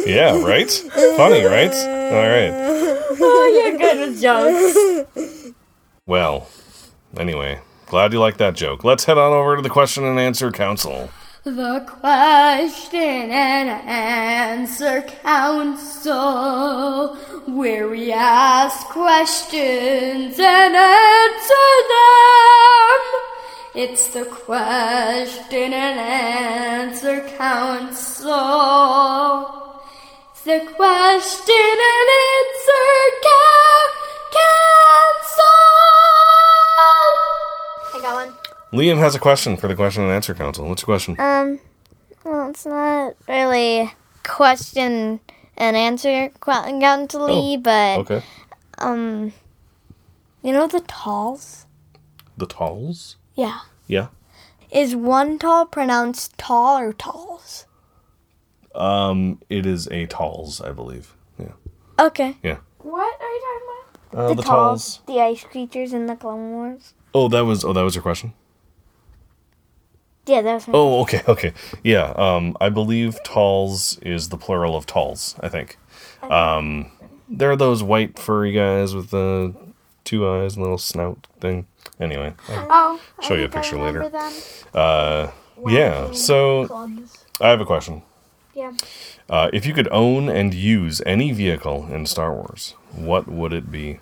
yeah, 0.06 0.44
right? 0.44 0.70
Funny, 1.18 1.44
right? 1.44 1.74
All 1.74 2.28
right. 2.30 2.52
Oh, 3.20 3.68
you're 3.70 3.78
good 3.78 4.10
with 4.10 4.22
jokes. 4.22 5.41
Well, 6.12 6.50
anyway, 7.16 7.62
glad 7.86 8.12
you 8.12 8.20
liked 8.20 8.38
that 8.40 8.54
joke. 8.54 8.84
Let's 8.84 9.06
head 9.06 9.18
on 9.18 9.32
over 9.32 9.56
to 9.56 9.62
the 9.62 9.70
question 9.70 10.04
and 10.04 10.20
answer 10.20 10.52
council. 10.52 11.10
The 11.46 11.86
question 11.88 13.32
and 13.32 13.70
answer 13.88 15.04
council, 15.24 17.16
where 17.48 17.88
we 17.88 18.12
ask 18.12 18.88
questions 18.88 20.38
and 20.38 20.76
answer 20.76 21.72
them. 21.96 23.00
It's 23.74 24.10
the 24.10 24.26
question 24.26 25.72
and 25.72 25.98
answer 25.98 27.22
council. 27.38 28.36
It's 30.32 30.42
the 30.42 30.60
question 30.76 31.78
and 31.96 32.10
answer 32.28 32.90
ca- 33.24 33.96
council. 34.34 35.91
I 36.82 38.00
got 38.02 38.14
one. 38.28 38.34
Liam 38.74 38.98
has 39.00 39.16
a 39.16 39.20
question 39.20 39.58
for 39.58 39.68
the 39.68 39.76
question 39.76 40.04
and 40.04 40.12
answer 40.12 40.34
council. 40.34 40.68
What's 40.68 40.82
your 40.82 40.86
question? 40.88 41.20
Um, 41.20 41.60
well, 42.24 42.50
it's 42.50 42.66
not 42.66 43.16
really 43.28 43.92
question 44.24 45.20
and 45.58 45.76
answer 45.76 46.30
countily, 46.40 47.58
but 47.58 48.00
Okay. 48.00 48.24
um, 48.78 49.34
you 50.42 50.54
know 50.54 50.68
the 50.68 50.80
Talz? 50.82 51.66
The 52.38 52.48
Talz? 52.48 53.16
Yeah. 53.36 53.60
Yeah. 53.88 54.08
Is 54.72 54.96
one 54.96 55.38
tall 55.38 55.66
pronounced 55.66 56.38
tall 56.38 56.78
or 56.80 56.94
Talz? 56.94 57.66
Um, 58.74 59.42
it 59.50 59.66
is 59.66 59.88
a 59.88 60.08
Talz, 60.08 60.66
I 60.66 60.72
believe. 60.72 61.14
Yeah. 61.38 61.52
Okay. 62.00 62.38
Yeah. 62.42 62.58
What 62.80 63.22
are 63.22 63.30
you 63.34 63.42
talking 63.42 63.68
about? 63.68 63.71
Uh, 64.14 64.34
the, 64.34 64.44
Talz. 64.44 65.06
the 65.06 65.22
ice 65.22 65.44
creatures 65.44 65.94
in 65.94 66.06
the 66.08 66.16
Clone 66.16 66.52
Wars. 66.52 66.94
Oh, 67.14 67.28
that 67.30 67.42
was 67.46 67.64
oh 67.64 67.74
that 67.74 67.84
was 67.84 67.96
your 67.96 68.02
question. 68.02 68.34
Yeah, 70.28 70.42
that 70.44 70.54
was 70.54 70.68
my 70.68 70.74
Oh, 70.76 71.02
okay, 71.02 71.22
okay. 71.28 71.54
Yeah, 71.84 72.14
um, 72.16 72.56
I 72.62 72.70
believe 72.70 73.18
Talz 73.26 73.98
is 74.06 74.30
the 74.30 74.38
plural 74.38 74.76
of 74.76 74.86
Talz, 74.86 75.36
I 75.42 75.50
think. 75.50 75.78
Um, 76.22 76.92
they're 77.28 77.56
those 77.56 77.82
white 77.82 78.20
furry 78.20 78.52
guys 78.52 78.94
with 78.94 79.10
the 79.10 79.56
two 80.04 80.28
eyes 80.28 80.56
and 80.56 80.62
little 80.64 80.78
snout 80.78 81.26
thing. 81.40 81.66
Anyway, 82.00 82.34
I'll 82.50 82.68
Oh, 82.70 83.02
show 83.22 83.34
you 83.36 83.46
a 83.46 83.50
picture 83.50 83.78
later. 83.78 84.04
Uh, 84.74 85.32
yeah, 85.68 86.12
so 86.12 86.68
clubs. 86.68 87.26
I 87.40 87.50
have 87.50 87.62
a 87.62 87.66
question. 87.66 88.04
Yeah. 88.54 88.74
Uh, 89.30 89.50
if 89.54 89.66
you 89.66 89.74
could 89.74 89.88
own 89.92 90.30
and 90.30 90.54
use 90.54 91.02
any 91.06 91.32
vehicle 91.32 91.88
in 91.92 92.06
Star 92.06 92.34
Wars, 92.34 92.76
what 92.96 93.28
would 93.28 93.54
it 93.54 93.72
be? 93.72 94.00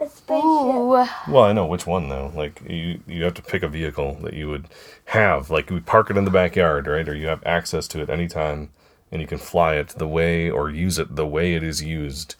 A 0.00 0.08
spaceship. 0.08 0.44
Ooh. 0.44 0.92
Well, 1.28 1.44
I 1.44 1.52
know 1.52 1.66
which 1.66 1.86
one 1.86 2.08
though. 2.08 2.32
Like 2.34 2.62
you, 2.68 3.00
you 3.06 3.24
have 3.24 3.34
to 3.34 3.42
pick 3.42 3.62
a 3.62 3.68
vehicle 3.68 4.14
that 4.22 4.32
you 4.34 4.48
would 4.48 4.66
have. 5.06 5.50
Like 5.50 5.68
you 5.70 5.74
would 5.74 5.86
park 5.86 6.10
it 6.10 6.16
in 6.16 6.24
the 6.24 6.30
backyard, 6.30 6.86
right? 6.86 7.06
Or 7.08 7.14
you 7.14 7.26
have 7.26 7.42
access 7.44 7.86
to 7.88 8.00
it 8.00 8.08
anytime, 8.08 8.70
and 9.12 9.20
you 9.20 9.26
can 9.26 9.38
fly 9.38 9.74
it 9.74 9.88
the 9.90 10.08
way 10.08 10.48
or 10.50 10.70
use 10.70 10.98
it 10.98 11.16
the 11.16 11.26
way 11.26 11.54
it 11.54 11.62
is 11.62 11.82
used 11.82 12.36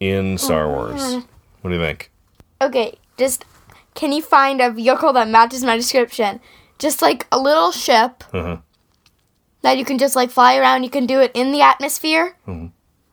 in 0.00 0.38
Star 0.38 0.68
Wars. 0.68 1.16
What 1.60 1.70
do 1.70 1.76
you 1.76 1.80
think? 1.82 2.10
Okay, 2.62 2.96
just 3.18 3.44
can 3.94 4.12
you 4.12 4.22
find 4.22 4.60
a 4.60 4.70
vehicle 4.70 5.12
that 5.14 5.28
matches 5.28 5.64
my 5.64 5.76
description? 5.76 6.40
Just 6.78 7.00
like 7.02 7.26
a 7.32 7.38
little 7.38 7.72
ship 7.72 8.22
Uh-huh. 8.32 8.58
that 9.62 9.76
you 9.78 9.84
can 9.84 9.98
just 9.98 10.14
like 10.16 10.30
fly 10.30 10.56
around. 10.56 10.84
You 10.84 10.90
can 10.90 11.06
do 11.06 11.20
it 11.20 11.30
in 11.34 11.50
the 11.52 11.60
atmosphere, 11.62 12.36
Mhm. 12.46 12.70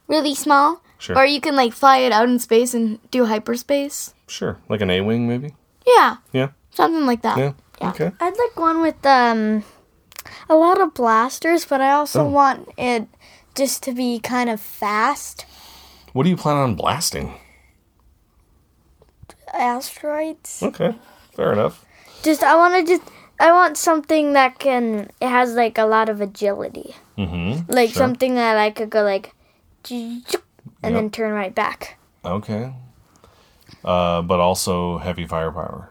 really 0.08 0.36
small, 0.36 0.82
Sure. 1.04 1.18
or 1.18 1.26
you 1.26 1.42
can 1.42 1.58
like 1.58 1.74
fly 1.74 1.98
it 1.98 2.14
out 2.14 2.30
in 2.30 2.40
space 2.40 2.74
and 2.74 2.98
do 3.12 3.26
hyperspace. 3.26 4.14
Sure, 4.28 4.58
like 4.70 4.80
an 4.80 4.90
A-wing, 4.90 5.28
maybe. 5.28 5.54
Yeah, 5.86 6.16
Yeah, 6.32 6.50
something 6.72 7.06
like 7.06 7.22
that. 7.24 7.38
yeah. 7.38 7.52
Yeah. 7.82 7.90
Okay. 7.90 8.12
I'd 8.22 8.38
like 8.38 8.56
one 8.56 8.80
with 8.82 9.06
um 9.06 9.66
a 10.48 10.56
lot 10.56 10.80
of 10.80 10.94
blasters, 10.94 11.66
but 11.66 11.82
I 11.82 11.92
also 11.92 12.22
Oh. 12.24 12.30
want 12.30 12.70
it 12.78 13.08
just 13.54 13.84
to 13.84 13.92
be 13.92 14.20
kind 14.20 14.50
of 14.50 14.62
fast. 14.62 15.46
What 16.14 16.24
do 16.24 16.30
you 16.30 16.38
plan 16.38 16.56
on 16.56 16.76
blasting? 16.76 17.34
Asteroids. 19.54 20.64
Okay, 20.64 20.96
fair 21.36 21.52
enough. 21.54 21.84
Just 22.24 22.44
I 22.44 22.56
want 22.56 22.74
to 22.88 22.96
just 22.98 23.04
I 23.40 23.52
want 23.52 23.78
something 23.78 24.34
that 24.34 24.58
can 24.60 25.12
it 25.20 25.28
has 25.28 25.54
like 25.56 25.78
a 25.78 25.86
lot 25.86 26.08
of 26.10 26.22
agility. 26.22 26.96
Mm-hmm. 27.18 27.70
Like 27.72 27.90
Sure. 27.90 27.98
something 28.00 28.36
that 28.36 28.58
I 28.58 28.72
could 28.72 28.90
go 28.90 29.04
like 29.04 29.34
and 30.84 30.96
then 30.96 31.10
turn 31.10 31.34
right 31.34 31.54
back. 31.56 31.98
Okay. 32.26 32.74
Uh, 33.84 34.22
but 34.22 34.40
also 34.40 34.98
heavy 35.00 35.26
firepower. 35.26 35.90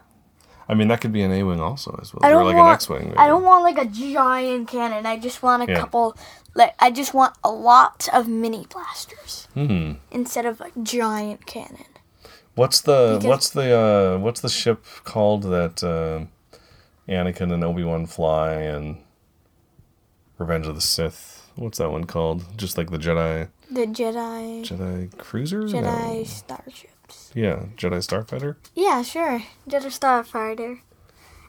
I 0.69 0.75
mean, 0.75 0.89
that 0.89 1.01
could 1.01 1.13
be 1.13 1.23
an 1.23 1.33
A-wing 1.33 1.61
also, 1.61 1.99
as 2.01 2.15
well. 2.15 2.21
I 2.25 2.29
or 2.29 2.33
don't 2.39 2.47
like 2.47 2.57
want 2.57 2.69
an 2.69 2.75
X-wing. 2.75 3.05
Maybe. 3.07 3.17
I 3.17 3.27
don't 3.27 3.43
want 3.43 3.65
like 3.65 3.79
a 3.79 3.85
giant 3.89 4.69
cannon. 4.69 5.05
I 5.05 5.19
just 5.19 5.43
want 5.43 5.63
a 5.69 5.73
Yeah. 5.73 5.79
couple 5.81 6.17
like 6.55 6.75
I 6.79 6.91
just 6.91 7.13
want 7.15 7.35
a 7.43 7.51
lot 7.51 8.09
of 8.13 8.29
mini 8.29 8.67
blasters 8.71 9.49
Hmm. 9.55 9.93
instead 10.11 10.47
of 10.47 10.61
a 10.61 10.71
giant 10.83 11.47
cannon. 11.47 11.87
What's 12.55 12.81
the 12.83 13.15
Because- 13.19 13.25
what's 13.27 13.51
the 13.51 13.79
uh, 14.17 14.19
what's 14.19 14.41
the 14.41 14.49
ship 14.49 14.85
called 15.05 15.43
that 15.45 15.83
uh, 15.83 16.27
Anakin 17.11 17.53
and 17.53 17.65
Obi 17.65 17.85
Wan 17.85 18.07
fly 18.07 18.55
in 18.55 18.99
Revenge 20.39 20.67
of 20.67 20.75
the 20.75 20.81
Sith? 20.81 21.51
What's 21.57 21.79
that 21.79 21.91
one 21.91 22.05
called? 22.05 22.57
Just 22.57 22.79
like 22.79 22.91
the 22.91 22.99
Jedi 22.99 23.49
The 23.73 23.87
Jedi 23.87 24.63
Jedi 24.69 25.17
cruiser. 25.17 25.61
No. 25.63 25.67
Jedi 25.81 26.27
starships. 26.27 27.31
Yeah, 27.35 27.67
Jedi 27.77 28.01
Starfighter. 28.05 28.57
Yeah, 28.75 29.01
sure. 29.03 29.43
Jedi 29.69 29.87
Starfighter. 29.89 30.81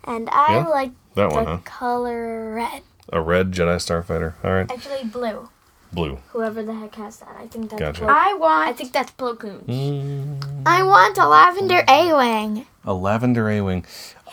And 0.06 0.30
I 0.32 0.54
Yeah? 0.54 0.68
like 0.68 0.92
That 1.16 1.30
the 1.30 1.36
one, 1.36 1.46
huh? 1.46 1.58
color 1.66 2.54
red. 2.56 2.82
A 3.12 3.20
red 3.22 3.52
Jedi 3.52 3.76
Starfighter. 3.78 4.34
All 4.44 4.52
right, 4.54 4.72
Actually, 4.72 5.04
blue. 5.04 5.50
blue. 5.92 6.20
Whoever 6.32 6.64
the 6.64 6.74
heck 6.74 6.96
has 6.96 7.18
that, 7.20 7.36
I 7.38 7.48
think 7.48 7.70
that's 7.70 7.80
Gotcha. 7.82 8.02
Plo- 8.04 8.10
I 8.10 8.34
want. 8.36 8.70
I 8.70 8.74
think 8.74 8.94
that's 8.94 9.12
Plo 9.12 9.38
Koon. 9.38 9.62
Mm, 9.68 10.64
I 10.66 10.84
want 10.84 11.18
a 11.18 11.28
lavender 11.28 11.84
A-wing. 11.88 12.66
a 12.86 12.94
lavender 12.94 13.50
A-wing. 13.50 13.86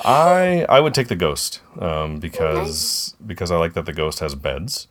I 0.05 0.65
I 0.69 0.79
would 0.81 0.95
take 0.95 1.09
the 1.09 1.17
Ghost 1.17 1.61
um, 1.79 2.19
because 2.21 3.15
because 3.27 3.51
I 3.51 3.57
like 3.59 3.75
that 3.75 3.85
the 3.87 3.93
Ghost 3.93 4.21
has 4.21 4.35
beds, 4.35 4.87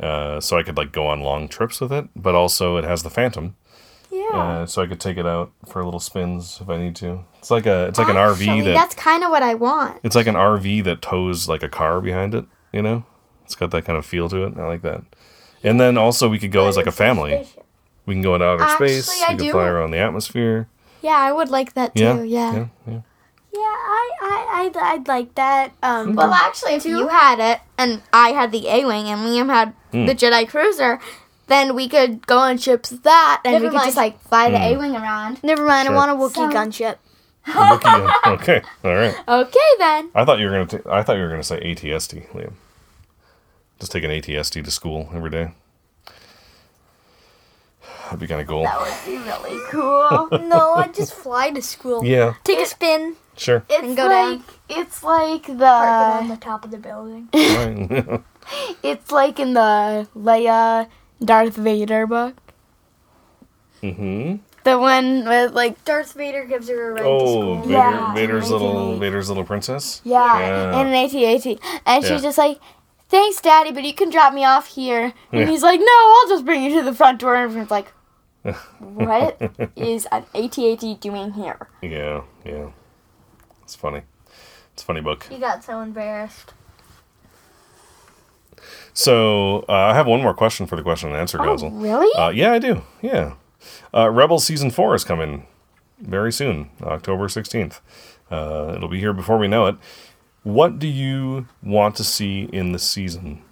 uh, 0.00 0.40
so 0.40 0.58
I 0.58 0.62
could 0.62 0.76
like 0.76 0.92
go 0.92 1.06
on 1.06 1.20
long 1.20 1.48
trips 1.48 1.80
with 1.80 1.92
it. 1.92 2.08
But 2.16 2.34
also 2.34 2.76
it 2.76 2.84
has 2.84 3.02
the 3.02 3.10
Phantom. 3.10 3.56
Yeah. 4.10 4.26
Uh, 4.32 4.66
so 4.66 4.82
I 4.82 4.86
could 4.86 5.00
take 5.00 5.16
it 5.18 5.26
out 5.26 5.52
for 5.68 5.84
little 5.84 6.00
spins 6.00 6.58
if 6.60 6.68
I 6.68 6.76
need 6.78 6.96
to. 6.96 7.24
It's 7.38 7.50
like 7.50 7.66
a 7.66 7.86
it's 7.86 7.98
like 7.98 8.08
an 8.08 8.16
RV 8.16 8.64
that 8.64 8.72
That's 8.74 8.94
kind 8.94 9.22
of 9.24 9.30
what 9.30 9.42
I 9.42 9.54
want. 9.54 10.00
it's 10.02 10.16
like 10.16 10.26
an 10.26 10.34
RV 10.34 10.84
that 10.84 11.00
tows 11.02 11.48
like 11.48 11.62
a 11.62 11.68
car 11.68 12.00
behind 12.00 12.34
it. 12.34 12.44
You 12.72 12.82
know, 12.82 13.04
it's 13.44 13.54
got 13.54 13.70
that 13.70 13.84
kind 13.84 13.96
of 13.98 14.04
feel 14.06 14.28
to 14.28 14.44
it. 14.44 14.54
I 14.58 14.66
like 14.66 14.82
that. 14.82 15.02
And 15.62 15.78
then 15.80 15.96
also 15.98 16.28
we 16.28 16.38
could 16.38 16.52
go 16.52 16.66
as 16.68 16.76
like 16.76 16.86
a 16.86 16.92
family. 16.92 17.46
We 18.06 18.14
can 18.14 18.22
go 18.22 18.34
into 18.34 18.46
outer 18.46 18.62
Actually, 18.64 19.00
space. 19.00 19.22
I 19.22 19.32
we 19.32 19.38
can 19.38 19.46
do- 19.46 19.52
fly 19.52 19.66
around 19.66 19.90
the 19.92 19.98
atmosphere. 19.98 20.68
Yeah, 21.02 21.16
I 21.16 21.32
would 21.32 21.48
like 21.48 21.74
that 21.74 21.94
too. 21.94 22.02
Yeah. 22.02 22.22
yeah, 22.24 22.52
yeah. 22.52 22.66
Yeah, 22.86 23.00
I, 24.30 24.46
I, 24.48 24.60
I'd, 24.66 24.76
I'd 24.76 25.08
like 25.08 25.34
that. 25.34 25.72
Um, 25.82 26.14
Well, 26.14 26.32
actually, 26.32 26.74
if 26.74 26.84
you 26.84 27.08
had 27.08 27.38
it 27.38 27.60
and 27.78 28.02
I 28.12 28.30
had 28.30 28.52
the 28.52 28.68
A-wing 28.68 29.06
and 29.08 29.20
Liam 29.22 29.48
had 29.48 29.74
Hmm. 29.92 30.06
the 30.06 30.14
Jedi 30.14 30.48
cruiser, 30.48 31.00
then 31.48 31.74
we 31.74 31.88
could 31.88 32.26
go 32.26 32.38
on 32.38 32.58
ships 32.58 32.92
with 32.92 33.02
that, 33.02 33.40
and 33.44 33.54
Never 33.54 33.64
we 33.66 33.70
could 33.72 33.84
just 33.84 33.96
like 33.96 34.20
fly 34.22 34.50
the 34.50 34.58
Hmm. 34.58 34.74
A-wing 34.76 34.94
around. 34.96 35.42
never 35.42 35.64
mind. 35.64 35.86
Sure. 35.86 35.94
I 35.96 35.98
want 35.98 36.10
a 36.12 36.14
Wookiee 36.14 36.50
So- 36.52 36.56
gunship. 36.56 36.96
Looking 37.46 37.90
at- 37.90 38.26
okay, 38.34 38.62
all 38.84 38.94
right. 38.94 39.14
Okay 39.26 39.68
then. 39.78 40.10
I 40.14 40.24
thought 40.24 40.38
you 40.38 40.46
were 40.46 40.52
gonna. 40.52 40.66
T- 40.66 40.88
I 40.90 41.02
thought 41.02 41.16
you 41.16 41.22
were 41.22 41.30
gonna 41.30 41.42
say 41.42 41.58
ATST, 41.60 42.28
Liam. 42.32 42.52
Just 43.80 43.92
take 43.92 44.04
an 44.04 44.10
ATST 44.10 44.62
to 44.62 44.70
school 44.70 45.08
every 45.14 45.30
day. 45.30 45.52
That'd 48.04 48.20
be 48.20 48.26
kind 48.26 48.40
of 48.40 48.46
cool. 48.46 48.62
That 48.64 48.80
would 48.80 48.92
be 49.06 49.16
really 49.18 49.58
cool. 49.70 50.28
no, 50.48 50.74
I'd 50.74 50.94
just 50.94 51.14
fly 51.14 51.50
to 51.50 51.62
school. 51.62 52.04
Yeah, 52.04 52.34
Take 52.44 52.58
a 52.60 52.66
spin. 52.66 53.16
Sure. 53.40 53.64
It's 53.70 53.82
And 53.82 53.96
go 53.96 54.06
like 54.06 54.38
down. 54.38 54.44
it's 54.68 55.02
like 55.02 55.44
Park 55.46 55.58
it 55.58 55.62
on 55.62 56.28
the 56.28 56.34
the 56.34 56.40
top 56.40 56.64
of 56.64 56.70
the 56.70 56.76
building. 56.78 57.28
It's 58.82 59.10
like 59.10 59.38
in 59.40 59.54
the 59.54 60.06
Leia 60.16 60.88
Darth 61.24 61.56
Vader 61.56 62.06
book. 62.06 62.34
mm-hmm. 63.82 64.36
The 64.64 64.78
one 64.78 65.24
with 65.24 65.52
like 65.54 65.82
Darth 65.86 66.12
Vader 66.12 66.44
gives 66.44 66.68
her 66.68 66.90
a 66.90 66.92
ride 66.94 67.00
to 67.02 67.08
Oh, 67.08 67.18
school. 67.18 67.60
Vader, 67.62 67.72
Yeah. 67.72 68.14
Vader's 68.14 68.50
little 68.50 68.98
Vader's 68.98 69.28
little 69.28 69.44
princess. 69.44 70.02
yeah, 70.04 70.38
Yeah. 70.38 70.78
and 70.80 70.88
an 70.88 70.94
AT-AT, 70.94 71.58
and 71.86 72.04
she's 72.04 72.10
Yeah. 72.22 72.28
just 72.28 72.36
like, 72.38 72.58
"Thanks, 73.08 73.40
Daddy, 73.40 73.72
but 73.72 73.84
you 73.84 73.94
can 73.94 74.10
drop 74.10 74.34
me 74.34 74.44
off 74.44 74.66
here." 74.66 75.14
And 75.32 75.40
Yeah. 75.40 75.46
he's 75.46 75.62
like, 75.62 75.80
"No, 75.80 75.86
I'll 76.20 76.28
just 76.28 76.44
bring 76.44 76.62
you 76.62 76.74
to 76.78 76.82
the 76.82 76.92
front 76.94 77.20
door." 77.20 77.36
And 77.36 77.44
everyone's 77.44 77.70
like, 77.70 77.92
"What 78.80 79.40
is 79.76 80.06
an 80.12 80.24
AT-AT 80.34 80.94
doing 81.00 81.32
here?" 81.32 81.68
Yeah, 81.80 82.22
yeah. 82.44 82.66
It's 83.70 83.76
funny. 83.76 84.02
It's 84.72 84.82
a 84.82 84.84
funny 84.84 85.00
book. 85.00 85.28
You 85.30 85.38
got 85.38 85.62
so 85.62 85.80
embarrassed. 85.80 86.54
So 88.92 89.64
uh, 89.68 89.72
I 89.72 89.94
have 89.94 90.08
one 90.08 90.20
more 90.22 90.34
question 90.34 90.66
for 90.66 90.74
the 90.74 90.82
question 90.82 91.10
and 91.10 91.16
answer, 91.16 91.38
Gozel. 91.38 91.70
really? 91.80 92.12
Uh, 92.20 92.30
yeah, 92.30 92.50
I 92.52 92.58
do. 92.58 92.82
Yeah. 93.00 93.34
Uh, 93.94 94.10
Rebels 94.10 94.44
season 94.44 94.72
four 94.72 94.96
is 94.96 95.04
coming 95.04 95.46
very 96.00 96.32
soon, 96.32 96.70
October 96.82 97.28
sixteenth. 97.28 97.80
Uh, 98.28 98.72
it'll 98.74 98.88
be 98.88 98.98
here 98.98 99.12
before 99.12 99.38
we 99.38 99.46
know 99.46 99.66
it. 99.66 99.76
What 100.42 100.80
do 100.80 100.88
you 100.88 101.46
want 101.62 101.94
to 101.96 102.04
see 102.04 102.48
in 102.52 102.72
the 102.72 102.80
season? 102.80 103.44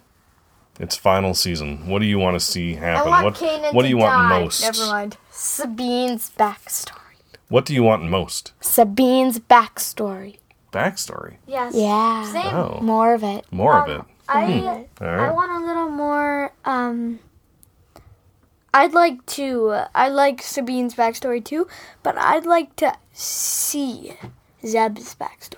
Its 0.81 0.97
final 0.97 1.33
season. 1.33 1.87
What 1.87 1.99
do 1.99 2.05
you 2.07 2.19
want 2.19 2.35
to 2.35 2.41
see 2.41 2.73
happen? 2.73 3.09
what 3.09 3.39
What 3.73 3.83
do 3.83 3.87
you 3.87 3.97
want 3.97 4.27
most? 4.27 4.61
Never 4.63 4.85
mind. 4.85 5.15
Sabine's 5.31 6.29
backstory. 6.37 7.08
What 7.49 7.65
do 7.65 7.73
you 7.73 7.83
want 7.83 8.03
most? 8.03 8.53
Sabine's 8.61 9.39
backstory. 9.39 10.37
Backstory. 10.71 11.37
Yes. 11.47 11.73
Yeah. 11.75 12.31
Same. 12.31 12.55
Oh, 12.55 12.79
More 12.81 13.13
of 13.15 13.23
it. 13.23 13.45
more 13.51 13.77
of 13.79 13.89
Um, 13.89 13.99
it. 14.01 14.05
I 14.29 14.59
All 15.01 15.07
I 15.07 15.31
want 15.31 15.51
a 15.63 15.65
little 15.65 15.89
more. 15.89 16.53
Um. 16.63 17.19
I'd 18.71 18.93
like 18.93 19.25
to. 19.37 19.85
I 19.95 20.09
like 20.09 20.43
Sabine's 20.43 20.93
backstory 20.93 21.43
too, 21.43 21.67
but 22.03 22.15
I'd 22.19 22.45
like 22.45 22.75
to 22.77 22.93
see 23.13 24.13
Zeb's 24.63 25.15
backstory. 25.15 25.57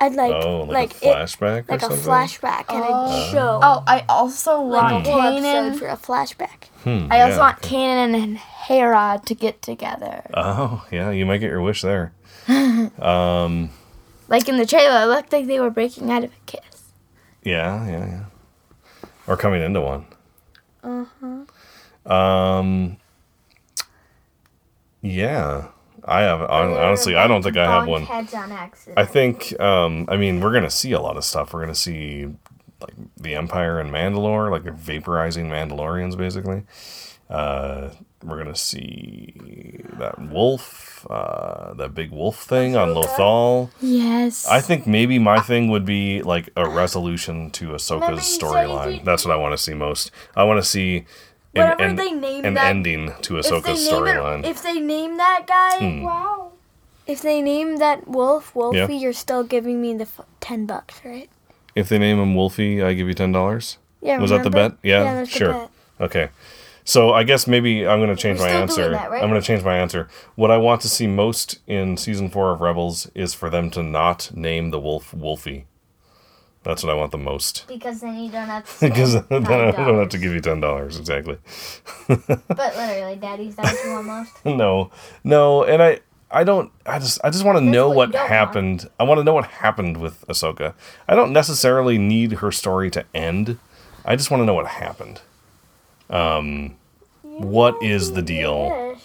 I'd 0.00 0.14
like 0.14 0.32
oh, 0.32 0.60
like, 0.60 0.70
like, 0.70 1.02
a 1.02 1.06
flashback 1.06 1.58
it, 1.58 1.68
like 1.70 1.82
or 1.82 1.86
a 1.92 1.96
flashback 1.96 2.64
and 2.72 2.84
a 2.84 3.30
show. 3.30 3.58
Oh, 3.62 3.82
I 3.86 4.04
also 4.08 4.62
like 4.62 5.04
want 5.04 5.06
a 5.06 5.10
Kanan. 5.10 5.78
for 5.78 5.88
a 5.88 5.96
flashback. 5.96 6.68
Hmm, 6.84 7.08
I 7.10 7.22
also 7.22 7.34
yeah, 7.34 7.40
want 7.40 7.58
okay. 7.58 7.76
Kanan 7.76 8.14
and 8.22 8.38
Hera 8.68 9.18
to 9.24 9.34
get 9.34 9.62
together. 9.62 10.24
Oh, 10.34 10.86
yeah. 10.92 11.10
You 11.10 11.24
might 11.24 11.38
get 11.38 11.50
your 11.50 11.62
wish 11.62 11.80
there. 11.80 12.12
um, 12.48 13.70
Like 14.28 14.46
in 14.46 14.58
the 14.58 14.66
trailer, 14.66 15.04
it 15.04 15.06
looked 15.06 15.32
like 15.32 15.46
they 15.46 15.58
were 15.58 15.70
breaking 15.70 16.10
out 16.10 16.22
of 16.22 16.30
a 16.30 16.40
kiss. 16.44 16.92
Yeah, 17.42 17.86
yeah, 17.86 18.06
yeah. 18.06 18.24
Or 19.26 19.38
coming 19.38 19.62
into 19.62 19.80
one. 19.80 20.04
Uh-huh. 20.84 22.12
Um. 22.12 22.98
Yeah, 25.00 25.68
I 26.04 26.20
have. 26.20 26.42
Honestly, 26.42 27.16
I 27.16 27.26
don't 27.26 27.42
think 27.42 27.56
I 27.56 27.64
have 27.64 27.88
one. 27.88 28.02
Heads 28.02 28.34
on 28.34 28.52
accident. 28.52 28.98
I 28.98 29.04
think. 29.06 29.58
Um. 29.60 30.06
I 30.08 30.16
mean, 30.16 30.40
we're 30.40 30.52
gonna 30.52 30.70
see 30.70 30.92
a 30.92 31.00
lot 31.00 31.16
of 31.16 31.24
stuff. 31.24 31.52
We're 31.54 31.60
gonna 31.60 31.74
see 31.74 32.26
like 32.80 32.94
the 33.16 33.34
Empire 33.34 33.80
and 33.80 33.90
Mandalore, 33.90 34.50
like 34.50 34.64
vaporizing 34.64 35.46
Mandalorians, 35.46 36.16
basically. 36.16 36.64
Uh, 37.28 37.90
we're 38.22 38.38
gonna 38.38 38.56
see 38.56 39.80
that 39.98 40.18
wolf, 40.20 41.06
uh, 41.08 41.74
that 41.74 41.94
big 41.94 42.10
wolf 42.10 42.42
thing 42.42 42.76
on 42.76 42.88
Lothal. 42.94 43.70
Yes. 43.80 44.46
I 44.48 44.60
think 44.60 44.86
maybe 44.86 45.18
my 45.18 45.40
thing 45.40 45.68
would 45.70 45.84
be 45.84 46.22
like 46.22 46.50
a 46.56 46.68
resolution 46.68 47.50
to 47.52 47.66
Remember 47.66 47.76
Ahsoka's 47.76 48.22
storyline. 48.38 49.04
That's 49.04 49.24
what 49.24 49.32
I 49.32 49.36
want 49.36 49.52
to 49.52 49.58
see 49.58 49.74
most. 49.74 50.10
I 50.36 50.44
want 50.44 50.60
to 50.62 50.68
see 50.68 51.04
an, 51.54 51.80
an, 51.80 51.98
an 52.44 52.54
that- 52.54 52.66
ending 52.66 53.12
to 53.22 53.34
Ahsoka's 53.34 53.86
storyline. 53.88 54.44
if 54.44 54.62
they 54.62 54.80
name 54.80 55.16
that 55.18 55.44
guy, 55.46 55.78
Hmm. 55.78 56.02
wow. 56.02 56.52
If 57.06 57.22
they 57.22 57.40
name 57.40 57.76
that 57.78 58.06
wolf 58.06 58.54
Wolfie, 58.54 58.76
Yeah. 58.78 58.88
you're 58.88 59.12
still 59.14 59.42
giving 59.42 59.80
me 59.80 59.94
the 59.94 60.02
f- 60.02 60.20
ten 60.40 60.66
bucks, 60.66 61.00
right? 61.04 61.30
If 61.74 61.88
they 61.88 61.98
name 61.98 62.18
him 62.20 62.34
Wolfie, 62.34 62.82
I 62.82 62.92
give 62.94 63.06
you 63.08 63.14
ten 63.14 63.32
dollars. 63.32 63.78
Yeah. 64.02 64.18
Was 64.18 64.30
that 64.30 64.42
the 64.42 64.50
bet? 64.50 64.72
Yeah, 64.82 65.04
Yeah, 65.04 65.24
sure. 65.24 65.52
bet. 65.52 65.70
Okay. 66.00 66.28
So 66.88 67.12
I 67.12 67.22
guess 67.22 67.46
maybe 67.46 67.86
I'm 67.86 67.98
going 67.98 68.08
to 68.08 68.16
change 68.16 68.38
We're 68.38 68.46
my 68.46 68.52
answer. 68.52 68.90
that, 68.92 69.10
right? 69.10 69.22
I'm 69.22 69.28
going 69.28 69.38
to 69.38 69.46
change 69.46 69.62
my 69.62 69.76
answer. 69.76 70.08
What 70.36 70.50
I 70.50 70.56
want 70.56 70.80
to 70.80 70.88
see 70.88 71.06
most 71.06 71.58
in 71.66 71.98
season 71.98 72.30
four 72.30 72.50
of 72.50 72.62
Rebels 72.62 73.10
is 73.14 73.34
for 73.34 73.50
them 73.50 73.70
to 73.72 73.82
not 73.82 74.34
name 74.34 74.70
the 74.70 74.80
wolf 74.80 75.12
Wolfie. 75.12 75.66
That's 76.62 76.82
what 76.82 76.90
I 76.90 76.94
want 76.94 77.12
the 77.12 77.18
most. 77.18 77.66
Because 77.68 78.00
then 78.00 78.16
you 78.16 78.30
don't 78.30 78.46
have 78.46 78.64
to. 78.78 78.88
Because 78.88 79.22
then 79.26 79.46
I 79.46 79.70
don't 79.72 79.98
have 79.98 80.08
to 80.08 80.18
give 80.18 80.32
you 80.32 80.40
ten 80.40 80.60
dollars 80.60 80.98
exactly. 80.98 81.36
But 82.08 82.46
literally, 82.48 83.16
Daddy's 83.16 83.54
too 83.56 83.90
almost. 83.90 84.42
no, 84.46 84.90
no, 85.24 85.64
and 85.64 85.82
I, 85.82 86.00
I 86.30 86.42
don't. 86.42 86.72
I 86.86 86.98
just, 86.98 87.20
I 87.22 87.28
just 87.28 87.44
want 87.44 87.58
to 87.58 87.64
know 87.64 87.88
what 87.88 87.96
what, 87.96 88.12
don't 88.12 88.20
want. 88.22 88.32
happened. 88.32 88.88
I 88.98 89.04
want 89.04 89.18
to 89.18 89.24
know 89.24 89.34
what 89.34 89.44
happened 89.44 89.98
with 89.98 90.26
Ahsoka. 90.26 90.72
I 91.06 91.14
don't 91.14 91.34
necessarily 91.34 91.98
need 91.98 92.32
her 92.40 92.50
story 92.50 92.90
to 92.92 93.04
end. 93.14 93.58
I 94.06 94.16
just 94.16 94.30
want 94.30 94.40
to 94.40 94.46
know 94.46 94.54
what 94.54 94.68
happened. 94.68 95.20
Um, 96.10 96.76
what 97.22 97.82
is 97.82 98.12
the 98.12 98.22
deal? 98.22 98.96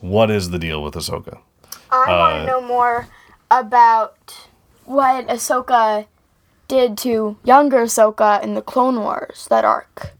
What 0.00 0.30
is 0.30 0.50
the 0.50 0.58
deal 0.58 0.82
with 0.82 0.94
Ahsoka? 0.94 1.38
I 1.90 1.98
want 1.98 2.10
Uh, 2.10 2.40
to 2.40 2.46
know 2.46 2.60
more 2.60 3.08
about 3.50 4.46
what 4.84 5.26
Ahsoka 5.28 6.06
did 6.68 6.96
to 6.98 7.36
younger 7.44 7.82
Ahsoka 7.82 8.42
in 8.42 8.54
the 8.54 8.62
Clone 8.62 9.00
Wars, 9.00 9.46
that 9.50 9.64
arc. 9.64 10.12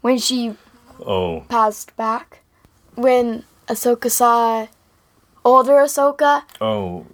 When 0.00 0.18
she 0.18 0.56
Oh, 1.04 1.40
passed 1.48 1.94
back. 1.96 2.40
When 2.94 3.44
Ahsoka 3.68 4.10
saw 4.10 4.66
older 5.44 5.74
Ahsoka 5.82 6.42
oh, 6.60 7.06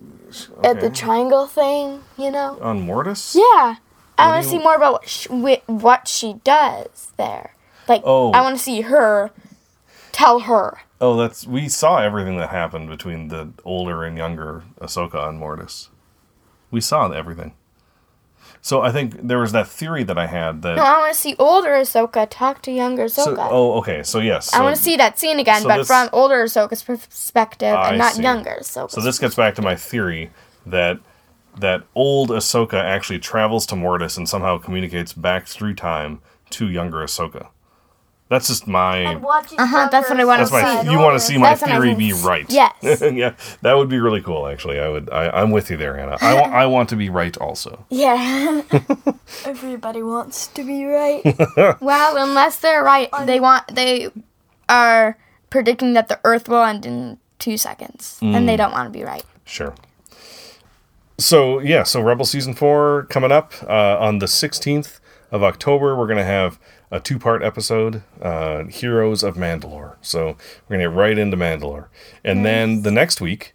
at 0.63 0.81
the 0.81 0.91
triangle 0.91 1.47
thing, 1.47 2.03
you 2.19 2.31
know? 2.31 2.59
on 2.61 2.83
Mortis. 2.83 3.35
Yeah. 3.35 3.77
I 4.19 4.29
want 4.31 4.45
to 4.45 4.51
see 4.51 4.59
more 4.59 4.75
about 4.75 4.93
what 4.93 5.09
she, 5.09 5.29
what 5.67 6.09
she 6.09 6.35
does 6.45 7.13
there. 7.17 7.55
Like, 7.89 8.03
Oh. 8.05 8.31
I 8.33 8.41
want 8.41 8.57
to 8.57 8.63
see 8.63 8.83
her 8.83 9.31
tell 10.13 10.41
her. 10.41 10.79
Oh, 11.01 11.17
that's 11.17 11.47
we 11.47 11.69
saw 11.69 11.99
everything 11.99 12.37
that 12.39 12.51
happened 12.51 12.89
between 12.89 13.29
the 13.29 13.51
older 13.65 14.03
and 14.05 14.17
younger 14.17 14.65
Ahsoka 14.81 15.29
and 15.29 15.39
Mortis. 15.39 15.91
We 16.71 16.81
saw 16.81 17.11
everything. 17.11 17.55
So 18.61 18.83
I 18.83 18.91
think 18.91 19.29
there 19.29 19.39
was 19.39 19.53
that 19.53 19.69
theory 19.69 20.03
that 20.03 20.19
I 20.19 20.27
had 20.27 20.63
that. 20.63 20.77
No, 20.77 20.83
I 20.83 20.99
want 20.99 21.15
to 21.15 21.19
see 21.19 21.37
older 21.39 21.71
Ahsoka 21.71 22.27
talk 22.29 22.61
to 22.63 22.73
younger 22.73 23.05
Ahsoka. 23.05 23.37
So, 23.37 23.49
oh, 23.51 23.73
okay. 23.79 24.03
So 24.03 24.19
yes. 24.19 24.53
I 24.53 24.61
want 24.63 24.75
to 24.77 24.83
see 24.83 24.97
that 24.97 25.19
scene 25.19 25.39
again, 25.39 25.63
so 25.63 25.69
but 25.69 25.77
this- 25.79 25.87
from 25.87 26.09
older 26.13 26.43
Ahsoka's 26.45 26.83
perspective 26.83 27.75
I 27.75 27.91
and 27.91 27.99
not 27.99 28.15
see. 28.15 28.23
younger 28.23 28.59
Ahsoka. 28.61 28.91
So 28.91 29.01
this 29.01 29.19
gets 29.21 29.37
back 29.37 29.55
to 29.55 29.63
my 29.63 29.77
theory 29.77 30.31
that 30.67 30.99
that 31.57 31.85
old 31.95 32.31
Ahsoka 32.31 32.75
actually 32.83 33.21
travels 33.21 33.67
to 33.67 33.77
Mortis 33.77 34.17
and 34.17 34.29
somehow 34.29 34.59
communicates 34.59 35.13
back 35.13 35.47
through 35.47 35.75
time 35.75 36.21
to 36.51 36.69
younger 36.69 36.99
Ahsoka. 36.99 37.49
That's 38.29 38.49
just 38.49 38.67
my. 38.67 39.07
Uh-huh, 39.07 39.89
that's 39.91 40.11
what 40.11 40.21
I 40.21 40.25
wanna 40.27 40.43
That's 40.43 40.53
my. 40.53 40.83
see. 40.83 40.91
You 40.91 40.99
want 40.99 41.15
to 41.15 41.21
see 41.21 41.39
my 41.39 41.55
That's 41.55 41.63
theory 41.63 41.95
be 41.95 42.13
right? 42.13 42.45
Yes. 42.51 42.75
yeah, 43.01 43.35
that 43.63 43.73
would 43.73 43.89
be 43.89 43.99
really 43.99 44.21
cool. 44.21 44.47
Actually, 44.47 44.79
I 44.81 44.89
would. 44.89 45.09
I, 45.11 45.31
I'm 45.31 45.51
with 45.51 45.71
you 45.71 45.79
there, 45.79 45.99
Anna. 45.99 46.19
I 46.21 46.35
want. 46.35 46.53
I 46.53 46.67
want 46.67 46.89
to 46.91 46.97
be 46.97 47.09
right 47.09 47.35
also. 47.39 47.87
yeah. 47.91 48.63
Everybody 49.47 50.03
wants 50.03 50.47
to 50.49 50.63
be 50.63 50.85
right. 50.85 51.23
well, 51.81 52.17
unless 52.19 52.59
they're 52.61 52.85
right, 52.85 53.09
they 53.25 53.41
want 53.41 53.75
they 53.75 54.11
are 54.69 55.17
predicting 55.49 55.95
that 55.95 56.09
the 56.09 56.21
Earth 56.25 56.49
will 56.51 56.63
end 56.63 56.85
in 56.85 57.19
two 57.39 57.57
seconds, 57.57 58.19
and 58.21 58.35
Mm. 58.35 58.47
they 58.47 58.57
don't 58.57 58.73
want 58.73 58.93
to 58.93 58.99
be 58.99 59.05
right. 59.05 59.25
Sure. 59.47 59.75
So 61.19 61.59
yeah, 61.61 61.83
so 61.83 62.01
Rebel 62.01 62.25
season 62.25 62.55
four 62.55 63.07
coming 63.11 63.33
up 63.33 63.53
uh, 63.65 63.97
on 63.99 64.19
the 64.19 64.27
16th 64.27 65.01
of 65.33 65.43
October. 65.43 65.97
We're 65.97 66.07
gonna 66.07 66.25
have 66.25 66.59
a 66.91 67.01
two-part 67.01 67.43
episode, 67.43 68.03
uh, 68.23 68.65
Heroes 68.65 69.23
of 69.23 69.37
Mandalore. 69.37 69.97
So 70.01 70.37
we're 70.69 70.77
gonna 70.77 70.89
get 70.89 70.97
right 70.97 71.19
into 71.19 71.37
Mandalore, 71.37 71.89
and 72.25 72.45
then 72.45 72.83
the 72.83 72.91
next 72.91 73.21
week 73.21 73.55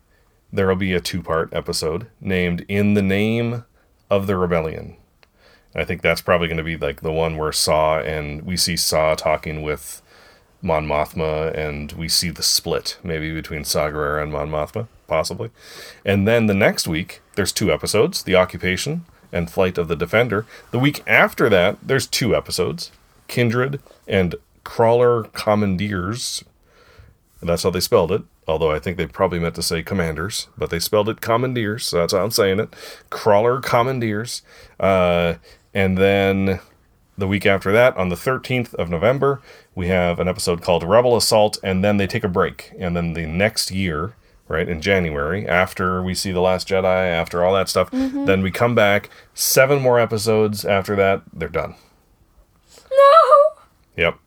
there 0.51 0.67
will 0.67 0.75
be 0.75 0.93
a 0.93 0.99
two-part 0.99 1.53
episode 1.53 2.07
named 2.21 2.65
"In 2.67 2.93
the 2.93 3.01
Name 3.01 3.65
of 4.09 4.27
the 4.27 4.37
Rebellion." 4.37 4.97
And 5.73 5.81
I 5.81 5.85
think 5.85 6.01
that's 6.01 6.21
probably 6.21 6.47
going 6.47 6.57
to 6.57 6.63
be 6.63 6.77
like 6.77 7.01
the 7.01 7.11
one 7.11 7.37
where 7.37 7.51
Saw 7.51 7.99
and 7.99 8.43
we 8.43 8.55
see 8.55 8.77
Saw 8.77 9.15
talking 9.15 9.63
with 9.63 10.01
Mon 10.61 10.87
Mothma, 10.87 11.51
and 11.57 11.91
we 11.93 12.07
see 12.07 12.29
the 12.29 12.43
split 12.43 12.97
maybe 13.03 13.33
between 13.33 13.63
Saw 13.63 13.89
Gerrera 13.89 14.21
and 14.21 14.31
Mon 14.31 14.49
Mothma, 14.49 14.87
possibly. 15.07 15.49
And 16.05 16.27
then 16.27 16.45
the 16.45 16.53
next 16.53 16.87
week, 16.87 17.21
there's 17.35 17.51
two 17.51 17.71
episodes: 17.71 18.23
The 18.23 18.35
Occupation 18.35 19.05
and 19.31 19.49
Flight 19.49 19.79
of 19.79 19.87
the 19.87 19.95
Defender. 19.95 20.45
The 20.69 20.77
week 20.77 21.01
after 21.07 21.49
that, 21.49 21.79
there's 21.81 22.05
two 22.05 22.35
episodes: 22.35 22.91
Kindred 23.27 23.81
and 24.07 24.35
Crawler 24.63 25.23
Commandeers. 25.33 26.43
And 27.41 27.49
that's 27.49 27.63
how 27.63 27.69
they 27.71 27.79
spelled 27.81 28.11
it. 28.11 28.23
although 28.47 28.71
I 28.71 28.79
think 28.79 28.97
they 28.97 29.05
probably 29.07 29.39
meant 29.39 29.55
to 29.55 29.61
say 29.61 29.83
commanders, 29.83 30.47
but 30.57 30.69
they 30.69 30.79
spelled 30.79 31.07
it 31.09 31.21
commandeers, 31.21 31.85
so 31.85 31.97
that's 31.99 32.11
how 32.13 32.23
I'm 32.23 32.31
saying 32.31 32.59
it. 32.59 32.75
Crawler 33.09 33.61
commandeers. 33.61 34.41
Uh, 34.79 35.35
and 35.73 35.97
then 35.97 36.59
the 37.17 37.27
week 37.27 37.45
after 37.45 37.71
that, 37.71 37.95
on 37.95 38.09
the 38.09 38.15
13th 38.15 38.73
of 38.75 38.89
November, 38.89 39.41
we 39.75 39.87
have 39.87 40.19
an 40.19 40.27
episode 40.27 40.61
called 40.61 40.83
Rebel 40.83 41.15
Assault, 41.15 41.57
and 41.63 41.83
then 41.83 41.97
they 41.97 42.07
take 42.07 42.23
a 42.23 42.29
break. 42.29 42.71
And 42.77 42.95
then 42.97 43.13
the 43.13 43.25
next 43.25 43.71
year, 43.71 44.15
right, 44.49 44.67
in 44.67 44.81
January, 44.81 45.47
after 45.47 46.03
we 46.03 46.13
see 46.13 46.31
The 46.31 46.41
Last 46.41 46.67
Jedi, 46.67 47.07
after 47.07 47.43
all 47.45 47.53
that 47.53 47.69
stuff, 47.69 47.89
then 47.91 48.41
we 48.41 48.51
come 48.51 48.75
back, 48.75 49.09
seven 49.33 49.81
more 49.81 49.99
episodes 49.99 50.65
after 50.65 50.95
that, 50.97 51.21
they're 51.31 51.47
done. 51.49 51.75
No. 52.95 53.61
Yep. 53.97 54.19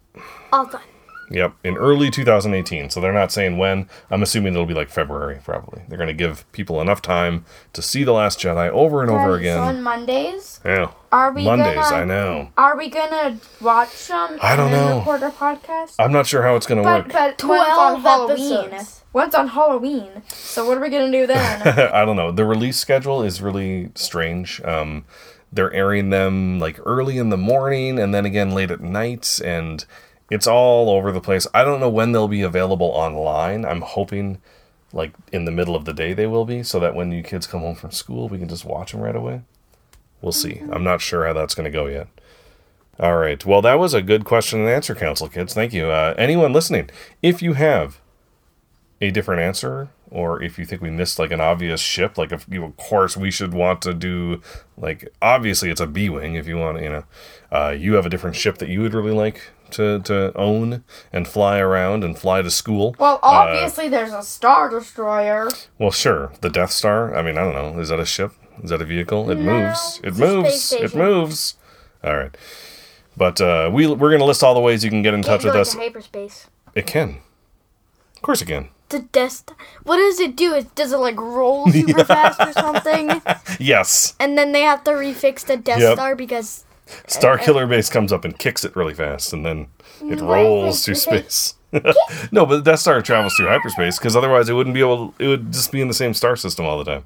All 0.53 0.67
done. 0.67 0.81
Yep, 1.29 1.55
in 1.64 1.77
early 1.77 2.09
2018. 2.09 2.89
So 2.89 3.01
they're 3.01 3.12
not 3.12 3.33
saying 3.33 3.59
when. 3.59 3.89
I'm 4.12 4.23
assuming 4.23 4.53
it'll 4.53 4.64
be 4.64 4.75
like 4.75 4.89
February, 4.89 5.41
probably. 5.43 5.83
They're 5.89 5.99
going 5.99 6.07
to 6.07 6.14
give 6.14 6.51
people 6.53 6.81
enough 6.81 7.03
time 7.03 7.45
to 7.73 7.83
see 7.83 8.05
The 8.05 8.12
Last 8.12 8.39
Jedi 8.39 8.71
over 8.71 9.03
and 9.03 9.11
over 9.11 9.35
again. 9.35 9.59
on 9.59 9.83
Mondays, 9.83 10.61
Yeah. 10.64 10.93
are 11.11 11.33
we 11.33 11.43
Mondays, 11.43 11.75
gonna? 11.75 11.97
I 11.97 12.05
know. 12.05 12.53
Are 12.57 12.77
we 12.79 12.89
gonna 12.89 13.39
watch 13.61 14.07
them? 14.07 14.39
I 14.41 14.55
don't 14.55 14.71
know. 14.71 14.99
Record 14.99 15.23
a 15.25 15.31
podcast. 15.31 15.97
I'm 15.99 16.12
not 16.12 16.29
sure 16.29 16.45
how 16.45 16.55
it's 16.55 16.67
going 16.67 16.81
to 16.81 16.89
work. 16.89 17.11
but 17.12 17.39
12 17.39 17.59
one's 17.59 17.79
on 17.97 18.01
Halloween. 18.03 18.53
episodes. 18.73 19.03
One's 19.12 19.35
on 19.35 19.49
Halloween. 19.49 20.23
So 20.29 20.64
what 20.69 20.79
are 20.79 20.81
we 20.81 20.91
gonna 20.91 21.11
do 21.11 21.27
then? 21.27 21.62
I 21.93 22.05
don't 22.05 22.14
know. 22.17 22.31
The 22.31 22.45
release 22.45 22.77
schedule 22.79 23.25
is 23.25 23.43
really 23.43 23.91
strange. 23.97 24.61
Um, 24.62 25.05
they're 25.53 25.72
airing 25.72 26.11
them 26.11 26.59
like 26.59 26.78
early 26.84 27.18
in 27.18 27.30
the 27.30 27.36
morning 27.36 27.99
and 27.99 28.14
then 28.14 28.26
again 28.26 28.53
late 28.53 28.70
at 28.70 28.80
night, 28.80 29.40
and 29.44 29.84
it's 30.30 30.47
all 30.47 30.90
over 30.90 31.12
the 31.12 31.20
place. 31.20 31.47
I 31.55 31.64
don't 31.64 31.80
know 31.80 31.88
when 31.88 32.12
they'll 32.12 32.28
be 32.28 32.42
available 32.42 32.88
online. 32.88 33.64
I'm 33.64 33.82
hoping 33.82 34.40
like 34.92 35.12
in 35.32 35.44
the 35.44 35.53
middle 35.53 35.76
of 35.76 35.84
the 35.84 35.92
day 35.92 36.14
they 36.14 36.26
will 36.26 36.44
be, 36.44 36.62
so 36.62 36.80
that 36.80 36.94
when 36.94 37.12
you 37.12 37.22
kids 37.22 37.47
come 37.47 37.61
home 37.61 37.76
from 37.76 37.90
school, 37.90 38.28
we 38.28 38.38
can 38.38 38.49
just 38.49 38.64
watch 38.64 38.92
them 38.92 39.01
right 39.01 39.16
away. 39.16 39.42
We'll 40.22 40.32
see. 40.32 40.62
I'm 40.70 40.84
not 40.84 41.01
sure 41.01 41.26
how 41.26 41.32
that's 41.32 41.55
going 41.55 41.70
to 41.70 41.76
go 41.76 41.86
yet. 41.86 42.09
All 42.99 43.16
right. 43.16 43.44
Well, 43.44 43.61
that 43.62 43.78
was 43.78 43.92
a 43.92 44.01
good 44.01 44.24
question 44.24 44.61
and 44.61 44.68
answer, 44.68 44.94
Council 44.94 45.28
Kids. 45.28 45.53
Thank 45.53 45.74
you. 45.74 45.90
Uh, 45.90 46.14
anyone 46.16 46.55
listening, 46.55 46.88
if 47.22 47.42
you 47.42 47.53
have 47.53 48.01
a 49.01 49.11
different 49.11 49.42
answer 49.42 49.90
or 50.17 50.43
if 50.43 50.59
you 50.59 50.64
think 50.64 50.81
we 50.81 50.89
missed 50.89 51.19
like 51.19 51.31
an 51.31 51.43
obvious 51.43 51.79
ship 51.79 52.17
like 52.17 52.33
if 52.33 52.47
you 52.51 52.64
of 52.64 52.75
course 52.79 53.19
we 53.19 53.31
should 53.31 53.53
want 53.53 53.83
to 53.83 53.93
do 53.93 54.41
like 54.79 55.07
obviously 55.21 55.69
it's 55.69 55.81
a 55.81 55.87
b-wing 55.87 56.35
if 56.35 56.47
you 56.49 56.57
want 56.57 56.81
you 56.83 56.89
know. 56.89 57.05
Uh, 57.53 57.69
you 57.79 57.95
have 57.95 58.07
a 58.07 58.09
different 58.09 58.35
ship 58.35 58.57
that 58.59 58.69
you 58.69 58.81
would 58.81 58.95
really 58.95 59.12
like 59.12 59.41
to, 59.71 60.01
to 60.01 60.33
own 60.37 60.83
and 61.12 61.29
fly 61.29 61.59
around 61.59 62.03
and 62.03 62.19
fly 62.19 62.41
to 62.43 62.51
school. 62.51 62.95
Well, 62.99 63.21
obviously 63.23 63.89
there's 63.89 64.12
a 64.12 64.23
Star 64.23 64.71
Destroyer. 64.71 65.49
well 65.79 65.91
sure 65.91 66.33
the 66.41 66.51
death 66.51 66.71
star 66.71 67.14
i 67.14 67.21
mean 67.23 67.37
i 67.37 67.43
don't 67.45 67.55
know 67.55 67.79
is 67.81 67.91
that 67.91 68.01
a 68.01 68.07
ship? 68.07 68.33
Is 68.62 68.71
that 68.71 68.81
a 68.81 68.87
vehicle? 68.87 69.31
It 69.31 69.39
moves 69.39 70.01
it 70.03 70.17
moves 70.17 70.73
it 70.73 70.95
moves. 70.95 71.57
All 72.03 72.17
right. 72.17 72.35
But 73.19 73.41
uh, 73.41 73.71
we, 73.73 73.87
we're 73.87 74.11
going 74.11 74.21
to 74.21 74.25
list 74.27 74.43
all 74.43 74.55
the 74.55 74.61
ways 74.61 74.83
you 74.85 74.91
can 74.91 75.03
get 75.03 75.12
in 75.14 75.23
touch 75.23 75.43
Can't 75.43 75.45
with 75.45 75.55
go 75.55 75.61
us. 75.61 75.75
hyperspace. 75.75 76.47
it 76.75 76.87
can. 76.87 77.21
Of 78.14 78.23
course 78.23 78.41
it 78.43 78.47
can 78.47 78.69
The 78.89 79.01
Death 79.01 79.32
Star. 79.32 79.57
What 79.82 79.97
does 79.97 80.20
it 80.20 80.37
do? 80.37 80.55
It 80.55 80.74
does 80.74 80.93
it 80.93 80.99
like 80.99 81.18
roll 81.20 81.66
super 81.72 82.05
fast 82.05 82.41
or 82.41 82.53
something? 82.53 83.20
yes 83.59 84.14
And 84.20 84.39
then 84.39 84.53
they 84.53 84.62
have 84.62 84.84
to 84.84 84.93
refix 84.93 85.45
the 85.45 85.57
Death 85.57 85.80
Yep. 85.80 85.95
Star 85.95 86.14
because 86.14 86.64
Star 87.07 87.34
uh, 87.34 87.43
Killer 87.43 87.66
Base 87.66 87.89
comes 87.91 88.12
up 88.12 88.24
and 88.24 88.39
kicks 88.39 88.64
it 88.64 88.76
really 88.76 88.95
fast, 88.95 89.32
and 89.32 89.45
then 89.45 89.66
it 90.03 90.20
rolls 90.20 90.84
through 90.84 90.95
space. 90.95 91.55
no, 92.30 92.47
but 92.47 92.59
the 92.59 92.62
Death 92.62 92.78
Star 92.80 93.03
travels 93.03 93.34
through 93.34 93.49
hyperspace 93.49 93.99
because 93.99 94.14
otherwise 94.14 94.49
it 94.49 94.53
wouldn't 94.55 94.74
be 94.74 94.80
able. 94.80 95.12
It 95.18 95.26
would 95.26 95.53
just 95.53 95.72
be 95.72 95.80
in 95.80 95.89
the 95.89 95.95
same 95.95 96.14
star 96.14 96.37
system 96.37 96.64
all 96.64 96.78
the 96.78 96.84
time. 96.84 97.05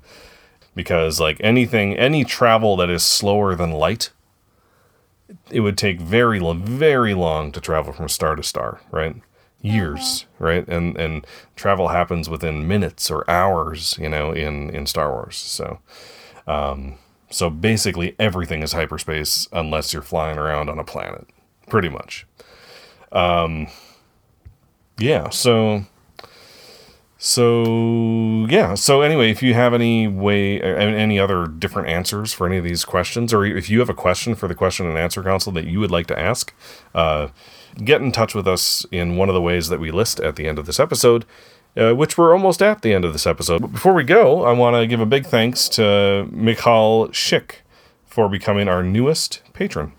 Because 0.74 1.18
like 1.18 1.38
anything, 1.40 1.96
any 1.96 2.24
travel 2.24 2.76
that 2.76 2.90
is 2.90 3.02
slower 3.02 3.54
than 3.54 3.72
light, 3.72 4.10
it 5.50 5.60
would 5.60 5.78
take 5.78 5.98
very, 6.00 6.38
lo- 6.40 6.52
very 6.52 7.14
long 7.14 7.50
to 7.52 7.60
travel 7.60 7.92
from 7.92 8.08
star 8.08 8.36
to 8.36 8.42
star. 8.42 8.80
Right, 8.90 9.16
years. 9.62 10.26
Right, 10.38 10.66
and 10.68 10.96
and 10.96 11.26
travel 11.56 11.88
happens 11.88 12.28
within 12.28 12.66
minutes 12.66 13.10
or 13.10 13.28
hours. 13.30 13.98
You 14.00 14.08
know, 14.08 14.32
in 14.32 14.70
in 14.70 14.86
Star 14.86 15.10
Wars. 15.12 15.36
So. 15.36 15.78
um, 16.46 16.98
So 17.32 17.48
basically, 17.48 18.16
everything 18.18 18.60
is 18.62 18.72
hyperspace 18.72 19.46
unless 19.52 19.92
you're 19.92 20.02
flying 20.02 20.36
around 20.36 20.68
on 20.68 20.80
a 20.80 20.84
planet, 20.84 21.28
pretty 21.68 21.88
much. 21.88 22.26
Um, 23.12 23.68
yeah. 24.98 25.30
So. 25.30 25.84
So 27.18 28.46
yeah. 28.48 28.74
So 28.74 29.02
anyway, 29.02 29.30
if 29.30 29.42
you 29.42 29.52
have 29.54 29.74
any 29.74 30.08
way, 30.08 30.60
any 30.60 31.20
other 31.20 31.46
different 31.46 31.88
answers 31.88 32.32
for 32.32 32.46
any 32.46 32.56
of 32.56 32.64
these 32.64 32.84
questions, 32.84 33.34
or 33.34 33.44
if 33.44 33.68
you 33.68 33.78
have 33.80 33.90
a 33.90 33.94
question 33.94 34.34
for 34.34 34.48
the 34.48 34.54
question 34.54 34.86
and 34.86 34.96
answer 34.98 35.22
council 35.22 35.52
that 35.52 35.66
you 35.66 35.80
would 35.80 35.90
like 35.90 36.06
to 36.06 36.18
ask, 36.18 36.54
uh, 36.94 37.28
get 37.76 38.00
in 38.00 38.12
touch 38.12 38.34
with 38.34 38.46
us 38.46 38.84
in 38.90 39.16
one 39.16 39.28
of 39.28 39.34
the 39.34 39.40
ways 39.40 39.68
that 39.68 39.80
we 39.80 39.90
list 39.90 40.20
at 40.20 40.36
the 40.36 40.46
end 40.46 40.58
of 40.58 40.66
this 40.66 40.80
episode, 40.80 41.24
uh, 41.76 41.92
which 41.94 42.18
we're 42.18 42.32
almost 42.32 42.62
at 42.62 42.82
the 42.82 42.92
end 42.92 43.04
of 43.04 43.12
this 43.12 43.26
episode. 43.26 43.60
But 43.62 43.72
before 43.72 43.94
we 43.94 44.04
go, 44.04 44.44
I 44.44 44.52
want 44.52 44.76
to 44.76 44.86
give 44.86 45.00
a 45.00 45.06
big 45.06 45.26
thanks 45.26 45.68
to 45.70 46.28
Michal 46.30 47.08
Schick 47.08 47.56
for 48.06 48.28
becoming 48.28 48.68
our 48.68 48.82
newest 48.82 49.42
patron. 49.52 49.92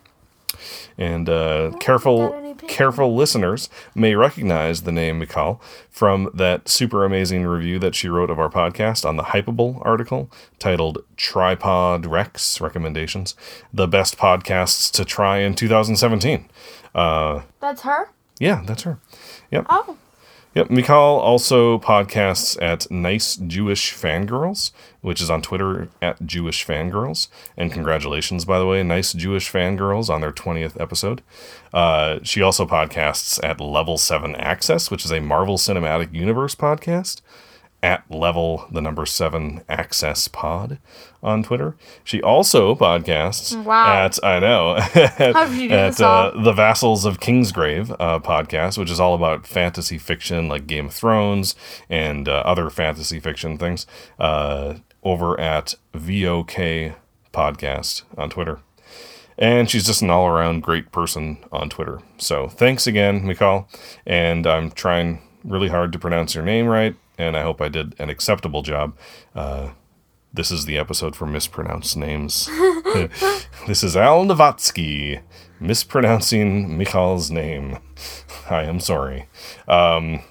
And 0.98 1.30
uh, 1.30 1.72
careful, 1.80 2.56
careful 2.68 3.16
listeners 3.16 3.70
may 3.96 4.14
recognize 4.16 4.82
the 4.82 4.92
name 4.92 5.20
Michal 5.20 5.62
from 5.90 6.30
that 6.34 6.68
super 6.70 7.06
amazing 7.06 7.46
review 7.46 7.80
that 7.80 7.96
she 7.96 8.10
wrote 8.10 8.30
of 8.30 8.40
our 8.40 8.50
podcast 8.50 9.08
on 9.08 9.16
the 9.16 9.24
Hypable 9.24 9.82
article 9.86 10.30
titled 10.60 11.04
"Tripod 11.18 12.06
Rex 12.06 12.60
Recommendations: 12.62 13.34
The 13.74 13.88
Best 13.88 14.18
Podcasts 14.18 14.92
to 14.92 15.06
Try 15.06 15.40
in 15.40 15.56
2017." 15.56 16.50
That's 16.94 17.82
her. 17.82 18.10
Yeah, 18.40 18.64
that's 18.66 18.84
her. 18.84 19.00
Yep. 19.52 19.66
Oh. 19.70 19.98
Yep. 20.54 20.70
Michal 20.70 21.20
also 21.20 21.80
podcasts 21.80 22.62
at 22.62 22.92
Nice 22.92 23.38
Jewish 23.38 23.94
Fangirls, 23.94 24.72
which 25.00 25.22
is 25.22 25.30
on 25.30 25.42
Twitter 25.42 25.88
at 26.02 26.26
Jewish 26.26 26.66
Fangirls. 26.66 27.30
And 27.56 27.72
congratulations, 27.72 28.44
by 28.44 28.60
the 28.60 28.66
way, 28.66 28.84
Nice 28.84 29.14
Jewish 29.14 29.50
Fangirls 29.50 30.10
on 30.10 30.20
their 30.20 30.34
20th 30.34 30.80
episode. 30.82 31.22
Uh, 31.74 32.20
she 32.24 32.42
also 32.42 32.66
podcasts 32.66 33.40
at 33.44 33.62
Level 33.62 33.98
7 33.98 34.36
Access, 34.36 34.92
which 34.92 35.06
is 35.06 35.12
a 35.12 35.22
Marvel 35.22 35.58
Cinematic 35.58 36.14
Universe 36.14 36.56
podcast. 36.56 37.22
At 37.84 38.10
level 38.12 38.68
the 38.72 38.80
number 38.82 39.08
seven 39.08 39.64
access 39.68 40.28
pod 40.28 40.78
on 41.24 41.42
Twitter. 41.42 41.76
She 42.04 42.22
also 42.22 42.76
podcasts 42.76 43.56
Wow. 43.64 43.92
at 44.06 44.24
I 44.24 44.38
know 44.40 44.76
How 44.80 45.46
did 45.48 45.58
you 45.58 45.70
do 45.70 45.74
at 45.76 46.00
uh, 46.00 46.32
the 46.36 46.54
Vassals 46.54 47.06
of 47.06 47.20
Kingsgrave 47.20 47.96
uh, 48.00 48.20
podcast, 48.20 48.78
which 48.78 48.92
is 48.92 49.00
all 49.00 49.16
about 49.16 49.48
fantasy 49.48 49.98
fiction 49.98 50.48
like 50.48 50.68
Game 50.68 50.86
of 50.88 50.94
Thrones 50.94 51.56
and 51.90 52.30
uh, 52.30 52.44
other 52.46 52.70
fantasy 52.70 53.20
fiction 53.20 53.58
things, 53.58 53.88
uh, 54.20 54.76
over 55.04 55.40
at 55.40 55.74
VOK 55.96 56.94
Podcast 57.34 58.04
on 58.16 58.30
Twitter. 58.30 58.60
And 59.38 59.70
she's 59.72 59.86
just 59.88 60.04
an 60.04 60.12
all 60.12 60.28
around 60.28 60.62
great 60.62 60.92
person 60.92 61.38
on 61.52 61.70
Twitter. 61.70 62.00
So 62.20 62.48
thanks 62.48 62.86
again, 62.86 63.26
Michal. 63.26 63.68
And 64.06 64.46
I'm 64.46 64.70
trying 64.70 65.22
really 65.44 65.70
hard 65.70 65.92
to 65.94 66.00
pronounce 66.00 66.36
your 66.36 66.44
name 66.44 66.68
right, 66.68 66.96
and 67.18 67.38
I 67.38 67.44
hope 67.44 67.62
I 67.62 67.70
did 67.70 67.96
an 68.00 68.10
acceptable 68.10 68.62
job. 68.62 68.96
Uh, 69.36 69.72
this 70.34 70.52
is 70.52 70.66
the 70.66 70.78
episode 70.78 71.16
for 71.16 71.26
mispronounced 71.26 71.98
names. 71.98 72.46
this 73.68 73.84
is 73.84 73.98
Al 73.98 74.26
Nowatzki 74.26 75.22
mispronouncing 75.60 76.78
Michal's 76.78 77.32
name. 77.32 77.78
I 78.50 78.64
am 78.64 78.80
sorry. 78.80 79.28
Um, 79.68 80.24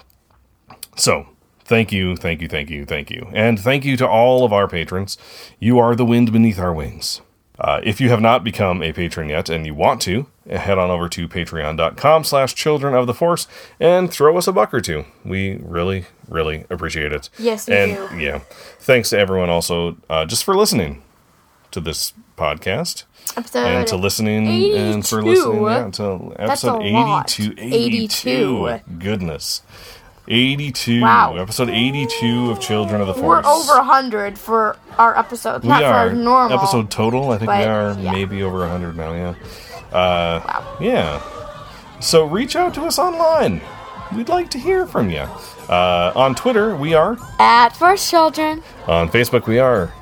so, 0.97 1.29
thank 1.65 1.93
you, 1.93 2.17
thank 2.17 2.43
you, 2.43 2.49
thank 2.49 2.69
you, 2.69 2.85
thank 2.85 3.11
you. 3.11 3.31
And 3.33 3.59
thank 3.59 3.85
you 3.85 3.97
to 3.97 4.09
all 4.09 4.45
of 4.45 4.53
our 4.53 4.69
patrons. 4.69 5.17
You 5.59 5.79
are 5.79 5.95
the 5.95 6.05
wind 6.05 6.33
beneath 6.33 6.59
our 6.59 6.75
wings. 6.75 7.23
Uh, 7.61 7.81
if 7.83 8.01
you 8.01 8.09
have 8.09 8.21
not 8.21 8.43
become 8.43 8.83
a 8.83 8.93
patron 8.93 9.29
yet 9.29 9.51
and 9.51 9.67
you 9.67 9.75
want 9.75 10.01
to, 10.01 10.27
head 10.49 10.79
on 10.79 10.91
over 10.91 11.09
to 11.11 11.29
patreon.com 11.29 12.25
slash 12.25 12.55
children 12.55 12.95
of 12.95 13.07
the 13.07 13.15
force 13.15 13.47
and 13.79 14.11
throw 14.11 14.37
us 14.39 14.47
a 14.47 14.53
buck 14.53 14.73
or 14.73 14.81
two. 14.81 15.05
We 15.25 15.57
really, 15.57 16.07
really 16.29 16.65
appreciate 16.71 17.13
it. 17.13 17.29
Yes, 17.39 17.69
we 17.69 17.75
and, 17.75 18.11
do. 18.11 18.19
Yeah. 18.19 18.39
Thanks 18.79 19.11
to 19.11 19.19
everyone 19.19 19.51
also 19.51 19.99
uh, 20.09 20.25
just 20.25 20.45
for 20.45 20.57
listening 20.57 21.03
to 21.71 21.81
this 21.81 22.15
podcast 22.37 23.05
Episode. 23.37 23.67
and 23.67 23.87
to 23.87 23.97
listening 23.97 24.49
and 24.75 25.07
for 25.07 25.23
listening 25.23 25.63
yeah, 25.63 25.91
to 25.91 26.35
episode 26.39 26.83
lot. 26.85 27.39
82, 27.39 27.55
82 27.59 28.69
82. 28.69 28.99
goodness 28.99 29.63
82 30.29 31.01
Wow. 31.01 31.37
episode 31.37 31.69
82 31.71 32.51
of 32.51 32.61
children 32.61 33.01
of 33.01 33.07
the 33.07 33.15
Force. 33.15 33.25
We're 33.25 33.43
force 33.43 33.69
over 33.71 33.79
100 33.79 34.39
for 34.39 34.77
our 34.99 35.19
episode. 35.19 35.63
we 35.63 35.69
Not 35.69 35.83
are 35.83 35.93
for 35.93 35.97
our 35.99 36.13
normal. 36.13 36.59
episode 36.59 36.91
total 36.91 37.31
i 37.31 37.39
think 37.39 37.51
we 37.51 37.57
are 37.65 37.93
yeah. 37.99 38.13
maybe 38.13 38.43
over 38.43 38.59
100 38.59 38.97
now 38.97 39.13
yeah 39.13 39.97
uh 39.97 40.77
yeah 40.81 41.21
so 42.01 42.25
reach 42.25 42.55
out 42.57 42.75
to 42.75 42.83
us 42.83 42.99
online 42.99 43.61
we'd 44.15 44.29
like 44.29 44.51
to 44.51 44.59
hear 44.59 44.87
from 44.87 45.09
you. 45.11 45.25
Uh, 45.69 46.11
on 46.17 46.35
Twitter, 46.35 46.75
we 46.75 46.95
are. 46.95 47.17
At 47.39 47.69
First 47.77 48.11
Children. 48.11 48.61
On 48.89 49.09
Facebook, 49.09 49.47
we 49.47 49.61
are. 49.61 49.93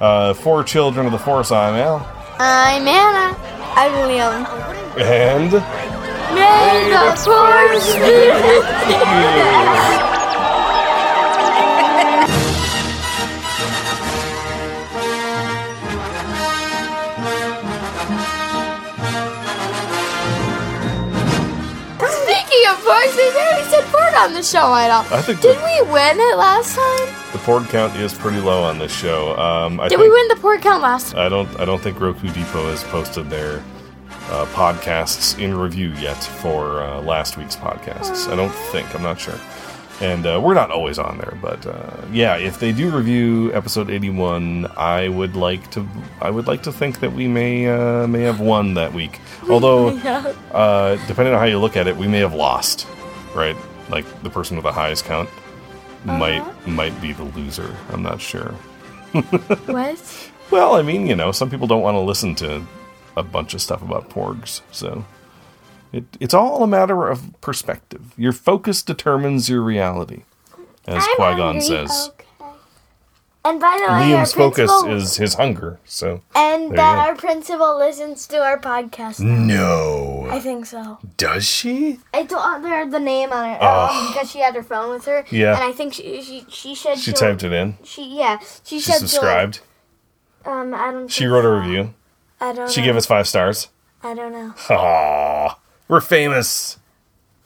Uh, 0.00 0.34
for 0.34 0.64
Children 0.64 1.06
of 1.06 1.12
the 1.12 1.18
Force, 1.18 1.52
I'm 1.52 1.74
Al. 1.74 2.04
I'm 2.38 2.88
Anna. 2.88 3.36
I'm 3.76 3.92
Liam. 4.08 4.44
And. 4.98 5.52
May 6.34 6.90
the 6.90 7.16
Force 7.16 7.94
be 7.94 8.00
with 8.00 10.08
you. 10.08 10.14
Speaking 22.90 23.28
of 23.28 23.32
force, 23.32 23.34
we 23.34 23.40
already 23.40 23.70
said 23.70 23.84
porg 23.84 24.24
on 24.24 24.32
the 24.34 24.42
show 24.42 24.74
at 24.74 24.90
all. 24.90 25.04
I 25.16 25.22
think 25.22 25.40
Did 25.40 25.56
we 25.58 25.92
win 25.92 26.18
it 26.18 26.36
last 26.36 26.74
time? 26.76 27.06
the 27.32 27.38
porg 27.38 27.68
count 27.70 27.94
is 27.96 28.12
pretty 28.12 28.40
low 28.40 28.62
on 28.62 28.78
this 28.78 28.94
show. 28.94 29.36
Um, 29.38 29.78
I 29.80 29.88
Did 29.88 29.98
think, 29.98 30.02
we 30.02 30.10
win 30.10 30.28
the 30.28 30.34
porg 30.34 30.62
count 30.62 30.82
last 30.82 31.12
time? 31.12 31.20
I 31.26 31.28
don't. 31.28 31.60
I 31.60 31.64
don't 31.64 31.80
think 31.80 32.00
Roku 32.00 32.28
Depot 32.28 32.68
has 32.70 32.82
posted 32.84 33.30
their 33.30 33.62
uh, 34.30 34.46
podcasts 34.46 35.38
in 35.38 35.56
review 35.56 35.90
yet 35.94 36.22
for 36.22 36.82
uh, 36.82 37.00
last 37.02 37.36
week's 37.36 37.56
podcasts. 37.56 38.30
I 38.30 38.36
don't 38.36 38.54
think. 38.72 38.92
I'm 38.94 39.02
not 39.02 39.18
sure. 39.20 39.38
And 40.00 40.26
uh, 40.26 40.40
we're 40.42 40.54
not 40.54 40.70
always 40.70 40.98
on 40.98 41.18
there, 41.18 41.36
but 41.42 41.66
uh, 41.66 41.90
yeah, 42.10 42.36
if 42.36 42.58
they 42.58 42.72
do 42.72 42.90
review 42.90 43.52
episode 43.52 43.90
81, 43.90 44.66
I 44.76 45.08
would 45.08 45.36
like 45.36 45.70
to. 45.72 45.86
I 46.22 46.30
would 46.30 46.46
like 46.46 46.62
to 46.62 46.72
think 46.72 47.00
that 47.00 47.12
we 47.12 47.28
may 47.28 47.66
uh, 47.66 48.06
may 48.06 48.22
have 48.22 48.40
won 48.40 48.74
that 48.74 48.94
week. 48.94 49.20
Although, 49.48 49.88
uh, 50.52 50.96
depending 51.06 51.34
on 51.34 51.40
how 51.40 51.44
you 51.44 51.58
look 51.58 51.76
at 51.76 51.86
it, 51.86 51.96
we 51.96 52.08
may 52.08 52.20
have 52.20 52.32
lost. 52.32 52.86
Right? 53.34 53.56
Like 53.90 54.06
the 54.22 54.30
person 54.30 54.56
with 54.56 54.64
the 54.64 54.72
highest 54.72 55.04
count 55.04 55.28
might 56.04 56.66
might 56.66 56.98
be 57.02 57.12
the 57.12 57.24
loser. 57.24 57.76
I'm 57.90 58.02
not 58.02 58.20
sure. 58.20 58.54
What? 59.66 60.30
Well, 60.50 60.74
I 60.76 60.82
mean, 60.82 61.06
you 61.06 61.14
know, 61.14 61.30
some 61.32 61.50
people 61.50 61.66
don't 61.66 61.82
want 61.82 61.96
to 61.96 62.00
listen 62.00 62.34
to 62.36 62.62
a 63.16 63.22
bunch 63.22 63.54
of 63.54 63.60
stuff 63.60 63.82
about 63.82 64.08
porgs, 64.08 64.62
so 64.72 65.04
it, 65.92 66.04
it's 66.20 66.34
all 66.34 66.62
a 66.62 66.66
matter 66.66 67.08
of 67.08 67.38
perspective. 67.40 68.12
Your 68.16 68.32
focus 68.32 68.82
determines 68.82 69.48
your 69.48 69.62
reality, 69.62 70.22
as 70.86 71.04
Qui 71.16 71.36
Gon 71.36 71.60
says. 71.60 72.10
Okay. 72.10 72.26
And 73.42 73.58
by 73.58 73.78
the 73.78 73.90
way, 73.90 74.10
Liam's 74.12 74.34
focus 74.34 74.70
is 74.84 75.16
his 75.16 75.34
hunger. 75.34 75.80
So 75.86 76.20
and 76.34 76.76
that 76.76 76.98
our 76.98 77.14
principal 77.14 77.78
listens 77.78 78.26
to 78.26 78.36
our 78.36 78.58
podcast. 78.60 79.18
no, 79.20 80.28
I 80.30 80.40
think 80.40 80.66
so. 80.66 80.98
does 81.16 81.46
she? 81.46 82.00
I 82.12 82.24
her 82.68 82.90
the 82.90 83.00
name 83.00 83.32
on 83.32 83.48
it 83.48 83.58
Oh. 83.62 83.86
um, 83.86 84.12
because 84.12 84.30
she 84.30 84.40
had 84.40 84.54
her 84.54 84.62
phone 84.62 84.90
with 84.90 85.06
her. 85.06 85.24
Yeah. 85.30 85.54
And 85.54 85.64
I 85.64 85.72
think 85.72 85.94
she 85.94 86.20
she, 86.20 86.44
she 86.50 86.74
said 86.74 86.98
She 86.98 87.12
typed 87.12 87.42
it 87.42 87.52
in. 87.52 87.78
She 87.82 88.18
yeah. 88.18 88.40
She, 88.62 88.78
She 88.78 88.80
said 88.80 88.98
subscribed. 88.98 89.60
Um, 90.44 90.74
I 90.74 90.90
don't. 90.90 91.08
She 91.08 91.24
wrote 91.26 91.46
a 91.46 91.50
review. 91.60 91.94
I 92.42 92.52
don't. 92.52 92.70
She 92.70 92.80
know. 92.80 92.86
gave 92.88 92.96
us 92.96 93.06
five 93.06 93.26
stars. 93.26 93.68
I 94.02 94.12
don't 94.14 94.32
know. 94.32 94.52
Aww, 94.68 95.56
we're 95.90 96.00
famous. 96.00 96.78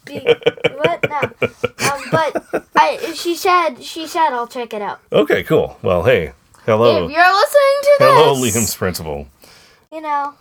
Be- 0.05 0.21
what? 0.21 1.09
No. 1.09 1.21
Um, 1.21 2.03
but 2.13 2.67
I. 2.77 3.13
She 3.17 3.35
said. 3.35 3.83
She 3.83 4.07
said 4.07 4.31
I'll 4.31 4.47
check 4.47 4.75
it 4.75 4.83
out. 4.83 5.01
Okay, 5.11 5.43
cool. 5.43 5.79
Well, 5.83 6.03
hey, 6.03 6.33
hello, 6.67 7.07
If 7.07 7.13
you're 7.13 7.33
listening 7.35 7.79
to 7.83 7.97
this, 7.99 8.09
hello, 8.13 8.35
Liam's 8.37 8.75
principal. 8.77 9.27
You 9.91 10.03
know, 10.03 10.35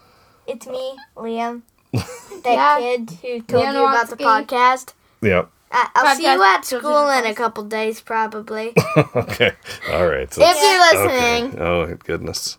it's 0.47 0.67
me, 0.67 0.97
Liam, 1.15 1.61
that 1.93 2.03
Yeah. 2.45 2.77
kid 2.79 3.09
who 3.21 3.41
told 3.43 3.65
Liam 3.65 3.73
you 3.73 3.79
about 3.87 4.09
the 4.09 4.17
podcast. 4.17 4.93
Yep. 5.21 5.49
I- 5.71 5.89
I'll 5.95 6.15
see 6.15 6.23
you 6.23 6.43
at 6.43 6.65
school 6.65 7.09
in 7.09 7.25
a 7.25 7.33
couple 7.33 7.63
days, 7.63 8.01
probably. 8.01 8.73
Okay. 9.15 9.51
All 9.91 10.07
right. 10.07 10.31
So 10.33 10.41
if 10.43 10.57
you're 10.61 11.03
listening. 11.07 11.59
Okay. 11.59 11.63
Oh 11.63 11.95
goodness. 12.03 12.57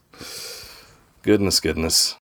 Goodness, 1.23 1.61
goodness. 1.61 2.17